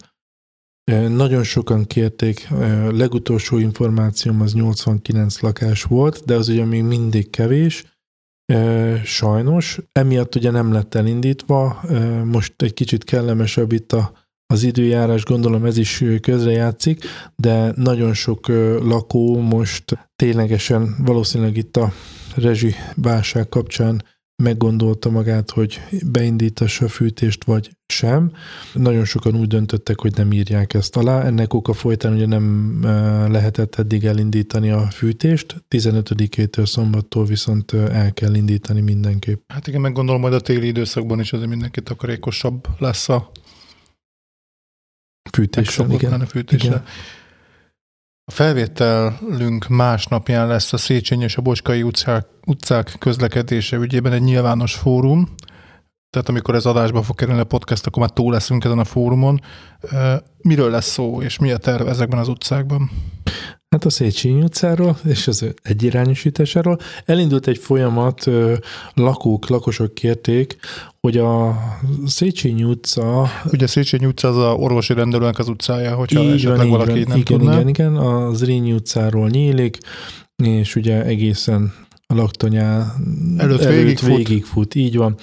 Nagyon 1.08 1.42
sokan 1.42 1.84
kérték, 1.84 2.48
legutolsó 2.90 3.58
információm 3.58 4.40
az 4.40 4.54
89 4.54 5.40
lakás 5.40 5.82
volt, 5.82 6.24
de 6.24 6.34
az 6.34 6.48
ugye 6.48 6.64
még 6.64 6.82
mindig 6.82 7.30
kevés. 7.30 7.84
Sajnos, 9.04 9.78
emiatt 9.92 10.34
ugye 10.34 10.50
nem 10.50 10.72
lett 10.72 10.94
elindítva, 10.94 11.80
most 12.24 12.62
egy 12.62 12.74
kicsit 12.74 13.04
kellemesebb 13.04 13.72
itt 13.72 13.92
a, 13.92 14.12
az 14.46 14.62
időjárás, 14.62 15.24
gondolom 15.24 15.64
ez 15.64 15.76
is 15.76 16.04
közrejátszik, 16.20 17.04
de 17.36 17.72
nagyon 17.76 18.14
sok 18.14 18.48
lakó 18.82 19.40
most 19.40 20.08
ténylegesen 20.16 20.96
valószínűleg 21.04 21.56
itt 21.56 21.76
a 21.76 21.92
rezsi 22.36 22.74
válság 22.94 23.48
kapcsán 23.48 24.02
meggondolta 24.42 25.10
magát, 25.10 25.50
hogy 25.50 25.80
beindítassa 26.06 26.84
a 26.84 26.88
fűtést, 26.88 27.44
vagy 27.44 27.70
sem. 27.86 28.32
Nagyon 28.72 29.04
sokan 29.04 29.36
úgy 29.36 29.46
döntöttek, 29.46 30.00
hogy 30.00 30.14
nem 30.16 30.32
írják 30.32 30.74
ezt 30.74 30.96
alá. 30.96 31.22
Ennek 31.22 31.54
oka 31.54 31.72
folytán 31.72 32.12
ugye 32.12 32.26
nem 32.26 32.78
lehetett 33.30 33.74
eddig 33.74 34.04
elindítani 34.04 34.70
a 34.70 34.80
fűtést. 34.80 35.64
15-től 35.70 36.66
szombattól 36.66 37.24
viszont 37.24 37.72
el 37.72 38.12
kell 38.12 38.34
indítani 38.34 38.80
mindenképp. 38.80 39.50
Hát 39.52 39.66
igen, 39.66 39.80
meg 39.80 39.92
gondolom, 39.92 40.20
majd 40.20 40.34
a 40.34 40.40
téli 40.40 40.66
időszakban 40.66 41.20
is 41.20 41.32
azért 41.32 41.50
mindenki 41.50 41.82
takarékosabb 41.82 42.66
lesz 42.78 43.08
a 43.08 43.30
fűtéssel. 45.32 45.90
Igen. 45.90 46.20
A 46.20 46.26
fűtéssel. 46.26 46.68
igen. 46.68 46.84
A 48.28 48.32
felvételünk 48.32 49.68
másnapján 49.68 50.46
lesz 50.46 50.72
a 50.72 50.76
Széchenyi 50.76 51.22
és 51.22 51.36
a 51.36 51.42
Boskai 51.42 51.82
utcák, 51.82 52.26
utcák 52.46 52.96
közlekedése 52.98 53.76
ügyében 53.76 54.12
egy 54.12 54.22
nyilvános 54.22 54.74
fórum, 54.74 55.34
tehát 56.10 56.28
amikor 56.28 56.54
ez 56.54 56.66
adásba 56.66 57.02
fog 57.02 57.16
kerülni 57.16 57.40
a 57.40 57.44
podcast, 57.44 57.86
akkor 57.86 58.02
már 58.02 58.10
túl 58.10 58.32
leszünk 58.32 58.64
ezen 58.64 58.78
a 58.78 58.84
fórumon. 58.84 59.40
Miről 60.38 60.70
lesz 60.70 60.86
szó, 60.86 61.22
és 61.22 61.38
mi 61.38 61.50
a 61.50 61.56
terv 61.56 61.88
ezekben 61.88 62.18
az 62.18 62.28
utcákban? 62.28 62.90
Hát 63.68 63.84
a 63.84 63.90
Széchenyi 63.90 64.42
utcáról 64.42 64.98
és 65.04 65.26
az 65.26 65.54
egyirányosításáról 65.62 66.78
elindult 67.04 67.46
egy 67.46 67.58
folyamat, 67.58 68.30
lakók, 68.94 69.48
lakosok 69.48 69.94
kérték, 69.94 70.56
hogy 71.00 71.18
a 71.18 71.58
Széchenyi 72.06 72.64
utca... 72.64 73.30
Ugye 73.52 73.66
Széchenyi 73.66 74.06
utca 74.06 74.28
az 74.28 74.36
a 74.36 74.54
orvosi 74.54 74.94
rendelőnek 74.94 75.38
az 75.38 75.48
utcája, 75.48 75.94
hogyha 75.94 76.22
így 76.22 76.30
esetleg 76.30 76.58
van, 76.58 76.68
valaki 76.68 76.90
van. 76.90 77.08
nem 77.08 77.18
igen, 77.18 77.38
tudná. 77.38 77.52
Igen, 77.52 77.68
igen, 77.68 77.96
a 77.96 78.34
Zrínyi 78.34 78.72
utcáról 78.72 79.28
nyílik, 79.28 79.78
és 80.36 80.76
ugye 80.76 81.04
egészen 81.04 81.72
a 82.06 82.14
laktanyá 82.14 82.94
előtt, 83.36 83.60
előtt 83.60 83.76
végigfut. 83.76 84.16
végigfut. 84.16 84.74
Így 84.74 84.96
van. 84.96 85.16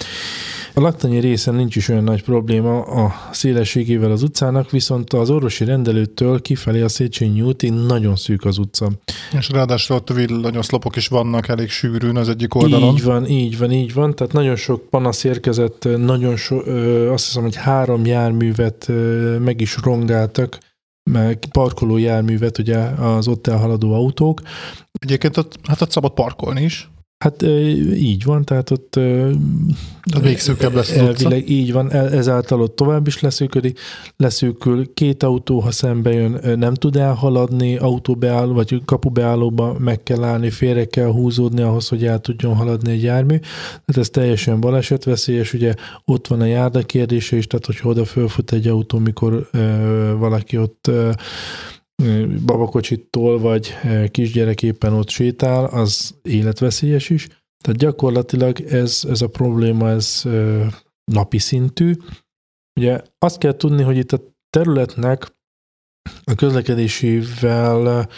A 0.75 0.79
laktanyi 0.79 1.19
részen 1.19 1.55
nincs 1.55 1.75
is 1.75 1.89
olyan 1.89 2.03
nagy 2.03 2.23
probléma 2.23 2.81
a 2.81 3.13
szélességével 3.31 4.11
az 4.11 4.23
utcának, 4.23 4.71
viszont 4.71 5.13
az 5.13 5.29
orvosi 5.29 5.65
rendelőtől 5.65 6.41
kifelé 6.41 6.81
a 6.81 6.89
Széchenyi 6.89 7.41
útig 7.41 7.71
nagyon 7.71 8.15
szűk 8.15 8.45
az 8.45 8.57
utca. 8.57 8.89
És 9.37 9.49
ráadásul 9.49 9.95
ott 9.95 10.09
villanyoszlopok 10.09 10.95
is 10.95 11.07
vannak 11.07 11.47
elég 11.47 11.69
sűrűn 11.69 12.15
az 12.15 12.29
egyik 12.29 12.55
oldalon. 12.55 12.93
Így 12.93 13.03
van, 13.03 13.27
így 13.27 13.57
van, 13.57 13.71
így 13.71 13.93
van. 13.93 14.15
Tehát 14.15 14.33
nagyon 14.33 14.55
sok 14.55 14.89
panasz 14.89 15.23
érkezett, 15.23 15.87
nagyon 15.97 16.35
so, 16.35 16.61
ö, 16.65 17.11
azt 17.11 17.25
hiszem, 17.25 17.43
hogy 17.43 17.55
három 17.55 18.05
járművet 18.05 18.89
ö, 18.89 19.37
meg 19.37 19.61
is 19.61 19.77
rongáltak 19.83 20.57
meg 21.11 21.45
parkoló 21.51 21.97
járművet, 21.97 22.57
ugye 22.57 22.77
az 22.77 23.27
ott 23.27 23.47
elhaladó 23.47 23.93
autók. 23.93 24.41
Egyébként 24.91 25.37
ott, 25.37 25.59
hát 25.63 25.81
ott 25.81 25.91
szabad 25.91 26.13
parkolni 26.13 26.61
is. 26.61 26.91
Hát 27.23 27.41
így 27.93 28.23
van, 28.23 28.45
tehát 28.45 28.71
ott 28.71 28.99
még 30.21 30.39
szűkebb 30.39 30.73
lesz 30.73 30.91
elvileg, 30.91 31.49
így 31.49 31.71
van, 31.71 31.91
ezáltal 31.91 32.61
ott 32.61 32.75
tovább 32.75 33.07
is 33.07 33.19
leszűködik, 33.19 33.79
leszűkül, 34.17 34.93
két 34.93 35.23
autó, 35.23 35.59
ha 35.59 35.71
szembe 35.71 36.13
jön, 36.13 36.59
nem 36.59 36.73
tud 36.73 36.95
elhaladni, 36.95 37.77
autóbeálló, 37.77 38.53
vagy 38.53 38.81
kapubeállóba 38.85 39.75
meg 39.79 40.03
kell 40.03 40.23
állni, 40.23 40.49
félre 40.49 40.85
kell 40.85 41.11
húzódni 41.11 41.61
ahhoz, 41.61 41.87
hogy 41.87 42.05
el 42.05 42.19
tudjon 42.19 42.55
haladni 42.55 42.91
egy 42.91 43.03
jármű. 43.03 43.37
Tehát 43.37 43.97
ez 43.97 44.09
teljesen 44.09 44.59
balesetveszélyes, 44.59 45.53
ugye 45.53 45.73
ott 46.05 46.27
van 46.27 46.41
a 46.41 46.45
járda 46.45 46.81
kérdése 46.81 47.35
is, 47.35 47.47
tehát 47.47 47.65
hogyha 47.65 47.89
oda 47.89 48.05
fölfut 48.05 48.51
egy 48.51 48.67
autó, 48.67 48.97
mikor 48.97 49.47
ö, 49.51 50.15
valaki 50.17 50.57
ott 50.57 50.87
ö, 50.87 51.11
babakocsitól, 52.45 53.39
vagy 53.39 53.73
kisgyerek 54.11 54.61
éppen 54.63 54.93
ott 54.93 55.09
sétál, 55.09 55.65
az 55.65 56.15
életveszélyes 56.21 57.09
is. 57.09 57.27
Tehát 57.63 57.79
gyakorlatilag 57.79 58.59
ez, 58.59 59.03
ez 59.09 59.21
a 59.21 59.27
probléma, 59.27 59.89
ez 59.89 60.23
napi 61.11 61.37
szintű. 61.37 61.93
Ugye 62.79 63.01
azt 63.19 63.37
kell 63.37 63.55
tudni, 63.55 63.83
hogy 63.83 63.97
itt 63.97 64.11
a 64.11 64.21
területnek 64.49 65.35
a 66.23 66.35
közlekedésével 66.35 68.09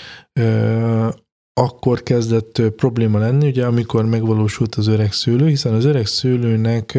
akkor 1.54 2.04
kezdett 2.04 2.62
probléma 2.76 3.20
lenni, 3.20 3.48
ugye 3.48 3.66
amikor 3.66 4.06
megvalósult 4.06 4.76
az 4.76 4.88
öreg 4.88 5.14
szőlő, 5.14 5.48
hiszen 5.48 5.74
az 5.74 5.86
öreg 5.86 6.06
szőlőnek 6.06 6.98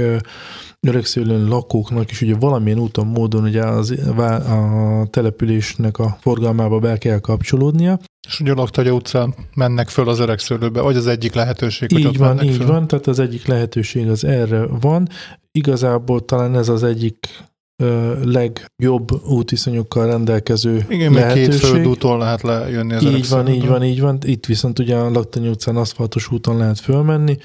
öregszülőn 0.80 1.48
lakóknak 1.48 2.10
is 2.10 2.22
ugye 2.22 2.34
valamilyen 2.34 2.78
úton, 2.78 3.06
módon 3.06 3.44
ugye 3.44 3.64
az, 3.64 3.90
a 4.16 5.06
településnek 5.10 5.98
a 5.98 6.16
forgalmába 6.20 6.78
be 6.78 6.98
kell 6.98 7.18
kapcsolódnia. 7.18 7.98
És 8.28 8.40
ugye 8.40 8.52
a 8.52 8.54
Laktagya 8.54 8.92
utcán 8.92 9.34
mennek 9.54 9.88
föl 9.88 10.08
az 10.08 10.18
öregszőlőbe, 10.18 10.80
vagy 10.80 10.96
az 10.96 11.06
egyik 11.06 11.34
lehetőség, 11.34 11.92
így 11.92 11.98
hogy 11.98 12.06
ott 12.06 12.16
van, 12.16 12.42
így 12.42 12.56
föl. 12.56 12.66
van, 12.66 12.86
tehát 12.86 13.06
az 13.06 13.18
egyik 13.18 13.46
lehetőség 13.46 14.08
az 14.08 14.24
erre 14.24 14.66
van. 14.66 15.08
Igazából 15.52 16.24
talán 16.24 16.56
ez 16.56 16.68
az 16.68 16.82
egyik 16.82 17.28
legjobb 18.24 19.24
útviszonyokkal 19.26 20.06
rendelkező 20.06 20.86
Igen, 20.88 21.12
lehetőség. 21.12 21.50
két 21.50 21.60
földúton 21.60 22.18
lehet 22.18 22.42
lejönni 22.42 22.94
az 22.94 23.04
Így 23.04 23.28
van, 23.28 23.48
így 23.48 23.66
van, 23.66 23.84
így 23.84 24.00
van. 24.00 24.18
Itt 24.24 24.46
viszont 24.46 24.78
ugye 24.78 24.96
a 24.96 25.10
Laktany 25.10 25.48
utcán 25.48 25.76
aszfaltos 25.76 26.30
úton 26.30 26.56
lehet 26.56 26.80
fölmenni, 26.80 27.36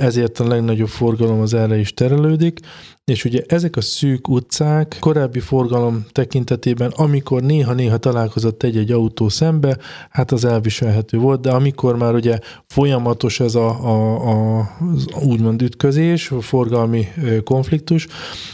ezért 0.00 0.40
a 0.40 0.48
legnagyobb 0.48 0.88
forgalom 0.88 1.40
az 1.40 1.54
erre 1.54 1.78
is 1.78 1.94
terelődik, 1.94 2.60
és 3.10 3.24
ugye 3.24 3.42
ezek 3.46 3.76
a 3.76 3.80
szűk 3.80 4.28
utcák 4.28 4.96
korábbi 5.00 5.40
forgalom 5.40 6.06
tekintetében, 6.12 6.92
amikor 6.96 7.42
néha-néha 7.42 7.96
találkozott 7.96 8.62
egy-egy 8.62 8.92
autó 8.92 9.28
szembe, 9.28 9.78
hát 10.10 10.32
az 10.32 10.44
elviselhető 10.44 11.18
volt, 11.18 11.40
de 11.40 11.50
amikor 11.50 11.96
már 11.96 12.14
ugye 12.14 12.38
folyamatos 12.66 13.40
ez 13.40 13.54
a, 13.54 13.68
a, 13.68 14.28
a 14.30 14.68
az 14.94 15.06
úgymond 15.22 15.62
ütközés, 15.62 16.30
a 16.30 16.40
forgalmi 16.40 17.08
konfliktus, 17.44 18.06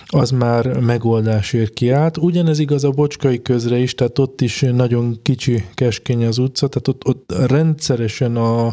az 0.06 0.30
már 0.30 0.80
megoldásért 0.80 1.72
kiállt. 1.72 2.16
Ugyanez 2.16 2.58
igaz 2.58 2.84
a 2.84 2.90
bocskai 2.90 3.42
közre 3.42 3.76
is, 3.76 3.94
tehát 3.94 4.18
ott 4.18 4.40
is 4.40 4.60
nagyon 4.60 5.18
kicsi, 5.22 5.64
keskeny 5.74 6.24
az 6.26 6.38
utca, 6.38 6.68
tehát 6.68 6.88
ott, 6.88 7.06
ott 7.06 7.46
rendszeresen 7.48 8.36
a 8.36 8.72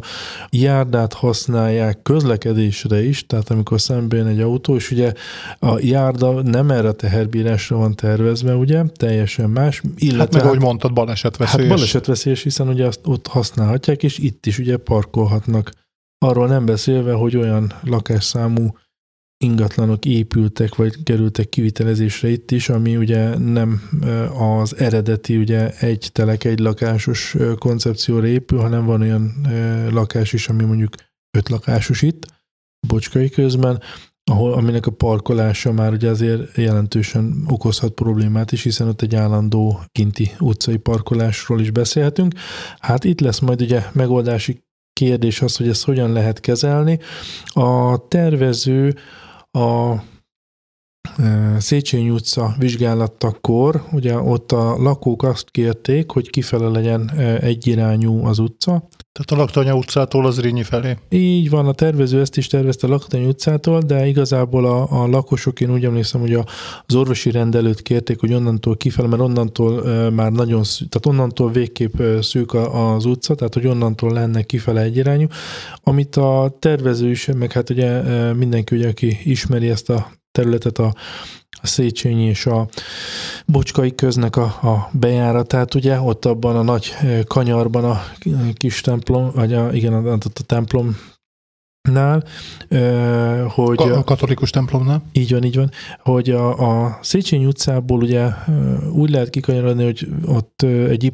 járdát 0.49 1.13
használják 1.13 2.01
közlekedésre 2.63 3.03
is, 3.03 3.25
tehát 3.25 3.49
amikor 3.49 3.81
szembe 3.81 4.17
jön 4.17 4.27
egy 4.27 4.39
autó, 4.39 4.75
és 4.75 4.91
ugye 4.91 5.13
a 5.59 5.79
járda 5.79 6.41
nem 6.41 6.71
erre 6.71 6.87
a 6.87 6.91
teherbírásra 6.93 7.77
van 7.77 7.95
tervezve, 7.95 8.55
ugye, 8.55 8.83
teljesen 8.83 9.49
más. 9.49 9.81
Illetve, 9.97 10.19
hát 10.19 10.31
meg 10.31 10.41
hát, 10.41 10.49
ahogy 10.51 10.61
mondtad, 10.61 10.93
balesetveszélyes. 10.93 11.67
Hát 11.67 11.75
balesetveszélyes, 11.75 12.43
hiszen 12.43 12.67
ugye 12.67 12.85
azt 12.85 12.99
ott 13.03 13.27
használhatják, 13.27 14.03
és 14.03 14.17
itt 14.17 14.45
is 14.45 14.59
ugye 14.59 14.77
parkolhatnak. 14.77 15.71
Arról 16.17 16.47
nem 16.47 16.65
beszélve, 16.65 17.13
hogy 17.13 17.35
olyan 17.35 17.73
lakásszámú 17.83 18.77
ingatlanok 19.43 20.05
épültek, 20.05 20.75
vagy 20.75 21.03
kerültek 21.03 21.49
kivitelezésre 21.49 22.29
itt 22.29 22.51
is, 22.51 22.69
ami 22.69 22.97
ugye 22.97 23.37
nem 23.37 23.81
az 24.39 24.77
eredeti, 24.77 25.37
ugye 25.37 25.69
egy 25.69 26.09
telek, 26.11 26.43
egy 26.43 26.59
lakásos 26.59 27.35
koncepcióra 27.57 28.27
épül, 28.27 28.59
hanem 28.59 28.85
van 28.85 29.01
olyan 29.01 29.47
lakás 29.91 30.33
is, 30.33 30.47
ami 30.47 30.63
mondjuk 30.63 30.95
öt 31.37 31.49
lakásos 31.49 32.01
itt, 32.01 32.25
Bocskai 32.87 33.29
közben, 33.29 33.81
ahol, 34.31 34.53
aminek 34.53 34.85
a 34.85 34.91
parkolása 34.91 35.71
már 35.71 35.91
ugye 35.91 36.09
azért 36.09 36.57
jelentősen 36.57 37.45
okozhat 37.47 37.91
problémát 37.91 38.51
is, 38.51 38.63
hiszen 38.63 38.87
ott 38.87 39.01
egy 39.01 39.15
állandó 39.15 39.79
kinti 39.91 40.31
utcai 40.39 40.77
parkolásról 40.77 41.59
is 41.59 41.71
beszélhetünk. 41.71 42.33
Hát 42.79 43.03
itt 43.03 43.19
lesz 43.19 43.39
majd 43.39 43.61
ugye 43.61 43.81
megoldási 43.93 44.63
kérdés 44.93 45.41
az, 45.41 45.55
hogy 45.55 45.67
ezt 45.67 45.85
hogyan 45.85 46.11
lehet 46.11 46.39
kezelni. 46.39 46.99
A 47.45 48.07
tervező 48.07 48.95
a 49.51 49.95
Széchenyi 51.57 52.09
utca 52.09 52.55
vizsgálatakor, 52.59 53.83
ugye 53.91 54.17
ott 54.17 54.51
a 54.51 54.75
lakók 54.77 55.23
azt 55.23 55.51
kérték, 55.51 56.11
hogy 56.11 56.29
kifele 56.29 56.67
legyen 56.67 57.11
egyirányú 57.41 58.25
az 58.25 58.39
utca. 58.39 58.87
Tehát 59.13 59.31
a 59.31 59.35
Laktanya 59.35 59.75
utcától 59.75 60.25
az 60.25 60.39
Rényi 60.39 60.63
felé. 60.63 60.97
Így 61.09 61.49
van, 61.49 61.67
a 61.67 61.71
tervező 61.71 62.19
ezt 62.19 62.37
is 62.37 62.47
tervezte 62.47 62.87
a 62.87 62.89
Laktanya 62.89 63.27
utcától, 63.27 63.81
de 63.81 64.07
igazából 64.07 64.65
a, 64.65 65.03
a 65.03 65.07
lakosok, 65.07 65.61
én 65.61 65.71
úgy 65.71 65.85
emlékszem, 65.85 66.21
hogy 66.21 66.33
a, 66.33 66.45
az 66.85 66.95
orvosi 66.95 67.31
rendelőt 67.31 67.81
kérték, 67.81 68.19
hogy 68.19 68.33
onnantól 68.33 68.77
kifele, 68.77 69.07
mert 69.07 69.21
onnantól 69.21 69.89
e, 69.89 70.09
már 70.09 70.31
nagyon, 70.31 70.61
tehát 70.63 71.05
onnantól 71.05 71.51
végképp 71.51 72.01
szűk 72.21 72.53
az 72.53 73.05
utca, 73.05 73.35
tehát 73.35 73.53
hogy 73.53 73.67
onnantól 73.67 74.11
lenne 74.11 74.41
kifele 74.41 74.81
egyirányú, 74.81 75.27
amit 75.83 76.15
a 76.15 76.55
tervező 76.59 77.09
is, 77.09 77.29
meg 77.37 77.51
hát 77.51 77.69
ugye 77.69 78.01
mindenki, 78.33 78.75
ugye, 78.75 78.87
aki 78.87 79.17
ismeri 79.23 79.69
ezt 79.69 79.89
a 79.89 80.11
területet, 80.33 80.77
a, 80.77 80.93
a 81.61 81.67
Széchenyi 81.67 82.25
és 82.25 82.45
a 82.45 82.67
Bocskai 83.45 83.95
köznek 83.95 84.35
a, 84.35 84.43
a 84.43 84.89
bejáratát, 84.91 85.73
ugye, 85.73 85.99
ott 85.99 86.25
abban 86.25 86.55
a 86.55 86.61
nagy 86.61 86.95
kanyarban 87.27 87.83
a 87.83 88.03
kis 88.53 88.81
templom, 88.81 89.31
vagy 89.35 89.53
a, 89.53 89.73
igen, 89.73 89.93
a, 89.93 90.11
a 90.11 90.43
templom 90.45 90.97
nál, 91.91 92.23
hogy... 93.47 93.81
A 93.81 94.03
katolikus 94.03 94.49
templomnál? 94.49 95.03
Így 95.11 95.31
van, 95.31 95.43
így 95.43 95.55
van, 95.55 95.71
hogy 95.99 96.29
a, 96.29 96.83
a 96.83 96.99
Széchenyi 97.01 97.45
utcából 97.45 98.01
ugye 98.01 98.27
úgy 98.91 99.09
lehet 99.09 99.29
kikanyarodni, 99.29 99.83
hogy 99.83 100.07
ott 100.25 100.61
egy 100.89 101.03
Y 101.03 101.13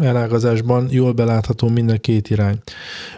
elágazásban 0.00 0.86
jól 0.90 1.12
belátható 1.12 1.68
minden 1.68 2.00
két 2.00 2.30
irány. 2.30 2.58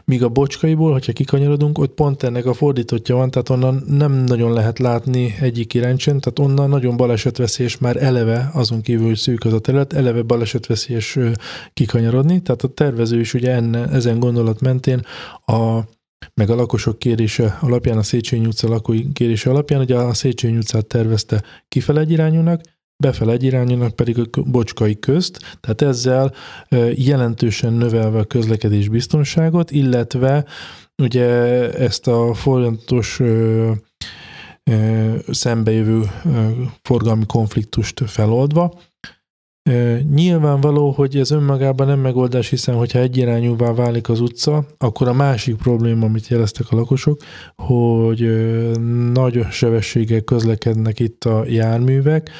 Míg 0.04 0.22
a 0.22 0.28
Bocskaiból, 0.28 0.92
hogyha 0.92 1.12
kikanyarodunk, 1.12 1.78
ott 1.78 1.94
pont 1.94 2.22
ennek 2.22 2.46
a 2.46 2.52
fordítottja 2.52 3.16
van, 3.16 3.30
tehát 3.30 3.48
onnan 3.48 3.84
nem 3.88 4.12
nagyon 4.12 4.52
lehet 4.52 4.78
látni 4.78 5.34
egyik 5.40 5.74
irány 5.74 5.98
sem, 5.98 6.20
tehát 6.20 6.38
onnan 6.50 6.68
nagyon 6.68 6.96
balesetveszélyes 6.96 7.78
már 7.78 7.96
eleve, 7.96 8.50
azon 8.52 8.80
kívül, 8.80 9.06
hogy 9.06 9.16
szűk 9.16 9.44
az 9.44 9.52
a 9.52 9.58
terület, 9.58 9.92
eleve 9.92 10.22
balesetveszélyes 10.22 11.18
kikanyarodni, 11.72 12.42
tehát 12.42 12.62
a 12.62 12.68
tervező 12.68 13.20
is 13.20 13.34
ugye 13.34 13.50
enne, 13.50 13.88
ezen 13.88 14.18
gondolat 14.18 14.60
mentén 14.60 15.00
a 15.46 15.80
meg 16.34 16.50
a 16.50 16.54
lakosok 16.54 16.98
kérése 16.98 17.58
alapján, 17.60 17.98
a 17.98 18.02
Széchenyi 18.02 18.46
utca 18.46 18.68
lakói 18.68 19.12
kérése 19.12 19.50
alapján, 19.50 19.80
ugye 19.80 19.96
a 19.96 20.14
Széchenyi 20.14 20.56
utcát 20.56 20.86
tervezte 20.86 21.42
kifele 21.68 22.00
egy 22.00 22.10
irányúnak, 22.10 22.60
befele 22.96 23.32
egy 23.32 23.42
irányúnak 23.42 23.96
pedig 23.96 24.18
a 24.18 24.42
bocskai 24.42 24.98
közt, 24.98 25.58
tehát 25.60 25.82
ezzel 25.82 26.32
jelentősen 26.94 27.72
növelve 27.72 28.18
a 28.18 28.24
közlekedés 28.24 28.88
biztonságot, 28.88 29.70
illetve 29.70 30.44
ugye 31.02 31.26
ezt 31.72 32.06
a 32.06 32.34
folyamatos 32.34 33.20
szembejövő 35.28 36.02
forgalmi 36.82 37.26
konfliktust 37.26 38.02
feloldva, 38.06 38.80
Nyilvánvaló, 40.14 40.90
hogy 40.90 41.16
ez 41.16 41.30
önmagában 41.30 41.86
nem 41.86 42.00
megoldás, 42.00 42.48
hiszen 42.48 42.74
hogyha 42.74 42.98
egyirányúvá 42.98 43.72
válik 43.72 44.08
az 44.08 44.20
utca, 44.20 44.66
akkor 44.78 45.08
a 45.08 45.12
másik 45.12 45.56
probléma, 45.56 46.06
amit 46.06 46.28
jeleztek 46.28 46.66
a 46.70 46.76
lakosok, 46.76 47.20
hogy 47.56 48.20
nagy 49.12 49.46
sebességgel 49.50 50.20
közlekednek 50.20 51.00
itt 51.00 51.24
a 51.24 51.44
járművek, 51.46 52.30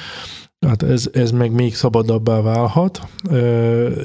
Hát 0.65 0.83
ez, 0.83 1.09
ez 1.13 1.31
meg 1.31 1.51
még 1.51 1.75
szabadabbá 1.75 2.41
válhat. 2.41 3.01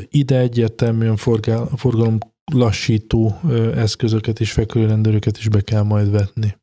Ide 0.09 0.39
egyértelműen 0.39 1.17
forgál, 1.17 1.69
forgalom 1.77 2.19
lassító 2.53 3.41
eszközöket 3.75 4.41
és 4.41 4.53
fekvőrendőröket 4.53 5.39
is 5.39 5.49
be 5.49 5.61
kell 5.61 5.83
majd 5.83 6.11
vetni. 6.11 6.57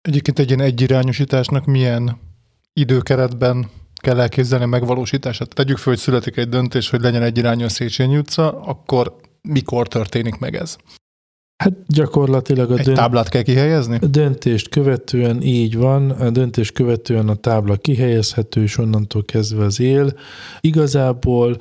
Egyébként 0.00 0.38
egy 0.38 0.48
ilyen 0.48 0.60
egyirányosításnak 0.60 1.64
milyen 1.64 2.18
időkeretben 2.72 3.70
kell 4.06 4.20
elképzelni 4.20 4.64
a 4.64 4.68
megvalósítását. 4.68 5.54
Tegyük 5.54 5.78
föl, 5.78 5.92
hogy 5.92 6.02
születik 6.02 6.36
egy 6.36 6.48
döntés, 6.48 6.90
hogy 6.90 7.00
legyen 7.00 7.22
egy 7.22 7.38
irányú 7.38 7.64
a 7.64 7.68
Széchenyi 7.68 8.16
utca, 8.16 8.60
akkor 8.60 9.16
mikor 9.42 9.88
történik 9.88 10.38
meg 10.38 10.56
ez? 10.56 10.76
Hát 11.56 11.72
gyakorlatilag 11.86 12.70
a 12.70 12.76
Egy 12.76 12.84
dönt... 12.84 12.96
táblát 12.96 13.28
kell 13.28 13.42
kihelyezni? 13.42 13.98
A 14.02 14.06
döntést 14.06 14.68
követően 14.68 15.42
így 15.42 15.76
van, 15.76 16.10
a 16.10 16.30
döntést 16.30 16.72
követően 16.72 17.28
a 17.28 17.34
tábla 17.34 17.76
kihelyezhető, 17.76 18.62
és 18.62 18.78
onnantól 18.78 19.24
kezdve 19.24 19.64
az 19.64 19.80
él. 19.80 20.12
Igazából 20.60 21.56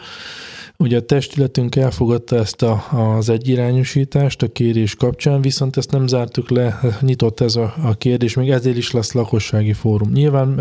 Ugye 0.77 0.97
a 0.97 1.01
testületünk 1.01 1.75
elfogadta 1.75 2.35
ezt 2.35 2.61
a, 2.61 2.83
az 3.15 3.29
egyirányosítást 3.29 4.41
a 4.41 4.47
kérés 4.47 4.95
kapcsán, 4.95 5.41
viszont 5.41 5.77
ezt 5.77 5.91
nem 5.91 6.07
zártuk 6.07 6.49
le, 6.49 6.79
nyitott 7.01 7.39
ez 7.39 7.55
a, 7.55 7.73
a 7.83 7.93
kérdés, 7.93 8.33
még 8.33 8.49
ezért 8.49 8.77
is 8.77 8.91
lesz 8.91 9.11
lakossági 9.11 9.73
fórum. 9.73 10.11
Nyilván 10.11 10.59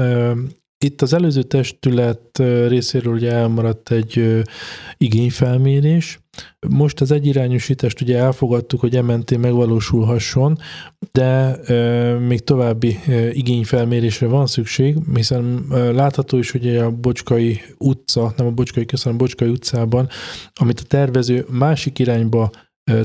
itt 0.84 1.02
az 1.02 1.12
előző 1.12 1.42
testület 1.42 2.38
részéről 2.68 3.14
ugye 3.14 3.32
elmaradt 3.32 3.90
egy 3.90 4.42
igényfelmérés. 4.96 6.18
Most 6.68 7.00
az 7.00 7.10
egyirányosítást 7.10 8.00
ugye 8.00 8.18
elfogadtuk, 8.18 8.80
hogy 8.80 9.02
MNT 9.02 9.36
megvalósulhasson, 9.36 10.58
de 11.12 11.58
még 12.18 12.40
további 12.40 12.98
igényfelmérésre 13.32 14.26
van 14.26 14.46
szükség, 14.46 14.96
hiszen 15.14 15.64
látható 15.70 16.38
is, 16.38 16.50
hogy 16.50 16.76
a 16.76 16.90
Bocskai 16.90 17.60
utca, 17.78 18.32
nem 18.36 18.46
a 18.46 18.50
Bocskai, 18.50 18.84
köszönöm, 18.84 19.18
a 19.18 19.20
Bocskai 19.20 19.48
utcában, 19.48 20.08
amit 20.54 20.80
a 20.80 20.84
tervező 20.88 21.46
másik 21.50 21.98
irányba 21.98 22.50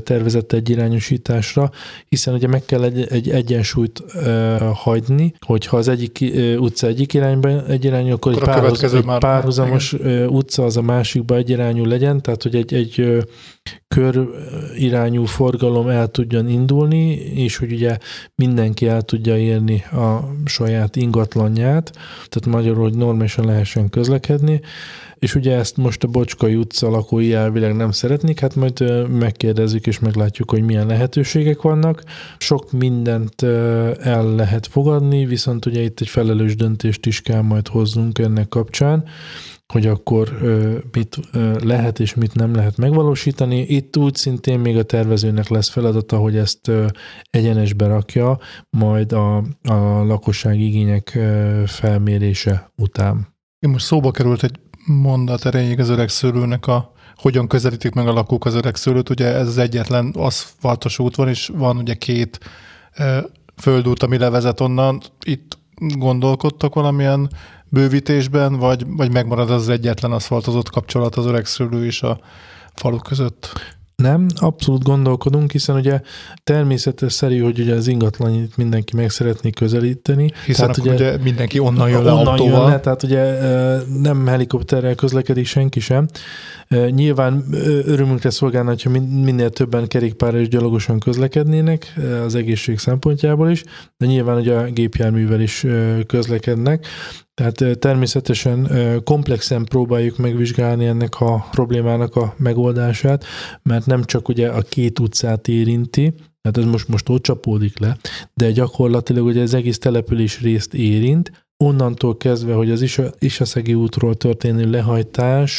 tervezett 0.03 0.53
egy 0.53 0.69
irányosításra, 0.69 1.71
hiszen 2.07 2.33
ugye 2.33 2.47
meg 2.47 2.65
kell 2.65 2.83
egy, 2.83 3.07
egy 3.09 3.29
egyensúlyt 3.29 4.03
uh, 4.15 4.57
hagyni, 4.73 5.33
hogyha 5.45 5.77
az 5.77 5.87
egyik 5.87 6.17
uh, 6.21 6.61
utca 6.61 6.87
egyik 6.87 7.13
irányba 7.13 7.65
egy 7.65 7.85
irányú, 7.85 8.13
akkor, 8.13 8.31
akkor 8.31 8.47
egy, 8.47 8.55
párhuz, 8.55 8.93
egy 8.93 9.05
már 9.05 9.19
párhuzamos 9.19 9.93
uh, 9.93 10.25
utca 10.29 10.63
az 10.63 10.77
a 10.77 10.81
másikba 10.81 11.35
egy 11.35 11.49
irányú 11.49 11.85
legyen, 11.85 12.21
tehát 12.21 12.43
hogy 12.43 12.55
egy, 12.55 12.73
egy 12.73 12.99
uh, 12.99 13.21
kör 13.87 14.27
irányú 14.77 15.25
forgalom 15.25 15.87
el 15.87 16.07
tudjon 16.07 16.49
indulni, 16.49 17.11
és 17.15 17.57
hogy 17.57 17.71
ugye 17.71 17.97
mindenki 18.35 18.87
el 18.87 19.01
tudja 19.01 19.37
érni 19.37 19.83
a 19.91 20.33
saját 20.45 20.95
ingatlanját, 20.95 21.91
tehát 22.29 22.45
magyarul, 22.45 22.83
hogy 22.83 22.93
normálisan 22.93 23.45
lehessen 23.45 23.89
közlekedni, 23.89 24.61
és 25.19 25.35
ugye 25.35 25.55
ezt 25.55 25.77
most 25.77 26.03
a 26.03 26.07
Bocskai 26.07 26.55
utca 26.55 26.89
lakói 26.89 27.33
elvileg 27.33 27.75
nem 27.75 27.91
szeretnék, 27.91 28.39
hát 28.39 28.55
majd 28.55 29.07
megkérdezzük 29.09 29.87
és 29.87 29.99
meglátjuk, 29.99 30.49
hogy 30.49 30.63
milyen 30.63 30.87
lehetőségek 30.87 31.61
vannak. 31.61 32.03
Sok 32.37 32.71
mindent 32.71 33.41
el 34.01 34.35
lehet 34.35 34.67
fogadni, 34.67 35.25
viszont 35.25 35.65
ugye 35.65 35.81
itt 35.81 35.99
egy 35.99 36.09
felelős 36.09 36.55
döntést 36.55 37.05
is 37.05 37.21
kell 37.21 37.41
majd 37.41 37.67
hoznunk 37.67 38.19
ennek 38.19 38.47
kapcsán 38.47 39.03
hogy 39.73 39.87
akkor 39.87 40.39
mit 40.91 41.19
lehet 41.63 41.99
és 41.99 42.13
mit 42.13 42.33
nem 42.33 42.53
lehet 42.55 42.77
megvalósítani. 42.77 43.59
Itt 43.59 43.97
úgy 43.97 44.15
szintén 44.15 44.59
még 44.59 44.77
a 44.77 44.83
tervezőnek 44.83 45.47
lesz 45.47 45.69
feladata, 45.69 46.17
hogy 46.17 46.37
ezt 46.37 46.71
egyenesbe 47.29 47.87
rakja, 47.87 48.39
majd 48.69 49.11
a, 49.11 49.37
a 49.61 50.03
lakosság 50.03 50.59
igények 50.59 51.19
felmérése 51.65 52.71
után. 52.75 53.27
Én 53.59 53.69
most 53.69 53.85
szóba 53.85 54.11
került 54.11 54.43
egy 54.43 54.59
mondat 54.89 55.45
erejéig 55.45 55.79
az 55.79 55.89
öreg 55.89 56.09
szőlőnek 56.09 56.67
a 56.67 56.91
hogyan 57.15 57.47
közelítik 57.47 57.93
meg 57.93 58.07
a 58.07 58.13
lakók 58.13 58.45
az 58.45 58.53
öreg 58.53 58.75
szőlőt. 58.75 59.09
Ugye 59.09 59.25
ez 59.35 59.47
az 59.47 59.57
egyetlen 59.57 60.13
aszfaltos 60.17 60.99
út 60.99 61.15
van, 61.15 61.27
és 61.27 61.51
van 61.53 61.77
ugye 61.77 61.93
két 61.93 62.39
e, 62.91 63.23
földút, 63.57 64.03
ami 64.03 64.17
levezet 64.17 64.59
onnan. 64.59 65.01
Itt 65.23 65.57
gondolkodtak 65.75 66.73
valamilyen 66.73 67.29
bővítésben, 67.69 68.57
vagy, 68.57 68.85
vagy 68.87 69.11
megmarad 69.11 69.51
az 69.51 69.69
egyetlen 69.69 70.11
aszfaltozott 70.11 70.69
kapcsolat 70.69 71.15
az 71.15 71.25
öreg 71.25 71.45
szőlő 71.45 71.85
és 71.85 72.01
a 72.01 72.19
falu 72.73 72.97
között? 72.97 73.49
Nem, 73.99 74.25
abszolút 74.35 74.83
gondolkodunk, 74.83 75.51
hiszen 75.51 75.75
ugye 75.75 76.01
természetes 76.43 77.13
szerű, 77.13 77.39
hogy 77.39 77.59
ugye 77.59 77.73
az 77.73 77.87
ingatlanit 77.87 78.57
mindenki 78.57 78.95
meg 78.95 79.09
szeretné 79.09 79.49
közelíteni. 79.49 80.31
Hiszen 80.45 80.71
tehát 80.71 80.77
ugye, 80.77 80.93
ugye 80.93 81.23
mindenki 81.23 81.59
onnan 81.59 81.89
jön 81.89 82.03
le 82.03 82.11
onnan 82.11 82.27
autóval. 82.27 82.61
Jön 82.61 82.69
le, 82.69 82.79
tehát 82.79 83.03
ugye 83.03 83.37
nem 84.01 84.27
helikopterrel 84.27 84.95
közlekedik 84.95 85.45
senki 85.45 85.79
sem. 85.79 86.07
Nyilván 86.89 87.45
örömünkre 87.85 88.29
szolgálna, 88.29 88.69
hogyha 88.69 88.89
minél 89.23 89.49
többen 89.49 89.87
kerékpárra 89.87 90.39
és 90.39 90.47
gyalogosan 90.47 90.99
közlekednének 90.99 91.93
az 92.25 92.35
egészség 92.35 92.77
szempontjából 92.77 93.49
is, 93.49 93.63
de 93.97 94.05
nyilván 94.05 94.37
ugye 94.37 94.53
a 94.53 94.63
gépjárművel 94.63 95.41
is 95.41 95.65
közlekednek. 96.07 96.85
Tehát 97.39 97.79
természetesen 97.79 98.69
komplexen 99.03 99.65
próbáljuk 99.65 100.17
megvizsgálni 100.17 100.85
ennek 100.85 101.21
a 101.21 101.47
problémának 101.51 102.15
a 102.15 102.33
megoldását, 102.37 103.25
mert 103.63 103.85
nem 103.85 104.03
csak 104.03 104.27
ugye 104.27 104.49
a 104.49 104.61
két 104.61 104.99
utcát 104.99 105.47
érinti, 105.47 106.13
tehát 106.41 106.57
ez 106.57 106.65
most, 106.65 106.87
most 106.87 107.09
ott 107.09 107.23
csapódik 107.23 107.79
le, 107.79 107.97
de 108.33 108.51
gyakorlatilag 108.51 109.25
ugye 109.25 109.41
az 109.41 109.53
egész 109.53 109.77
település 109.77 110.41
részt 110.41 110.73
érint, 110.73 111.47
onnantól 111.63 112.17
kezdve, 112.17 112.53
hogy 112.53 112.71
az 112.71 112.99
Isaszegi 113.19 113.73
útról 113.73 114.15
történő 114.15 114.69
lehajtás 114.69 115.53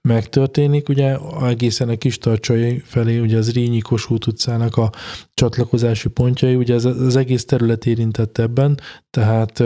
megtörténik, 0.00 0.88
ugye 0.88 1.16
egészen 1.42 1.88
a 1.88 1.96
kis 1.96 2.18
tartsai 2.18 2.82
felé, 2.84 3.18
ugye 3.18 3.36
az 3.36 3.52
Rényi 3.52 3.78
Kossuth 3.80 4.28
utcának 4.28 4.76
a 4.76 4.90
csatlakozási 5.34 6.08
pontjai, 6.08 6.54
ugye 6.54 6.74
ez 6.74 6.84
az 6.84 7.16
egész 7.16 7.44
terület 7.44 7.86
érintett 7.86 8.38
ebben, 8.38 8.80
tehát 9.10 9.62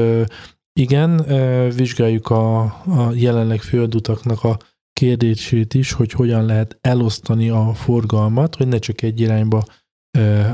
igen, 0.73 1.25
vizsgáljuk 1.77 2.31
a, 2.31 2.61
a 2.63 3.13
jelenleg 3.15 3.61
földutaknak 3.61 4.45
a 4.45 4.59
kérdését 4.93 5.75
is, 5.75 5.93
hogy 5.93 6.13
hogyan 6.13 6.45
lehet 6.45 6.79
elosztani 6.81 7.49
a 7.49 7.75
forgalmat, 7.75 8.57
hogy 8.57 8.69
ne 8.69 8.79
csak 8.79 9.03
egy 9.03 9.21
irányba 9.21 9.65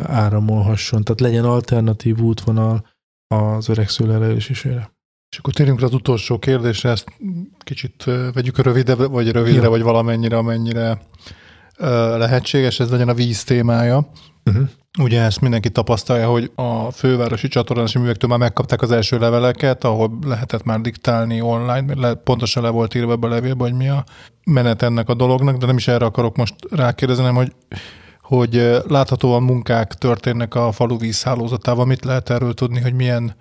áramolhasson, 0.03 1.05
tehát 1.05 1.21
legyen 1.21 1.45
alternatív 1.45 2.21
útvonal 2.21 2.87
az 3.35 3.69
öreg 3.69 3.89
elérésére. 3.99 4.97
És 5.31 5.39
akkor 5.39 5.53
térjünk 5.53 5.83
az 5.83 5.95
utolsó 5.95 6.39
kérdésre, 6.39 6.91
ezt 6.91 7.13
kicsit 7.59 8.05
vegyük 8.33 8.59
rövidebb, 8.59 9.11
vagy 9.11 9.31
rövidre, 9.31 9.63
ja. 9.63 9.69
vagy 9.69 9.83
valamennyire, 9.83 10.37
amennyire 10.37 11.03
lehetséges, 12.17 12.81
ez 12.81 12.91
legyen 12.91 13.09
a 13.09 13.15
víz 13.15 13.45
témája. 13.45 14.11
Uh-huh. 14.49 14.69
Ugye 14.99 15.23
ezt 15.23 15.41
mindenki 15.41 15.71
tapasztalja, 15.71 16.29
hogy 16.29 16.51
a 16.55 16.91
fővárosi 16.91 17.49
csatornási 17.49 17.99
művektől 17.99 18.31
már 18.31 18.39
megkapták 18.39 18.83
az 18.83 18.91
első 18.91 19.19
leveleket, 19.19 19.85
ahol 19.85 20.19
lehetett 20.27 20.65
már 20.65 20.81
diktálni 20.81 21.41
online, 21.41 21.95
le, 21.95 22.15
pontosan 22.15 22.63
le 22.63 22.69
volt 22.69 22.95
írva 22.95 23.13
ebbe 23.13 23.27
a 23.27 23.31
levélbe, 23.31 23.63
hogy 23.65 23.75
mi 23.75 23.89
a 23.89 24.05
menet 24.45 24.83
ennek 24.83 25.09
a 25.09 25.15
dolognak, 25.15 25.57
de 25.57 25.67
nem 25.67 25.77
is 25.77 25.89
erre 25.89 26.05
akarok 26.05 26.37
most 26.37 26.55
rákérdezni, 26.71 27.25
hogy 27.25 27.53
hogy 28.23 28.83
láthatóan 28.89 29.43
munkák 29.43 29.95
történnek 29.95 30.55
a 30.55 30.73
falu 30.73 30.99
vízhálózatával. 30.99 31.87
Mit 31.87 32.05
lehet 32.05 32.31
erről 32.31 32.55
tudni, 32.55 32.81
hogy 32.81 32.95
milyen 32.95 33.35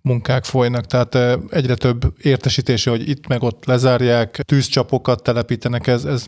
munkák 0.00 0.44
folynak, 0.44 0.86
tehát 0.86 1.18
egyre 1.50 1.74
több 1.74 2.14
értesítése, 2.22 2.90
hogy 2.90 3.08
itt 3.08 3.26
meg 3.26 3.42
ott 3.42 3.64
lezárják, 3.64 4.30
tűzcsapokat 4.30 5.22
telepítenek, 5.22 5.86
ez, 5.86 6.04
ez 6.04 6.24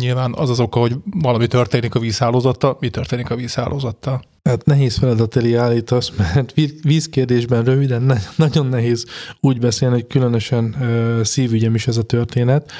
Nyilván 0.00 0.34
az 0.36 0.50
az 0.50 0.60
oka, 0.60 0.80
hogy 0.80 0.94
valami 1.10 1.46
történik 1.46 1.94
a 1.94 1.98
vízhálózattal. 1.98 2.76
Mi 2.80 2.90
történik 2.90 3.30
a 3.30 3.34
vízhálózattal? 3.34 4.22
Hát 4.44 4.64
nehéz 4.64 4.96
feladat 4.96 5.36
elé 5.36 5.54
állítasz, 5.54 6.10
mert 6.16 6.54
vízkérdésben 6.82 7.64
röviden 7.64 8.18
nagyon 8.36 8.66
nehéz 8.66 9.06
úgy 9.40 9.58
beszélni, 9.58 9.94
hogy 9.94 10.06
különösen 10.06 10.76
szívügyem 11.22 11.74
is 11.74 11.86
ez 11.86 11.96
a 11.96 12.02
történet. 12.02 12.72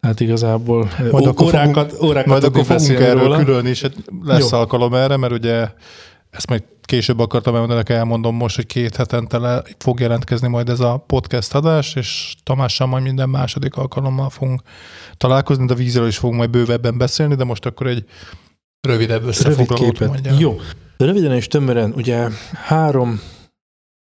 Hát 0.00 0.20
igazából 0.20 0.90
majd 1.10 1.26
akkor 1.26 1.46
órákat, 1.46 1.90
fogunk, 1.90 2.10
órákat 2.10 2.30
majd 2.30 2.44
akkor 2.44 2.64
fogunk 2.64 3.00
erről 3.00 3.22
róla. 3.22 3.44
külön 3.44 3.66
is, 3.66 3.82
hát 3.82 3.94
lesz 4.22 4.50
Jó. 4.50 4.58
alkalom 4.58 4.94
erre, 4.94 5.16
mert 5.16 5.32
ugye 5.32 5.68
ezt 6.34 6.48
majd 6.48 6.62
később 6.82 7.18
akartam 7.18 7.54
elmondani, 7.54 7.82
elmondom 7.86 8.36
most, 8.36 8.56
hogy 8.56 8.66
két 8.66 8.96
hetente 8.96 9.38
le 9.38 9.62
fog 9.78 10.00
jelentkezni 10.00 10.48
majd 10.48 10.68
ez 10.68 10.80
a 10.80 11.04
podcast 11.06 11.54
adás, 11.54 11.94
és 11.94 12.34
Tamással 12.42 12.86
majd 12.86 13.02
minden 13.02 13.28
második 13.28 13.76
alkalommal 13.76 14.30
fogunk 14.30 14.62
találkozni, 15.16 15.66
de 15.66 15.72
a 15.72 15.76
vízről 15.76 16.06
is 16.06 16.16
fogunk 16.16 16.38
majd 16.38 16.50
bővebben 16.50 16.98
beszélni, 16.98 17.34
de 17.34 17.44
most 17.44 17.66
akkor 17.66 17.86
egy 17.86 18.04
rövidebb 18.80 19.24
összefoglalót 19.24 19.98
Rövid 19.98 20.20
képet. 20.20 20.40
Jó. 20.40 20.60
De 20.96 21.04
röviden 21.04 21.32
és 21.32 21.46
tömören, 21.46 21.92
ugye 21.96 22.28
három 22.52 23.20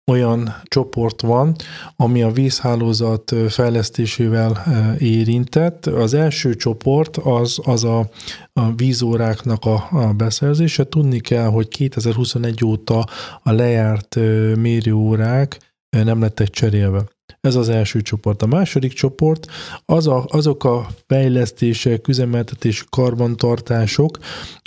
olyan 0.06 0.54
csoport 0.64 1.20
van, 1.20 1.56
ami 1.96 2.22
a 2.22 2.30
vízhálózat 2.30 3.34
fejlesztésével 3.48 4.64
érintett. 4.98 5.86
Az 5.86 6.14
első 6.14 6.54
csoport 6.54 7.16
az, 7.16 7.58
az 7.62 7.84
a, 7.84 8.08
a 8.52 8.74
vízóráknak 8.74 9.64
a, 9.64 9.88
a 9.90 10.12
beszerzése. 10.12 10.84
Tudni 10.84 11.20
kell, 11.20 11.46
hogy 11.46 11.68
2021 11.68 12.64
óta 12.64 13.06
a 13.42 13.52
lejárt 13.52 14.14
mérőórák 14.56 15.72
nem 15.90 16.20
lettek 16.20 16.50
cserélve. 16.50 17.04
Ez 17.40 17.54
az 17.54 17.68
első 17.68 18.00
csoport. 18.00 18.42
A 18.42 18.46
második 18.46 18.92
csoport 18.92 19.46
az 19.84 20.06
a, 20.06 20.24
azok 20.28 20.64
a 20.64 20.86
fejlesztések, 21.06 22.08
üzemeltetés, 22.08 22.84
karbantartások, 22.90 24.18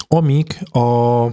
amik 0.07 0.59
a 0.71 1.25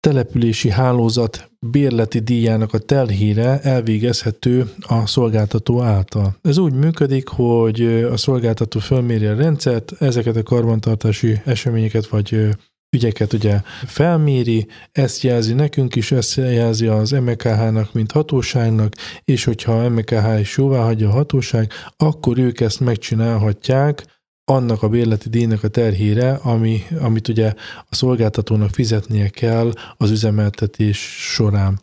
települési 0.00 0.70
hálózat 0.70 1.50
bérleti 1.58 2.18
díjának 2.18 2.72
a 2.72 2.78
telhére 2.78 3.60
elvégezhető 3.60 4.70
a 4.80 5.06
szolgáltató 5.06 5.82
által. 5.82 6.36
Ez 6.42 6.58
úgy 6.58 6.74
működik, 6.74 7.28
hogy 7.28 7.82
a 8.12 8.16
szolgáltató 8.16 8.80
fölméri 8.80 9.26
a 9.26 9.36
rendszert, 9.36 9.92
ezeket 9.98 10.36
a 10.36 10.42
karbantartási 10.42 11.40
eseményeket 11.44 12.06
vagy 12.06 12.50
ügyeket 12.96 13.32
ugye 13.32 13.60
felméri, 13.86 14.66
ezt 14.92 15.22
jelzi 15.22 15.54
nekünk 15.54 15.96
is, 15.96 16.12
ezt 16.12 16.36
jelzi 16.36 16.86
az 16.86 17.10
MKH-nak, 17.10 17.92
mint 17.92 18.12
hatóságnak, 18.12 18.92
és 19.24 19.44
hogyha 19.44 19.72
a 19.72 19.88
MKH 19.88 20.40
is 20.40 20.56
jóvá 20.56 20.82
hagyja 20.82 21.08
a 21.08 21.12
hatóság, 21.12 21.72
akkor 21.96 22.38
ők 22.38 22.60
ezt 22.60 22.80
megcsinálhatják, 22.80 24.19
annak 24.50 24.82
a 24.82 24.88
bérleti 24.88 25.28
díjnak 25.28 25.64
a 25.64 25.68
terhére, 25.68 26.32
ami, 26.32 26.82
amit 27.00 27.28
ugye 27.28 27.54
a 27.90 27.94
szolgáltatónak 27.94 28.70
fizetnie 28.70 29.28
kell 29.28 29.72
az 29.96 30.10
üzemeltetés 30.10 30.98
során 31.32 31.80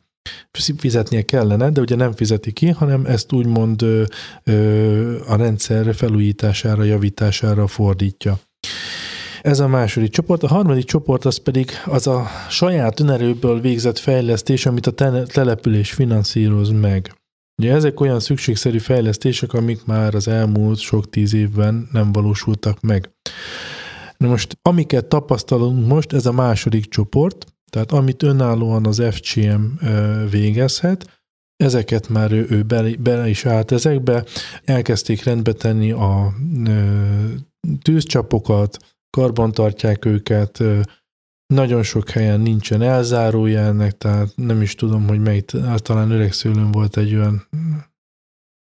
fizetnie 0.78 1.22
kellene, 1.22 1.70
de 1.70 1.82
ugye 1.82 1.96
nem 1.96 2.12
fizeti 2.12 2.52
ki, 2.52 2.70
hanem 2.70 3.06
ezt 3.06 3.34
úgymond 3.34 3.82
a 5.28 5.36
rendszer 5.36 5.96
felújítására, 5.96 6.84
javítására 6.84 7.68
fordítja. 7.68 8.40
Ez 9.42 9.60
a 9.60 9.68
második 9.68 10.12
csoport. 10.12 10.44
A 10.44 10.48
harmadik 10.48 10.86
csoport 10.86 11.26
az 11.26 11.38
pedig 11.38 11.72
az 11.86 12.08
a 12.08 12.28
saját 12.50 13.00
önerőből 13.00 13.60
végzett 13.60 13.98
fejlesztés, 13.98 14.66
amit 14.66 14.88
a 14.88 15.26
település 15.26 15.92
finanszíroz 15.92 16.70
meg. 16.70 17.17
Ugye 17.62 17.74
ezek 17.74 18.00
olyan 18.00 18.20
szükségszerű 18.20 18.78
fejlesztések, 18.78 19.54
amik 19.54 19.86
már 19.86 20.16
az 20.16 20.28
elmúlt 20.28 20.80
sok 20.80 21.10
tíz 21.10 21.34
évben 21.34 21.90
nem 21.92 22.12
valósultak 22.12 22.82
meg. 22.82 23.12
Na 24.18 24.28
most, 24.28 24.58
amiket 24.62 25.06
tapasztalunk 25.06 25.88
most, 25.88 26.14
ez 26.14 26.26
a 26.26 26.32
második 26.32 26.90
csoport, 26.90 27.46
tehát 27.72 27.92
amit 27.92 28.24
önállóan 28.24 28.86
az 28.86 29.04
FCM 29.12 29.64
végezhet, 30.30 31.22
ezeket 31.56 32.10
már 32.10 32.32
ő, 32.32 32.46
ő 32.50 32.64
bele, 32.64 32.90
bele 33.00 33.30
is 33.30 33.46
állt 33.46 33.72
ezekbe, 33.72 34.24
elkezdték 34.64 35.24
rendbe 35.24 35.54
tenni 35.54 35.92
a 35.92 36.34
tűzcsapokat, 37.82 38.78
karbantartják 39.10 40.06
őket, 40.06 40.64
nagyon 41.48 41.84
sok 41.84 42.10
helyen 42.10 42.40
nincsen 42.40 42.82
elzárója 42.82 43.60
ennek, 43.60 43.98
tehát 43.98 44.32
nem 44.36 44.62
is 44.62 44.76
tudom, 44.76 45.08
hogy 45.08 45.20
melyik, 45.20 45.52
talán 45.76 46.12
öregszőlőn 46.12 46.72
volt 46.72 46.98
egy 46.98 47.16
olyan, 47.16 47.48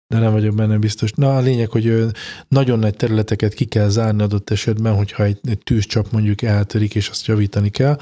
de 0.07 0.19
nem 0.19 0.31
vagyok 0.31 0.55
benne 0.55 0.77
biztos. 0.77 1.11
Na, 1.11 1.35
a 1.35 1.39
lényeg, 1.39 1.69
hogy 1.69 2.05
nagyon 2.47 2.79
nagy 2.79 2.95
területeket 2.95 3.53
ki 3.53 3.65
kell 3.65 3.89
zárni 3.89 4.21
adott 4.21 4.49
esetben, 4.49 4.95
hogyha 4.95 5.23
egy, 5.23 5.39
egy 5.43 5.57
tűzcsap 5.63 6.11
mondjuk 6.11 6.41
eltörik, 6.41 6.95
és 6.95 7.09
azt 7.09 7.25
javítani 7.25 7.69
kell. 7.69 7.97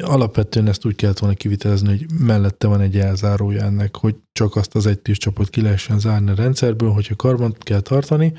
Alapvetően 0.00 0.68
ezt 0.68 0.84
úgy 0.84 0.96
kellett 0.96 1.18
volna 1.18 1.36
kivitelezni, 1.36 1.88
hogy 1.88 2.06
mellette 2.18 2.66
van 2.66 2.80
egy 2.80 2.98
elzárója 2.98 3.62
ennek, 3.62 3.96
hogy 3.96 4.14
csak 4.32 4.56
azt 4.56 4.74
az 4.74 4.86
egy 4.86 4.98
tűzcsapot 4.98 5.50
ki 5.50 5.60
lehessen 5.60 5.98
zárni 5.98 6.30
a 6.30 6.34
rendszerből, 6.34 6.90
hogyha 6.90 7.16
karban 7.16 7.56
kell 7.58 7.80
tartani. 7.80 8.32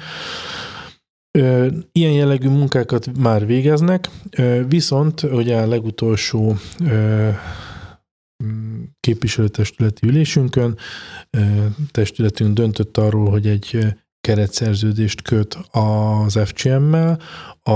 Ilyen 1.92 2.12
jellegű 2.12 2.48
munkákat 2.48 3.18
már 3.18 3.46
végeznek, 3.46 4.10
viszont 4.68 5.24
ugye 5.24 5.58
a 5.58 5.68
legutolsó 5.68 6.56
képviselőtestületi 9.00 10.08
ülésünkön 10.08 10.78
testületünk 11.92 12.54
döntött 12.54 12.98
arról, 12.98 13.30
hogy 13.30 13.48
egy 13.48 13.96
keretszerződést 14.22 15.22
köt 15.22 15.58
az 15.72 16.40
FCM-mel, 16.46 17.20
a, 17.62 17.74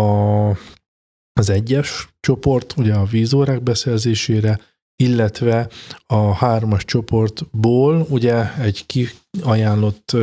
az 1.34 1.50
egyes 1.50 2.10
csoport, 2.20 2.74
ugye 2.78 2.94
a 2.94 3.06
vízórák 3.06 3.64
beszerzésére, 3.64 4.60
illetve 4.96 5.70
a 6.06 6.34
hármas 6.34 6.86
csoportból 6.86 8.06
ugye 8.10 8.54
egy 8.56 8.86
kiajánlott 8.86 10.16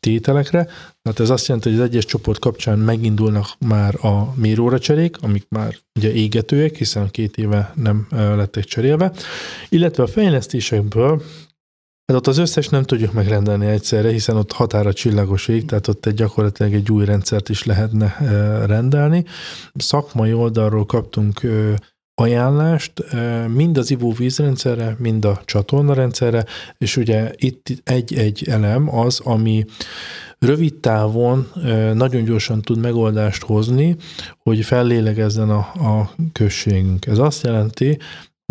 tételekre. 0.00 0.64
Tehát 1.02 1.20
ez 1.20 1.30
azt 1.30 1.46
jelenti, 1.46 1.70
hogy 1.70 1.78
az 1.78 1.84
egyes 1.84 2.04
csoport 2.04 2.38
kapcsán 2.38 2.78
megindulnak 2.78 3.46
már 3.58 4.04
a 4.04 4.34
méróra 4.34 4.78
cserék, 4.78 5.16
amik 5.20 5.46
már 5.48 5.76
ugye 5.98 6.12
égetőek, 6.12 6.76
hiszen 6.76 7.10
két 7.10 7.36
éve 7.36 7.72
nem 7.76 8.06
lettek 8.10 8.64
cserélve, 8.64 9.12
illetve 9.68 10.02
a 10.02 10.06
fejlesztésekből 10.06 11.22
Hát 12.10 12.18
ott 12.18 12.26
az 12.26 12.38
összes 12.38 12.68
nem 12.68 12.82
tudjuk 12.82 13.12
megrendelni 13.12 13.66
egyszerre, 13.66 14.10
hiszen 14.10 14.36
ott 14.36 14.52
határa 14.52 14.92
csillagos 14.92 15.48
ég, 15.48 15.64
tehát 15.64 15.88
ott 15.88 16.06
egy 16.06 16.14
gyakorlatilag 16.14 16.72
egy 16.72 16.90
új 16.90 17.04
rendszert 17.04 17.48
is 17.48 17.64
lehetne 17.64 18.16
rendelni. 18.66 19.24
Szakmai 19.74 20.32
oldalról 20.32 20.86
kaptunk 20.86 21.40
ajánlást 22.20 22.92
mind 23.48 23.78
az 23.78 23.90
ivóvízrendszerre, 23.90 24.96
mind 24.98 25.24
a 25.24 25.40
csatornarendszerre, 25.44 26.44
és 26.78 26.96
ugye 26.96 27.30
itt 27.36 27.66
egy-egy 27.84 28.44
elem 28.48 28.94
az, 28.94 29.20
ami 29.24 29.64
rövid 30.38 30.74
távon 30.74 31.48
nagyon 31.92 32.24
gyorsan 32.24 32.62
tud 32.62 32.78
megoldást 32.78 33.42
hozni, 33.42 33.96
hogy 34.38 34.64
fellélegezzen 34.64 35.50
a, 35.50 35.58
a 35.58 36.10
községünk. 36.32 37.06
Ez 37.06 37.18
azt 37.18 37.44
jelenti, 37.44 37.98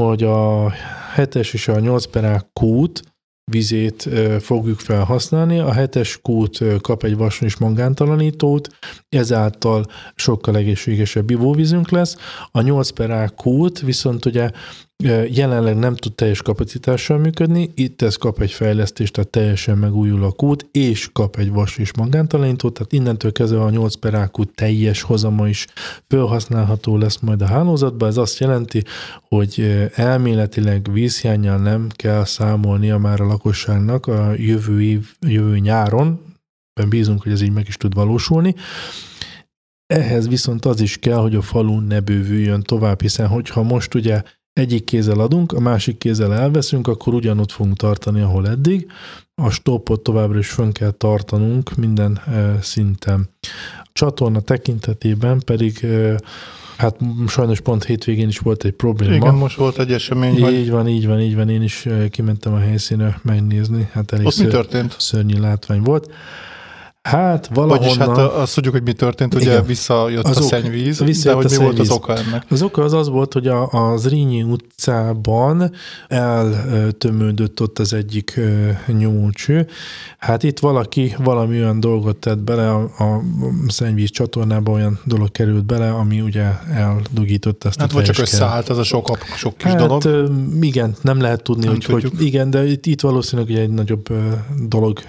hogy 0.02 0.24
a 0.24 0.72
7-es 1.16 1.54
és 1.54 1.68
a 1.68 1.80
8 1.80 2.06
perák 2.06 2.46
kút 2.54 3.04
vizét 3.50 4.10
fogjuk 4.40 4.80
felhasználni. 4.80 5.60
A 5.60 5.74
hetes 5.74 6.20
kút 6.22 6.64
kap 6.82 7.04
egy 7.04 7.18
vasnis 7.18 7.58
mangántalanítót, 7.58 8.68
ezáltal 9.10 9.86
sokkal 10.16 10.58
egészségesebb 10.58 11.30
ivóvízünk 11.30 11.90
lesz. 11.90 12.16
A 12.52 12.62
8 12.62 12.90
per 12.90 13.12
A 13.12 13.30
kút 13.30 13.80
viszont 13.80 14.26
ugye 14.26 14.52
jelenleg 15.30 15.78
nem 15.78 15.96
tud 15.96 16.14
teljes 16.14 16.42
kapacitással 16.42 17.18
működni, 17.18 17.72
itt 17.76 18.02
ez 18.02 18.16
kap 18.16 18.42
egy 18.42 18.52
fejlesztést, 18.52 19.14
tehát 19.14 19.30
teljesen 19.30 19.78
megújul 19.78 20.24
a 20.24 20.32
kút, 20.32 20.68
és 20.72 21.10
kap 21.14 21.36
egy 21.36 21.52
vas 21.52 21.78
és 21.78 21.94
magántalanító, 21.94 22.70
tehát 22.70 22.94
innentől 22.94 23.32
kezdve 23.32 23.62
a 23.62 23.70
8 23.70 23.96
per 23.96 24.30
teljes 24.56 25.02
hozama 25.02 25.48
is 25.48 25.68
felhasználható 26.08 26.98
lesz 26.98 27.20
majd 27.20 27.42
a 27.42 27.46
hálózatban. 27.46 28.10
Ez 28.10 28.18
azt 28.18 28.40
jelenti, 28.40 28.84
hogy 29.22 29.88
elméletileg 29.96 30.92
vízhiányjal 30.92 31.58
nem 31.58 31.88
kell 31.90 32.26
számolnia 32.26 32.98
már 32.98 33.22
a 33.22 33.28
lakosságnak 33.28 34.08
a 34.08 34.34
jövő 34.36 34.82
év, 34.82 35.08
jövő 35.20 35.58
nyáron, 35.58 36.22
bízunk, 36.90 37.24
hogy 37.24 37.32
ez 37.32 37.42
így 37.42 37.54
meg 37.54 37.68
is 37.68 37.78
tud 37.78 37.94
valósulni. 37.94 38.56
Ehhez 39.94 40.28
viszont 40.28 40.66
az 40.66 40.82
is 40.82 40.98
kell, 40.98 41.18
hogy 41.18 41.36
a 41.36 41.42
falu 41.42 41.80
ne 41.80 42.00
bővüljön 42.00 42.62
tovább, 42.62 43.02
hiszen 43.02 43.28
hogyha 43.28 43.64
most 43.64 43.94
ugye 43.94 44.22
egyik 44.60 44.84
kézzel 44.84 45.20
adunk, 45.20 45.52
a 45.52 45.60
másik 45.60 45.98
kézzel 45.98 46.34
elveszünk, 46.34 46.88
akkor 46.88 47.14
ugyanott 47.14 47.52
fogunk 47.52 47.78
tartani, 47.78 48.22
ahol 48.22 48.48
eddig. 48.48 48.92
A 49.36 49.50
stopot 49.50 50.02
továbbra 50.02 50.38
is 50.38 50.50
fönn 50.50 50.72
kell 50.72 50.92
tartanunk 50.92 51.76
minden 51.76 52.22
e, 52.28 52.58
szinten. 52.62 53.30
A 53.84 53.90
csatorna 53.94 54.40
tekintetében 54.40 55.42
pedig 55.46 55.84
e, 55.84 56.20
Hát 56.80 56.96
sajnos 57.28 57.62
pont 57.62 57.84
hétvégén 57.84 58.28
is 58.28 58.40
volt 58.40 58.64
egy 58.64 58.72
probléma. 58.72 59.16
Igen, 59.16 59.34
most 59.34 59.56
volt 59.56 59.80
egy 59.80 59.92
esemény. 59.92 60.34
Így 60.34 60.42
hogy... 60.42 60.70
van, 60.70 60.88
így 60.88 61.08
van, 61.08 61.20
így 61.20 61.36
van. 61.36 61.50
Én 61.50 61.62
is 61.62 61.86
e, 61.86 62.08
kimentem 62.08 62.54
a 62.54 62.58
helyszínre 62.58 63.20
megnézni. 63.24 63.90
Hát 63.92 64.12
elég 64.12 64.26
Ott 64.26 64.34
ször... 64.34 64.46
mi 64.46 64.52
történt? 64.52 64.96
Szörnyű 65.00 65.40
látvány 65.40 65.82
volt. 65.82 66.12
Hát 67.02 67.50
valahonnan... 67.54 67.80
Vagyis 67.80 67.98
hát 67.98 68.18
azt 68.18 68.56
tudjuk, 68.56 68.74
hogy 68.74 68.84
mi 68.84 68.94
történt, 68.94 69.34
ugye 69.34 69.52
igen, 69.52 69.66
visszajött 69.66 70.24
az 70.24 70.38
a 70.38 70.42
szennyvíz, 70.42 71.00
visszajött 71.00 71.42
de 71.42 71.48
hogy 71.48 71.58
mi 71.58 71.64
volt 71.64 71.80
az 71.80 71.90
oka 71.90 72.16
ennek? 72.16 72.46
Az 72.50 72.62
oka 72.62 72.84
az 72.84 72.94
az 72.94 73.10
volt, 73.10 73.34
hogy 73.34 73.48
a, 73.48 73.92
az 73.92 74.10
Rínyi 74.10 74.44
utcában 74.44 75.72
eltömődött 76.08 77.62
ott 77.62 77.80
az 77.80 77.94
egyik 77.94 78.40
nyomócső. 78.88 79.68
Hát 80.18 80.44
itt 80.44 80.60
valaki 80.60 81.16
valami 81.18 81.60
olyan 81.60 81.80
dolgot 81.80 82.18
tett 82.18 82.40
bele, 82.40 82.70
a, 82.70 82.82
a 82.84 83.22
szennyvíz 83.68 84.10
csatornába 84.10 84.72
olyan 84.72 85.00
dolog 85.04 85.32
került 85.32 85.66
bele, 85.66 85.90
ami 85.90 86.22
ugye 86.22 86.46
eldugított 86.74 87.64
ezt 87.64 87.80
hát 87.80 87.92
a 87.92 87.94
vagy 87.94 88.04
csak 88.04 88.18
összeállt 88.18 88.70
ez 88.70 88.78
a 88.78 88.84
sok, 88.84 89.18
sok 89.36 89.58
kis 89.58 89.72
hát, 89.72 89.78
dolog. 89.78 90.04
Igen, 90.62 90.96
nem 91.02 91.22
lehet 91.22 91.44
tudni, 91.44 91.66
nem 91.66 91.74
hogy, 91.74 91.86
hogy 91.86 92.22
igen, 92.22 92.50
de 92.50 92.66
itt, 92.66 92.86
itt 92.86 93.02
valószínűleg 93.02 93.52
egy 93.52 93.70
nagyobb 93.70 94.08
dolog 94.68 95.00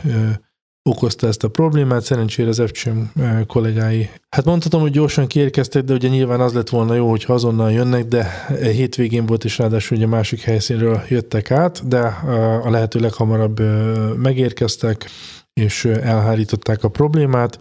okozta 0.91 1.27
ezt 1.27 1.45
a 1.45 1.49
problémát, 1.49 2.03
szerencsére 2.03 2.49
az 2.49 2.63
FCM 2.67 2.99
eh, 3.21 3.41
kollégái. 3.47 4.11
Hát 4.29 4.45
mondhatom, 4.45 4.81
hogy 4.81 4.91
gyorsan 4.91 5.27
kiérkeztek, 5.27 5.83
de 5.83 5.95
ugye 5.95 6.09
nyilván 6.09 6.41
az 6.41 6.53
lett 6.53 6.69
volna 6.69 6.95
jó, 6.95 7.11
hogy 7.11 7.25
azonnal 7.27 7.73
jönnek, 7.73 8.05
de 8.05 8.47
hétvégén 8.63 9.27
volt, 9.27 9.45
és 9.45 9.59
ráadásul 9.59 9.97
ugye 9.97 10.07
másik 10.07 10.41
helyszínről 10.41 11.03
jöttek 11.09 11.51
át, 11.51 11.89
de 11.89 11.99
eh, 11.99 12.67
a 12.67 12.71
lehető 12.71 13.01
leghamarabb 13.01 13.61
eh, 13.61 13.69
megérkeztek, 14.17 15.11
és 15.53 15.85
elhárították 15.85 16.85
a 16.85 16.89
problémát. 16.89 17.59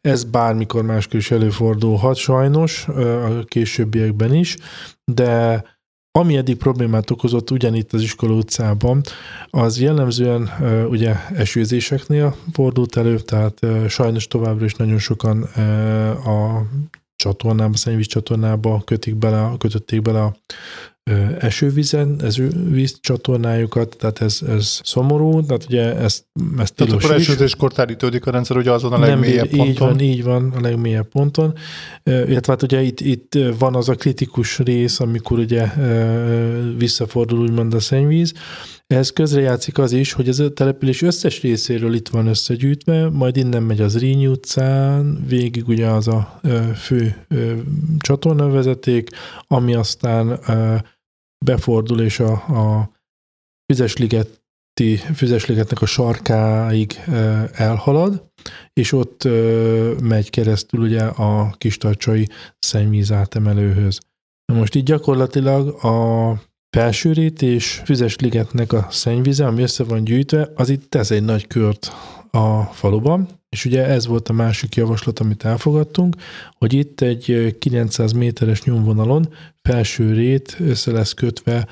Ez 0.00 0.24
bármikor 0.24 0.82
máskor 0.82 1.18
is 1.18 1.30
előfordulhat 1.30 2.16
sajnos, 2.16 2.88
a 2.88 3.44
későbbiekben 3.44 4.34
is, 4.34 4.56
de 5.04 5.62
ami 6.18 6.36
eddig 6.36 6.56
problémát 6.56 7.10
okozott 7.10 7.50
ugyanitt 7.50 7.92
az 7.92 8.02
iskola 8.02 8.34
utcában, 8.34 9.00
az 9.50 9.80
jellemzően 9.80 10.50
ugye 10.88 11.14
esőzéseknél 11.34 12.36
fordult 12.52 12.96
elő, 12.96 13.18
tehát 13.18 13.58
sajnos 13.88 14.26
továbbra 14.26 14.64
is 14.64 14.74
nagyon 14.74 14.98
sokan 14.98 15.42
a 16.24 16.66
csatornába, 17.16 17.76
szennyvíz 17.76 18.06
csatornába 18.06 18.82
kötik 18.84 19.14
bele, 19.14 19.52
kötötték 19.58 20.02
bele 20.02 20.22
a 20.22 20.36
esővízen, 21.38 22.16
ez 22.22 22.36
víz 22.70 22.98
csatornájukat, 23.00 23.96
tehát 23.98 24.20
ez, 24.20 24.40
ez 24.48 24.80
szomorú, 24.82 25.46
tehát 25.46 25.64
ugye 25.64 25.96
ezt, 25.96 26.24
ezt 26.58 26.74
tehát 26.74 26.92
akkor 26.92 27.14
esőzéskor 27.14 27.72
telítődik 27.72 28.26
a 28.26 28.30
rendszer 28.30 28.56
ugye 28.56 28.70
azon 28.70 28.92
a 28.92 28.98
legmélyebb 28.98 29.50
Nem, 29.50 29.66
ponton. 29.66 29.68
Így 29.68 29.78
van, 29.78 30.00
így 30.00 30.24
van, 30.24 30.52
a 30.56 30.60
legmélyebb 30.60 31.08
ponton. 31.08 31.54
Illetve 32.04 32.52
hát 32.52 32.62
ugye 32.62 32.82
itt, 32.82 33.00
itt 33.00 33.38
van 33.58 33.74
az 33.74 33.88
a 33.88 33.94
kritikus 33.94 34.58
rész, 34.58 35.00
amikor 35.00 35.38
ugye 35.38 35.66
visszafordul 36.78 37.38
úgymond 37.38 37.74
a 37.74 37.80
szennyvíz, 37.80 38.32
ehhez 38.86 39.10
közrejátszik 39.10 39.78
az 39.78 39.92
is, 39.92 40.12
hogy 40.12 40.28
ez 40.28 40.38
a 40.38 40.52
település 40.52 41.02
összes 41.02 41.40
részéről 41.40 41.94
itt 41.94 42.08
van 42.08 42.26
összegyűjtve, 42.26 43.10
majd 43.10 43.36
innen 43.36 43.62
megy 43.62 43.80
az 43.80 43.98
Rényi 43.98 44.26
utcán, 44.26 45.24
végig 45.28 45.68
ugye 45.68 45.86
az 45.86 46.08
a 46.08 46.40
fő 46.76 47.26
csatornavezeték, 47.98 49.08
ami 49.46 49.74
aztán 49.74 50.40
befordul 51.44 52.00
és 52.00 52.20
a, 52.20 52.32
a 52.32 52.90
Füzesligeti, 53.72 54.96
Füzesligetnek 55.14 55.82
a 55.82 55.86
sarkáig 55.86 57.00
elhalad, 57.52 58.30
és 58.72 58.92
ott 58.92 59.28
megy 60.00 60.30
keresztül 60.30 60.80
ugye 60.80 61.02
a 61.02 61.54
kistarcsai 61.58 62.28
szennyvíz 62.58 63.12
átemelőhöz. 63.12 63.98
Na 64.52 64.58
most 64.58 64.74
így 64.74 64.84
gyakorlatilag 64.84 65.84
a 65.84 66.36
felsőrét 66.76 67.42
és 67.42 67.82
Füzesligetnek 67.84 68.72
a 68.72 68.86
szennyvize, 68.90 69.46
ami 69.46 69.62
össze 69.62 69.84
van 69.84 70.04
gyűjtve, 70.04 70.50
az 70.54 70.68
itt 70.68 70.90
tesz 70.90 71.10
egy 71.10 71.24
nagy 71.24 71.46
kört 71.46 71.92
a 72.30 72.62
faluban, 72.62 73.41
és 73.52 73.64
ugye 73.64 73.84
ez 73.84 74.06
volt 74.06 74.28
a 74.28 74.32
másik 74.32 74.74
javaslat, 74.74 75.18
amit 75.18 75.44
elfogadtunk, 75.44 76.16
hogy 76.58 76.72
itt 76.72 77.00
egy 77.00 77.56
900 77.58 78.12
méteres 78.12 78.62
nyomvonalon 78.62 79.28
felső 79.62 80.12
rét 80.12 80.56
össze 80.60 80.92
lesz 80.92 81.12
kötve 81.12 81.68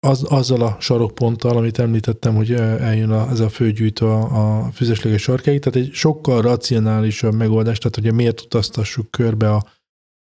az, 0.00 0.24
azzal 0.28 0.62
a 0.62 0.76
sarokponttal, 0.80 1.56
amit 1.56 1.78
említettem, 1.78 2.34
hogy 2.34 2.52
eljön 2.52 3.10
a, 3.10 3.30
ez 3.30 3.40
a 3.40 3.48
főgyűjtő 3.48 4.06
a, 4.06 4.64
a 4.64 4.70
füzesleges 4.70 5.22
sarkáig, 5.22 5.60
tehát 5.60 5.88
egy 5.88 5.92
sokkal 5.92 6.42
racionálisabb 6.42 7.34
megoldás, 7.34 7.78
tehát 7.78 7.96
ugye 7.96 8.12
miért 8.12 8.40
utaztassuk 8.40 9.10
körbe 9.10 9.54
a 9.54 9.64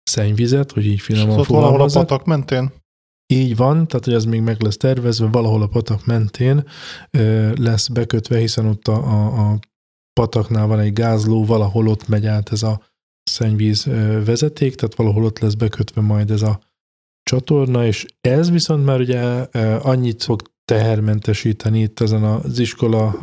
szennyvizet, 0.02 0.72
hogy 0.72 0.86
így 0.86 1.00
finoman 1.00 1.44
valahol 1.48 1.80
a 1.80 1.90
patak 1.92 2.24
mentén? 2.24 2.72
Így 3.26 3.56
van, 3.56 3.86
tehát 3.86 4.04
hogy 4.04 4.14
ez 4.14 4.24
még 4.24 4.40
meg 4.40 4.62
lesz 4.62 4.76
tervezve, 4.76 5.26
valahol 5.26 5.62
a 5.62 5.66
patak 5.66 6.06
mentén 6.06 6.64
lesz 7.54 7.88
bekötve, 7.88 8.38
hiszen 8.38 8.66
ott 8.66 8.88
a, 8.88 8.94
a, 8.94 9.50
a 9.50 9.58
pataknál 10.12 10.66
van 10.66 10.78
egy 10.78 10.92
gázló, 10.92 11.44
valahol 11.44 11.88
ott 11.88 12.08
megy 12.08 12.26
át 12.26 12.52
ez 12.52 12.62
a 12.62 12.82
szennyvíz 13.22 13.84
vezeték, 14.24 14.74
tehát 14.74 14.94
valahol 14.94 15.24
ott 15.24 15.38
lesz 15.38 15.54
bekötve 15.54 16.00
majd 16.00 16.30
ez 16.30 16.42
a 16.42 16.60
csatorna, 17.22 17.86
és 17.86 18.06
ez 18.20 18.50
viszont 18.50 18.84
már 18.84 19.00
ugye 19.00 19.20
annyit 19.82 20.22
fog 20.22 20.42
tehermentesíteni 20.64 21.80
itt 21.80 22.00
ezen 22.00 22.22
az 22.22 22.58
iskola, 22.58 23.18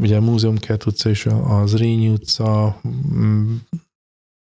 ugye 0.00 0.16
a 0.16 0.20
Múzeumkert 0.20 0.86
utca 0.86 1.08
és 1.08 1.26
az 1.44 1.76
Rényi 1.76 2.08
utca, 2.08 2.80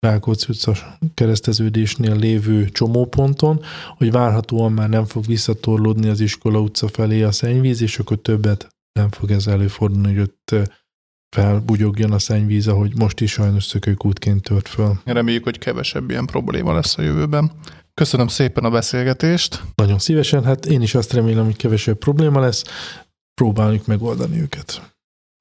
Rákóczi 0.07 0.47
utca 0.49 0.99
kereszteződésnél 1.15 2.17
lévő 2.17 2.69
csomóponton, 2.69 3.61
hogy 3.97 4.11
várhatóan 4.11 4.73
már 4.73 4.89
nem 4.89 5.05
fog 5.05 5.25
visszatorlódni 5.27 6.09
az 6.09 6.21
iskola 6.21 6.61
utca 6.61 6.89
felé 6.89 7.23
a 7.23 7.33
szennyvíz, 7.33 7.83
és 7.83 7.99
akkor 7.99 8.19
többet 8.19 8.69
nem 8.93 9.11
fog 9.11 9.31
ez 9.31 9.47
előfordulni, 9.47 10.09
hogy 10.15 10.21
ott 10.21 10.69
felbugyogjon 11.37 12.13
a 12.13 12.19
szennyvíz, 12.19 12.69
ahogy 12.69 12.97
most 12.97 13.21
is 13.21 13.33
sajnos 13.33 13.65
szökőkútként 13.65 14.43
tört 14.43 14.69
föl. 14.69 15.01
Reméljük, 15.05 15.45
hogy 15.45 15.59
kevesebb 15.59 16.11
ilyen 16.11 16.27
probléma 16.27 16.73
lesz 16.75 16.99
a 16.99 17.03
jövőben. 17.03 17.51
Köszönöm 17.95 18.29
szépen 18.29 18.65
a 18.65 18.71
beszélgetést. 18.71 19.63
Nagyon 19.75 19.99
szívesen, 19.99 20.45
hát 20.45 20.67
én 20.67 20.83
is 20.83 20.95
azt 20.95 21.13
remélem, 21.13 21.45
hogy 21.45 21.57
kevesebb 21.57 21.99
probléma 21.99 22.41
lesz. 22.41 22.65
Próbáljuk 23.35 23.87
megoldani 23.87 24.41
őket. 24.41 24.95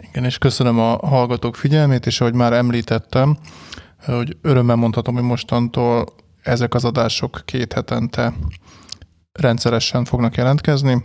Igen, 0.04 0.24
és 0.24 0.38
köszönöm 0.38 0.80
a 0.80 1.08
hallgatók 1.08 1.56
figyelmét, 1.56 2.06
és 2.06 2.22
ahogy 2.22 2.34
már 2.34 2.54
említettem, 2.54 3.38
hogy 4.06 4.38
örömmel 4.41 4.76
mondhatom, 4.76 5.16
hogy 5.16 5.24
mostantól 5.24 6.06
ezek 6.41 6.74
az 6.74 6.86
adások 6.86 7.41
két 7.45 7.74
hetente 7.74 8.34
rendszeresen 9.32 10.06
fognak 10.06 10.36
jelentkezni. 10.36 11.04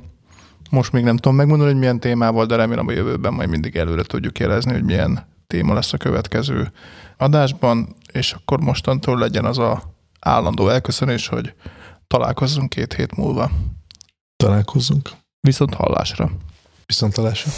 Most 0.74 0.92
még 0.92 1.04
nem 1.04 1.16
tudom 1.16 1.36
megmondani, 1.36 1.70
hogy 1.70 1.78
milyen 1.78 2.00
témával, 2.00 2.46
de 2.46 2.56
remélem 2.56 2.88
a 2.88 2.92
jövőben 2.92 3.32
majd 3.32 3.48
mindig 3.48 3.76
előre 3.76 4.02
tudjuk 4.02 4.38
jelezni, 4.38 4.72
hogy 4.72 4.84
milyen 4.84 5.26
téma 5.46 5.74
lesz 5.74 5.92
a 5.92 5.96
következő 5.96 6.72
adásban, 7.16 7.96
és 8.12 8.32
akkor 8.32 8.60
mostantól 8.60 9.18
legyen 9.18 9.44
az 9.44 9.58
a 9.58 9.82
állandó 10.20 10.68
elköszönés, 10.68 11.28
hogy 11.28 11.54
találkozzunk 12.06 12.68
két 12.68 12.94
hét 12.94 13.16
múlva. 13.16 13.50
Találkozzunk. 14.36 15.10
Viszont 15.40 15.74
hallásra. 15.74 16.30
Viszont 16.86 17.16
hallásra. 17.16 17.50